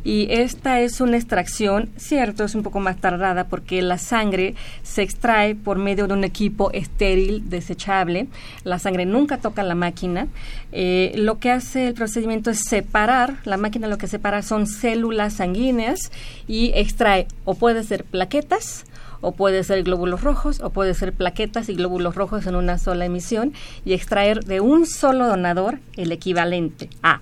y 0.02 0.26
esta 0.28 0.80
es 0.80 1.00
una 1.00 1.16
extracción, 1.16 1.88
cierto, 1.96 2.42
es 2.42 2.56
un 2.56 2.64
poco 2.64 2.80
más 2.80 2.96
tardada 2.96 3.44
porque 3.44 3.80
la 3.80 3.96
sangre 3.96 4.56
se 4.82 5.02
extrae 5.02 5.54
por 5.54 5.78
medio 5.78 6.08
de 6.08 6.14
un 6.14 6.24
equipo 6.24 6.72
estéril 6.72 7.48
desechable. 7.48 8.26
La 8.64 8.80
sangre 8.80 9.06
nunca 9.06 9.38
toca 9.38 9.62
la 9.62 9.76
máquina. 9.76 10.26
Eh, 10.72 11.12
lo 11.14 11.38
que 11.38 11.52
hace 11.52 11.86
el 11.86 11.94
procedimiento 11.94 12.50
es 12.50 12.64
separar, 12.64 13.36
la 13.44 13.56
máquina 13.56 13.86
lo 13.86 13.98
que 13.98 14.08
separa 14.08 14.42
son 14.42 14.66
células 14.66 15.34
sanguíneas 15.34 16.10
y 16.48 16.72
extrae 16.74 17.28
o 17.44 17.54
puede 17.54 17.84
ser 17.84 18.02
plaquetas 18.02 18.84
o 19.20 19.32
puede 19.32 19.64
ser 19.64 19.82
glóbulos 19.82 20.22
rojos, 20.22 20.60
o 20.60 20.70
puede 20.70 20.94
ser 20.94 21.12
plaquetas 21.12 21.68
y 21.68 21.74
glóbulos 21.74 22.14
rojos 22.14 22.46
en 22.46 22.56
una 22.56 22.78
sola 22.78 23.04
emisión, 23.04 23.52
y 23.84 23.92
extraer 23.92 24.44
de 24.44 24.60
un 24.60 24.86
solo 24.86 25.26
donador 25.26 25.78
el 25.96 26.12
equivalente 26.12 26.90
a 27.02 27.20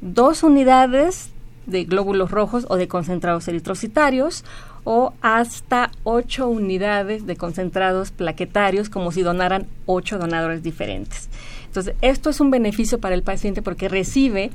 dos 0.00 0.42
unidades 0.42 1.30
de 1.66 1.84
glóbulos 1.84 2.30
rojos 2.30 2.66
o 2.68 2.76
de 2.76 2.88
concentrados 2.88 3.46
eritrocitarios 3.48 4.44
o 4.84 5.14
hasta 5.20 5.92
ocho 6.02 6.48
unidades 6.48 7.26
de 7.26 7.36
concentrados 7.36 8.10
plaquetarios 8.10 8.90
como 8.90 9.12
si 9.12 9.22
donaran 9.22 9.66
ocho 9.86 10.18
donadores 10.18 10.62
diferentes. 10.62 11.28
Entonces, 11.66 11.94
esto 12.02 12.30
es 12.30 12.40
un 12.40 12.50
beneficio 12.50 12.98
para 12.98 13.14
el 13.14 13.22
paciente 13.22 13.62
porque 13.62 13.88
recibe 13.88 14.50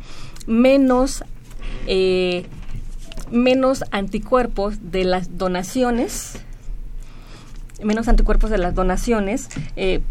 menos, 0.46 1.24
eh, 1.88 2.46
menos 3.32 3.86
anticuerpos 3.92 4.92
de 4.92 5.06
las 5.06 5.38
donaciones 5.38 6.42
menos 7.84 8.08
anticuerpos 8.08 8.50
de 8.50 8.58
las 8.58 8.76
donaciones 8.76 9.50
eh, 9.76 10.02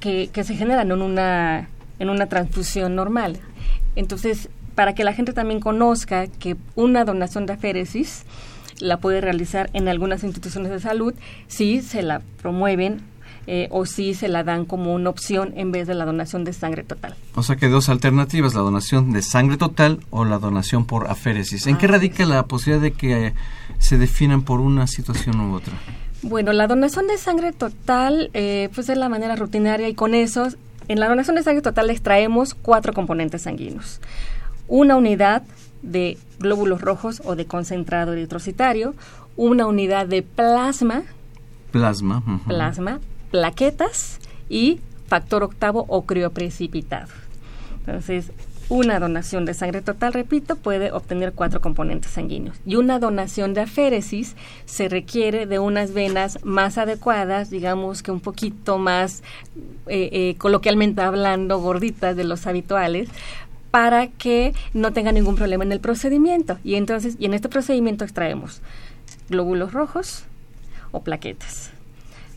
que, 0.00 0.30
se 0.32 0.54
generan 0.54 0.90
en 0.90 1.02
una, 1.02 1.68
en 1.98 2.10
una 2.10 2.26
transfusión 2.26 2.94
normal. 2.94 3.38
Entonces, 3.94 4.48
para 4.74 4.94
que 4.94 5.04
la 5.04 5.12
gente 5.12 5.32
también 5.32 5.60
conozca 5.60 6.26
que 6.26 6.56
una 6.74 7.04
donación 7.04 7.46
de 7.46 7.54
aféresis 7.54 8.24
la 8.78 8.98
puede 8.98 9.20
realizar 9.20 9.70
en 9.72 9.88
algunas 9.88 10.22
instituciones 10.22 10.70
de 10.70 10.80
salud 10.80 11.14
si 11.46 11.80
se 11.80 12.02
la 12.02 12.20
promueven 12.42 13.00
eh, 13.48 13.68
o 13.70 13.86
si 13.86 14.14
se 14.14 14.28
la 14.28 14.42
dan 14.42 14.64
como 14.64 14.92
una 14.92 15.08
opción 15.08 15.52
en 15.56 15.70
vez 15.70 15.86
de 15.86 15.94
la 15.94 16.04
donación 16.04 16.44
de 16.44 16.52
sangre 16.52 16.82
total. 16.82 17.14
O 17.36 17.42
sea 17.42 17.56
que 17.56 17.68
dos 17.68 17.88
alternativas, 17.88 18.54
la 18.54 18.60
donación 18.60 19.12
de 19.12 19.22
sangre 19.22 19.56
total 19.56 20.00
o 20.10 20.24
la 20.24 20.38
donación 20.38 20.84
por 20.84 21.08
aféresis. 21.08 21.66
¿En 21.68 21.78
qué 21.78 21.86
radica 21.86 22.26
la 22.26 22.44
posibilidad 22.46 22.82
de 22.82 22.92
que 22.92 23.34
se 23.78 23.98
definan 23.98 24.42
por 24.42 24.60
una 24.60 24.86
situación 24.88 25.40
u 25.40 25.54
otra? 25.54 25.74
Bueno, 26.28 26.52
la 26.52 26.66
donación 26.66 27.06
de 27.06 27.18
sangre 27.18 27.52
total, 27.52 28.30
eh, 28.34 28.68
pues 28.74 28.88
es 28.88 28.98
la 28.98 29.08
manera 29.08 29.36
rutinaria 29.36 29.88
y 29.88 29.94
con 29.94 30.12
eso, 30.12 30.48
en 30.88 30.98
la 30.98 31.08
donación 31.08 31.36
de 31.36 31.44
sangre 31.44 31.62
total 31.62 31.88
extraemos 31.88 32.54
cuatro 32.54 32.92
componentes 32.92 33.42
sanguíneos. 33.42 34.00
Una 34.66 34.96
unidad 34.96 35.44
de 35.82 36.18
glóbulos 36.40 36.80
rojos 36.80 37.22
o 37.24 37.36
de 37.36 37.46
concentrado 37.46 38.12
eritrocitario, 38.12 38.96
una 39.36 39.66
unidad 39.66 40.08
de 40.08 40.22
plasma, 40.22 41.04
plasma, 41.70 42.24
plasma, 42.48 42.98
plaquetas 43.30 44.18
y 44.48 44.80
factor 45.06 45.44
octavo 45.44 45.84
o 45.86 46.06
crioprecipitado. 46.06 47.12
Entonces, 47.86 48.32
una 48.68 48.98
donación 48.98 49.44
de 49.44 49.54
sangre 49.54 49.80
total, 49.80 50.12
repito, 50.12 50.56
puede 50.56 50.90
obtener 50.90 51.32
cuatro 51.32 51.60
componentes 51.60 52.12
sanguíneos. 52.12 52.56
Y 52.66 52.76
una 52.76 52.98
donación 52.98 53.54
de 53.54 53.60
aféresis 53.62 54.34
se 54.64 54.88
requiere 54.88 55.46
de 55.46 55.58
unas 55.58 55.92
venas 55.92 56.44
más 56.44 56.78
adecuadas, 56.78 57.50
digamos 57.50 58.02
que 58.02 58.10
un 58.10 58.20
poquito 58.20 58.78
más, 58.78 59.22
eh, 59.86 60.08
eh, 60.12 60.34
coloquialmente 60.38 61.00
hablando, 61.02 61.60
gorditas 61.60 62.16
de 62.16 62.24
los 62.24 62.46
habituales, 62.46 63.08
para 63.70 64.08
que 64.08 64.54
no 64.72 64.92
tenga 64.92 65.12
ningún 65.12 65.36
problema 65.36 65.62
en 65.62 65.72
el 65.72 65.80
procedimiento. 65.80 66.58
Y 66.64 66.74
entonces, 66.74 67.16
y 67.18 67.26
en 67.26 67.34
este 67.34 67.48
procedimiento 67.48 68.04
extraemos 68.04 68.62
glóbulos 69.28 69.72
rojos 69.72 70.24
o 70.92 71.02
plaquetas. 71.02 71.75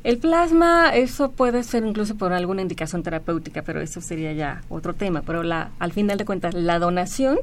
El 0.04 0.18
plasma, 0.18 0.90
eso 0.96 1.32
puede 1.32 1.64
ser 1.64 1.86
incluso 1.86 2.16
por 2.16 2.32
alguna 2.32 2.62
indicación 2.62 3.04
terapéutica, 3.04 3.64
pero 3.64 3.82
eso 3.82 4.00
sería 4.00 4.32
ya 4.34 4.62
otro 4.70 4.94
tema. 4.94 5.24
Pero 5.26 5.44
la, 5.44 5.72
al 5.80 5.92
final 5.92 6.18
de 6.18 6.26
cuentas, 6.26 6.54
la 6.54 6.80
donación 6.80 7.38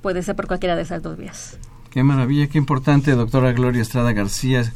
puede 0.00 0.22
ser 0.22 0.36
por 0.36 0.46
cualquiera 0.46 0.76
de 0.76 0.82
esas 0.82 1.02
dos 1.02 1.16
vías. 1.16 1.58
Qué 1.90 2.04
maravilla, 2.04 2.46
qué 2.46 2.58
importante, 2.58 3.10
doctora 3.12 3.52
Gloria 3.52 3.82
Estrada 3.82 4.12
García. 4.12 4.72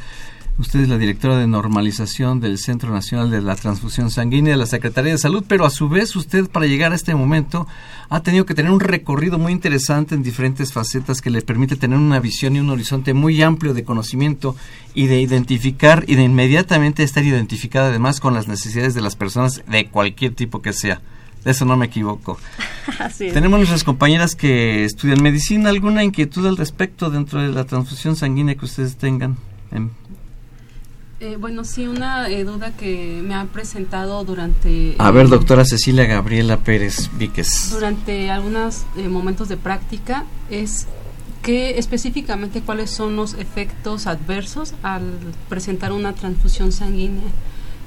Usted 0.56 0.82
es 0.82 0.88
la 0.88 0.98
directora 0.98 1.36
de 1.36 1.48
normalización 1.48 2.38
del 2.38 2.58
Centro 2.58 2.92
Nacional 2.92 3.28
de 3.28 3.42
la 3.42 3.56
Transfusión 3.56 4.08
Sanguínea 4.08 4.52
de 4.52 4.56
la 4.56 4.66
Secretaría 4.66 5.10
de 5.10 5.18
Salud, 5.18 5.44
pero 5.48 5.66
a 5.66 5.70
su 5.70 5.88
vez 5.88 6.14
usted 6.14 6.48
para 6.48 6.66
llegar 6.66 6.92
a 6.92 6.94
este 6.94 7.12
momento 7.16 7.66
ha 8.08 8.22
tenido 8.22 8.46
que 8.46 8.54
tener 8.54 8.70
un 8.70 8.78
recorrido 8.78 9.36
muy 9.36 9.50
interesante 9.50 10.14
en 10.14 10.22
diferentes 10.22 10.72
facetas 10.72 11.20
que 11.20 11.30
le 11.30 11.42
permite 11.42 11.74
tener 11.74 11.98
una 11.98 12.20
visión 12.20 12.54
y 12.54 12.60
un 12.60 12.70
horizonte 12.70 13.14
muy 13.14 13.42
amplio 13.42 13.74
de 13.74 13.82
conocimiento 13.82 14.54
y 14.94 15.08
de 15.08 15.20
identificar 15.20 16.04
y 16.06 16.14
de 16.14 16.22
inmediatamente 16.22 17.02
estar 17.02 17.24
identificada 17.24 17.88
además 17.88 18.20
con 18.20 18.32
las 18.32 18.46
necesidades 18.46 18.94
de 18.94 19.00
las 19.00 19.16
personas 19.16 19.60
de 19.66 19.88
cualquier 19.88 20.36
tipo 20.36 20.62
que 20.62 20.72
sea. 20.72 21.00
De 21.44 21.50
eso 21.50 21.64
no 21.64 21.76
me 21.76 21.86
equivoco. 21.86 22.38
Tenemos 23.18 23.58
nuestras 23.58 23.82
compañeras 23.82 24.36
que 24.36 24.84
estudian 24.84 25.20
medicina. 25.20 25.70
¿Alguna 25.70 26.04
inquietud 26.04 26.46
al 26.46 26.56
respecto 26.56 27.10
dentro 27.10 27.40
de 27.40 27.48
la 27.48 27.64
transfusión 27.64 28.14
sanguínea 28.14 28.54
que 28.54 28.64
ustedes 28.66 28.96
tengan? 28.96 29.36
Eh, 31.24 31.38
bueno, 31.38 31.64
sí, 31.64 31.86
una 31.86 32.28
eh, 32.28 32.44
duda 32.44 32.72
que 32.76 33.22
me 33.24 33.32
han 33.32 33.48
presentado 33.48 34.22
durante... 34.24 34.94
A 34.98 35.10
ver, 35.10 35.30
doctora 35.30 35.64
Cecilia 35.64 36.04
Gabriela 36.04 36.58
Pérez 36.58 37.08
Víquez. 37.16 37.70
Durante 37.70 38.30
algunos 38.30 38.84
eh, 38.98 39.08
momentos 39.08 39.48
de 39.48 39.56
práctica 39.56 40.26
es 40.50 40.86
¿qué 41.42 41.78
específicamente 41.78 42.60
cuáles 42.60 42.90
son 42.90 43.16
los 43.16 43.32
efectos 43.34 44.06
adversos 44.06 44.74
al 44.82 45.02
presentar 45.48 45.92
una 45.92 46.12
transfusión 46.12 46.72
sanguínea? 46.72 47.30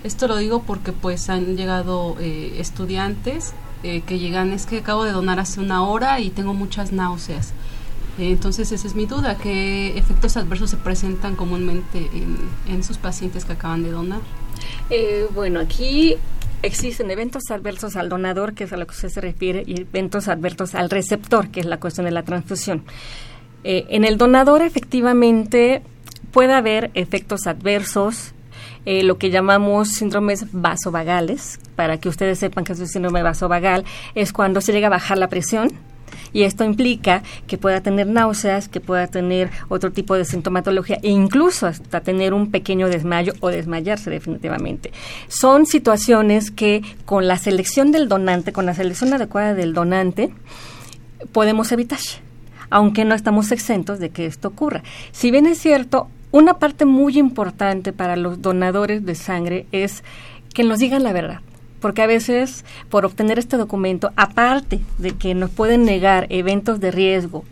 Esto 0.04 0.28
lo 0.28 0.38
digo 0.38 0.64
porque 0.64 0.92
pues 0.92 1.30
han 1.30 1.58
llegado 1.58 2.18
eh, 2.20 2.56
estudiantes 2.58 3.54
eh, 3.84 4.02
que 4.02 4.18
llegan, 4.18 4.52
es 4.52 4.66
que 4.66 4.80
acabo 4.80 5.04
de 5.04 5.12
donar 5.12 5.40
hace 5.40 5.60
una 5.60 5.84
hora 5.84 6.20
y 6.22 6.32
tengo 6.32 6.56
muchas 6.56 6.92
náuseas. 6.92 7.54
Eh, 8.18 8.32
entonces 8.32 8.72
esa 8.72 8.88
es 8.88 8.96
mi 8.96 9.06
duda, 9.06 9.38
¿qué 9.38 9.98
efectos 9.98 10.38
adversos 10.38 10.72
se 10.72 10.78
presentan 10.78 11.36
comúnmente 11.36 12.10
en, 12.14 12.38
en 12.68 12.84
sus 12.84 12.98
pacientes 12.98 13.46
que 13.46 13.54
acaban 13.54 13.84
de 13.84 13.92
donar? 13.92 14.22
bueno, 15.36 15.60
aquí 15.60 16.16
existen 16.64 17.12
eventos 17.12 17.44
adversos 17.52 17.96
al 17.96 18.10
donador, 18.10 18.54
que 18.54 18.64
es 18.64 18.74
a 18.74 18.78
lo 18.78 18.88
que 18.88 18.92
usted 18.92 19.10
se 19.10 19.22
refiere, 19.22 19.64
y 19.68 19.82
eventos 19.82 20.28
adversos 20.28 20.76
al 20.76 20.90
receptor, 20.90 21.50
que 21.50 21.60
es 21.60 21.66
la 21.66 21.80
cuestión 21.80 22.06
de 22.06 22.12
la 22.12 22.24
transfusión. 22.24 22.84
en 23.64 24.06
el 24.06 24.18
donador 24.18 24.62
efectivamente 24.62 25.84
puede 26.32 26.54
haber 26.54 26.90
efectos 26.94 27.48
adversos 27.48 28.34
eh, 28.86 29.04
lo 29.04 29.18
que 29.18 29.30
llamamos 29.30 29.90
síndromes 29.90 30.46
vasovagales. 30.54 31.60
Para 31.76 31.98
que 31.98 32.08
ustedes 32.08 32.40
sepan 32.40 32.64
que 32.64 32.72
es 32.72 32.80
un 32.80 32.88
síndrome 32.88 33.22
vasovagal, 33.22 33.84
es 34.16 34.32
cuando 34.32 34.62
se 34.62 34.72
llega 34.72 34.88
a 34.88 34.90
bajar 34.90 35.18
la 35.18 35.28
presión, 35.28 35.74
y 36.34 36.44
esto 36.44 36.64
implica 36.64 37.24
que 37.48 37.58
pueda 37.58 37.82
tener 37.82 38.08
náuseas, 38.08 38.70
que 38.70 38.80
pueda 38.80 39.08
tener 39.08 39.50
otro 39.70 39.92
tipo 39.92 40.16
de 40.16 40.26
sintomatología 40.26 41.00
e 41.02 41.10
incluso 41.10 41.68
hasta 41.68 42.02
tener 42.02 42.34
un 42.34 42.52
pequeño 42.52 42.90
desmayo 42.90 43.34
o 43.40 43.50
desmayarse 43.50 44.10
definitivamente. 44.10 44.92
Son 45.28 45.66
situaciones 45.66 46.52
que 46.52 46.84
con 47.06 47.28
la 47.28 47.38
selección 47.38 47.92
del 47.92 48.08
donante, 48.08 48.54
con 48.54 48.66
la 48.66 48.74
selección 48.74 49.14
adecuada 49.14 49.54
del 49.54 49.74
donante, 49.74 50.34
podemos 51.32 51.72
evitar 51.72 52.00
aunque 52.70 53.06
no 53.06 53.16
estamos 53.16 53.52
exentos 53.52 54.00
de 54.00 54.10
que 54.10 54.26
esto 54.26 54.50
ocurra. 54.50 54.84
Si 55.12 55.32
bien 55.32 55.46
es 55.46 55.58
cierto, 55.58 56.10
una 56.32 56.56
parte 56.56 56.86
muy 56.86 57.18
importante 57.18 57.94
para 57.94 58.16
los 58.16 58.42
donadores 58.42 59.06
de 59.06 59.16
sangre 59.16 59.66
es 59.72 60.04
que 60.54 60.64
nos 60.64 60.80
digan 60.80 61.04
la 61.04 61.14
verdad. 61.14 61.40
Porque 61.88 62.02
a 62.02 62.08
veces, 62.08 62.66
por 62.90 63.06
obtener 63.06 63.40
este 63.40 63.56
documento, 63.56 64.12
aparte 64.18 64.82
de 64.98 65.12
que 65.12 65.34
nos 65.34 65.52
pueden 65.52 65.86
negar 65.86 66.28
eventos 66.28 66.82
de 66.82 66.92
riesgo 66.92 67.46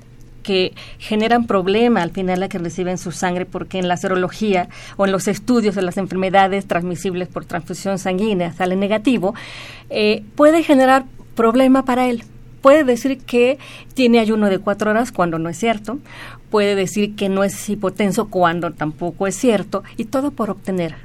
que 0.43 0.73
generan 0.99 1.47
problema 1.47 2.01
al 2.01 2.11
final 2.11 2.43
a 2.43 2.49
que 2.49 2.57
reciben 2.57 2.97
su 2.97 3.13
sangre, 3.13 3.45
porque 3.45 3.79
en 3.79 3.87
la 3.87 3.95
serología 3.95 4.67
o 4.97 5.05
en 5.05 5.13
los 5.13 5.29
estudios 5.29 5.73
de 5.73 5.83
las 5.83 5.95
enfermedades 5.95 6.65
transmisibles 6.65 7.29
por 7.29 7.45
transfusión 7.45 7.97
sanguínea 7.97 8.51
sale 8.51 8.75
negativo, 8.75 9.35
eh, 9.89 10.25
puede 10.35 10.63
generar 10.63 11.05
problema 11.33 11.85
para 11.85 12.09
él 12.09 12.25
puede 12.61 12.83
decir 12.83 13.19
que 13.19 13.57
tiene 13.93 14.19
ayuno 14.19 14.49
de 14.49 14.59
cuatro 14.59 14.91
horas 14.91 15.13
cuando 15.13 15.39
no 15.39 15.47
es 15.47 15.57
cierto, 15.57 15.99
puede 16.49 16.75
decir 16.75 17.15
que 17.15 17.29
no 17.29 17.45
es 17.45 17.69
hipotenso 17.69 18.27
cuando 18.27 18.73
tampoco 18.73 19.27
es 19.27 19.35
cierto, 19.35 19.83
y 19.95 20.05
todo 20.05 20.31
por 20.31 20.49
obtener 20.49 20.95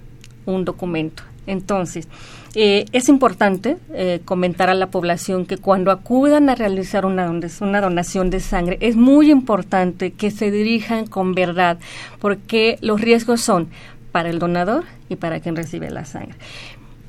un 0.46 0.64
documento. 0.64 1.22
Entonces, 1.46 2.08
eh, 2.54 2.86
es 2.92 3.08
importante 3.08 3.76
eh, 3.94 4.20
comentar 4.24 4.70
a 4.70 4.74
la 4.74 4.88
población 4.88 5.46
que 5.46 5.58
cuando 5.58 5.90
acudan 5.90 6.48
a 6.48 6.54
realizar 6.54 7.06
una, 7.06 7.30
una 7.30 7.80
donación 7.80 8.30
de 8.30 8.40
sangre, 8.40 8.78
es 8.80 8.96
muy 8.96 9.30
importante 9.30 10.12
que 10.12 10.30
se 10.30 10.50
dirijan 10.50 11.06
con 11.06 11.34
verdad, 11.34 11.78
porque 12.20 12.78
los 12.80 13.00
riesgos 13.00 13.40
son 13.40 13.68
para 14.12 14.30
el 14.30 14.38
donador 14.38 14.84
y 15.08 15.16
para 15.16 15.40
quien 15.40 15.56
recibe 15.56 15.90
la 15.90 16.04
sangre. 16.04 16.36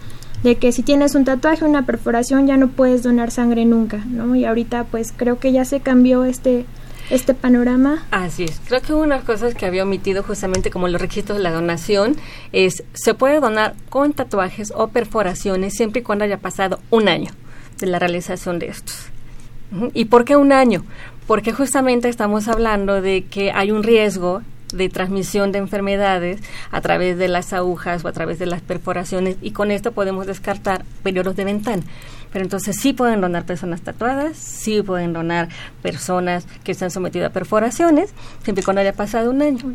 de 0.43 0.57
que 0.57 0.73
si 0.73 0.83
tienes 0.83 1.15
un 1.15 1.25
tatuaje, 1.25 1.65
una 1.65 1.85
perforación, 1.85 2.47
ya 2.47 2.57
no 2.57 2.69
puedes 2.69 3.03
donar 3.03 3.31
sangre 3.31 3.65
nunca, 3.65 4.05
¿no? 4.07 4.35
Y 4.35 4.45
ahorita 4.45 4.85
pues 4.85 5.13
creo 5.17 5.39
que 5.39 5.53
ya 5.53 5.65
se 5.65 5.81
cambió 5.81 6.25
este 6.25 6.65
este 7.11 7.33
panorama. 7.33 8.07
Así 8.11 8.45
es. 8.45 8.61
Creo 8.69 8.83
que 8.83 8.93
una 8.93 9.15
de 9.15 9.21
las 9.21 9.25
cosas 9.25 9.55
que 9.55 9.65
había 9.65 9.83
omitido 9.83 10.23
justamente 10.23 10.71
como 10.71 10.89
los 10.89 11.01
requisitos 11.01 11.39
de 11.39 11.43
la 11.43 11.53
donación 11.53 12.17
es 12.53 12.85
se 12.93 13.15
puede 13.15 13.41
donar 13.41 13.75
con 13.89 14.13
tatuajes 14.13 14.73
o 14.77 14.89
perforaciones 14.89 15.75
siempre 15.75 16.01
y 16.01 16.05
cuando 16.05 16.25
haya 16.25 16.39
pasado 16.39 16.81
un 16.91 17.09
año 17.09 17.31
de 17.79 17.87
la 17.87 17.99
realización 17.99 18.59
de 18.59 18.69
estos. 18.69 19.07
¿Y 19.95 20.07
por 20.07 20.25
qué 20.25 20.37
un 20.37 20.53
año? 20.53 20.85
Porque 21.27 21.53
justamente 21.53 22.09
estamos 22.09 22.49
hablando 22.49 23.03
de 23.03 23.25
que 23.25 23.53
hay 23.53 23.71
un 23.71 23.83
riesgo 23.83 24.43
de 24.73 24.89
transmisión 24.89 25.53
de 25.53 25.59
enfermedades 25.59 26.41
a 26.71 26.81
través 26.81 27.19
de 27.19 27.29
las 27.29 27.53
agujas 27.53 28.05
o 28.05 28.09
a 28.09 28.13
través 28.13 28.39
de 28.39 28.47
las 28.47 28.61
perforaciones 28.61 29.37
y 29.43 29.53
con 29.53 29.71
esto 29.71 29.93
podemos 29.93 30.27
descartar 30.27 30.85
periodos 31.03 31.37
de 31.37 31.45
ventana. 31.45 31.83
Pero 32.33 32.45
entonces 32.45 32.77
sí 32.77 32.93
pueden 32.93 33.21
donar 33.21 33.47
personas 33.47 33.81
tatuadas, 33.81 34.37
sí 34.37 34.83
pueden 34.83 35.15
donar 35.15 35.49
personas 35.83 36.47
que 36.63 36.73
están 36.73 36.91
sometidas 36.91 37.31
a 37.31 37.33
perforaciones, 37.33 38.11
siempre 38.43 38.61
y 38.61 38.65
cuando 38.65 38.83
haya 38.83 38.93
pasado 38.93 39.31
un 39.31 39.41
año. 39.41 39.75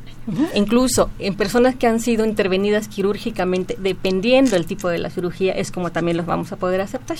Incluso 0.54 1.10
en 1.18 1.36
personas 1.36 1.76
que 1.76 1.88
han 1.88 2.00
sido 2.00 2.26
intervenidas 2.26 2.88
quirúrgicamente, 2.88 3.76
dependiendo 3.80 4.52
del 4.52 4.68
tipo 4.68 4.88
de 4.90 5.00
la 5.00 5.10
cirugía, 5.10 5.54
es 5.54 5.72
como 5.72 5.92
también 5.92 6.18
los 6.18 6.28
vamos 6.28 6.52
a 6.52 6.58
poder 6.58 6.82
aceptar 6.82 7.18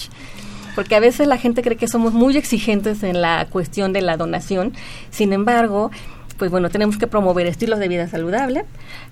porque 0.76 0.96
a 0.96 1.00
veces 1.00 1.28
la 1.28 1.38
gente 1.38 1.62
cree 1.62 1.78
que 1.78 1.88
somos 1.88 2.14
muy 2.14 2.36
exigentes 2.36 3.04
en 3.04 3.22
la 3.22 3.46
cuestión 3.50 3.94
de 3.94 4.02
la 4.02 4.18
donación. 4.18 4.74
Sin 5.12 5.34
embargo, 5.34 5.92
pues 6.38 6.52
bueno, 6.52 6.70
tenemos 6.70 6.98
que 6.98 7.08
promover 7.08 7.48
estilos 7.48 7.80
de 7.80 7.88
vida 7.88 8.08
saludable, 8.08 8.66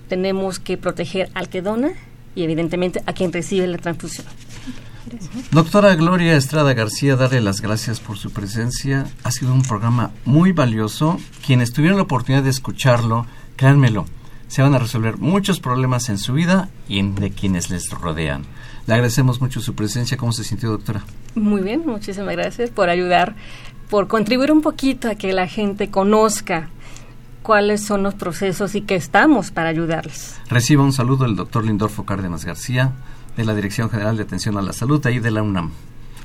tenemos 0.08 0.58
que 0.58 0.76
proteger 0.76 1.30
al 1.34 1.48
que 1.48 1.62
dona 1.62 1.92
y 2.34 2.44
evidentemente 2.44 3.02
a 3.06 3.12
quien 3.12 3.32
recibe 3.32 3.66
la 3.66 3.78
transfusión. 3.78 4.26
Doctora 5.50 5.94
Gloria 5.94 6.36
Estrada 6.36 6.74
García, 6.74 7.16
darle 7.16 7.40
las 7.40 7.60
gracias 7.60 8.00
por 8.00 8.18
su 8.18 8.30
presencia. 8.30 9.06
Ha 9.24 9.30
sido 9.30 9.52
un 9.52 9.62
programa 9.62 10.12
muy 10.24 10.52
valioso. 10.52 11.18
Quienes 11.44 11.72
tuvieron 11.72 11.98
la 11.98 12.04
oportunidad 12.04 12.44
de 12.44 12.50
escucharlo, 12.50 13.26
créanmelo, 13.56 14.06
se 14.48 14.62
van 14.62 14.74
a 14.74 14.78
resolver 14.78 15.18
muchos 15.18 15.60
problemas 15.60 16.08
en 16.08 16.18
su 16.18 16.34
vida 16.34 16.68
y 16.88 16.98
en 16.98 17.14
de 17.14 17.30
quienes 17.30 17.68
les 17.68 17.90
rodean. 17.90 18.44
Le 18.86 18.94
agradecemos 18.94 19.40
mucho 19.40 19.60
su 19.60 19.74
presencia. 19.74 20.16
¿Cómo 20.16 20.32
se 20.32 20.44
sintió, 20.44 20.70
doctora? 20.70 21.04
Muy 21.34 21.62
bien, 21.62 21.82
muchísimas 21.84 22.34
gracias 22.34 22.70
por 22.70 22.88
ayudar, 22.88 23.34
por 23.90 24.08
contribuir 24.08 24.52
un 24.52 24.62
poquito 24.62 25.08
a 25.08 25.14
que 25.14 25.32
la 25.32 25.46
gente 25.46 25.90
conozca 25.90 26.70
cuáles 27.42 27.84
son 27.84 28.02
los 28.02 28.14
procesos 28.14 28.74
y 28.74 28.82
que 28.82 28.94
estamos 28.94 29.50
para 29.50 29.68
ayudarles. 29.68 30.40
Reciba 30.48 30.82
un 30.82 30.92
saludo 30.92 31.24
del 31.24 31.36
doctor 31.36 31.64
Lindorfo 31.64 32.04
Cárdenas 32.04 32.44
García, 32.44 32.92
de 33.36 33.44
la 33.44 33.54
Dirección 33.54 33.90
General 33.90 34.16
de 34.16 34.22
Atención 34.22 34.56
a 34.58 34.62
la 34.62 34.72
Salud, 34.72 35.04
ahí 35.06 35.18
de 35.18 35.30
la 35.30 35.42
UNAM. 35.42 35.72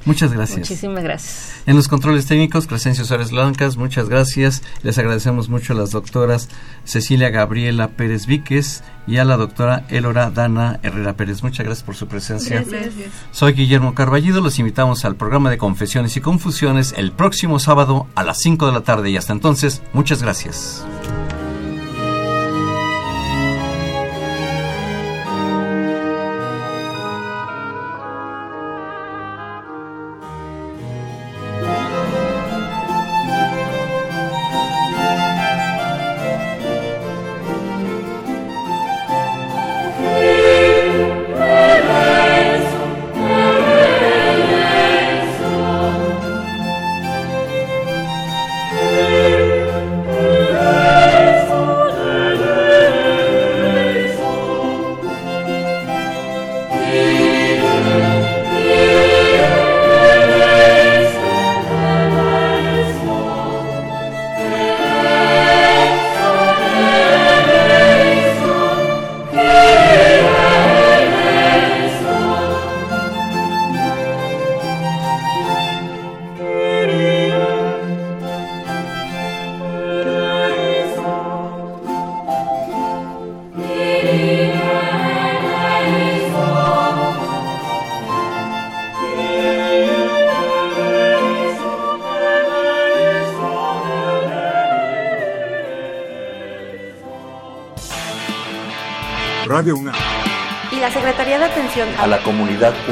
Muchas 0.07 0.31
gracias. 0.31 0.59
Muchísimas 0.59 1.03
gracias. 1.03 1.61
En 1.65 1.75
los 1.75 1.89
controles 1.89 2.25
técnicos, 2.27 2.65
Crescencio 2.65 3.03
Suárez 3.03 3.31
Blancas, 3.31 3.75
muchas 3.75 4.07
gracias. 4.07 4.63
Les 4.81 4.97
agradecemos 4.97 5.49
mucho 5.49 5.73
a 5.73 5.75
las 5.75 5.91
doctoras 5.91 6.47
Cecilia 6.85 7.29
Gabriela 7.29 7.89
Pérez 7.89 8.25
Víquez 8.25 8.83
y 9.05 9.17
a 9.17 9.25
la 9.25 9.35
doctora 9.35 9.85
Elora 9.89 10.31
Dana 10.31 10.79
Herrera 10.81 11.17
Pérez. 11.17 11.43
Muchas 11.43 11.65
gracias 11.65 11.83
por 11.83 11.95
su 11.95 12.07
presencia. 12.07 12.63
Gracias. 12.63 12.93
Soy 13.31 13.51
Guillermo 13.51 13.95
Carballido, 13.95 14.39
los 14.39 14.59
invitamos 14.59 15.03
al 15.03 15.17
programa 15.17 15.49
de 15.49 15.57
Confesiones 15.57 16.15
y 16.15 16.21
Confusiones 16.21 16.93
el 16.95 17.11
próximo 17.11 17.59
sábado 17.59 18.07
a 18.15 18.23
las 18.23 18.39
5 18.39 18.65
de 18.65 18.71
la 18.71 18.81
tarde 18.81 19.09
y 19.09 19.17
hasta 19.17 19.33
entonces, 19.33 19.81
muchas 19.91 20.23
gracias. 20.23 20.85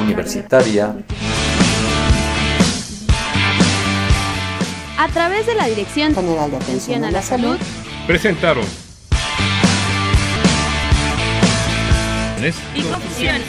Universitaria 0.06 0.96
a 4.98 5.08
través 5.10 5.46
de 5.46 5.56
la 5.56 5.66
Dirección 5.68 6.16
General 6.16 6.50
de 6.52 6.58
Atención 6.58 7.04
a 7.04 7.12
la 7.12 7.22
Salud 7.22 7.58
Presentaron 8.08 8.66
Y 12.76 12.82
confusiones. 12.82 13.42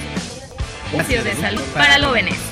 Espacio 0.91 1.23
de 1.23 1.35
salud 1.35 1.63
para 1.75 2.03
jóvenes. 2.03 2.46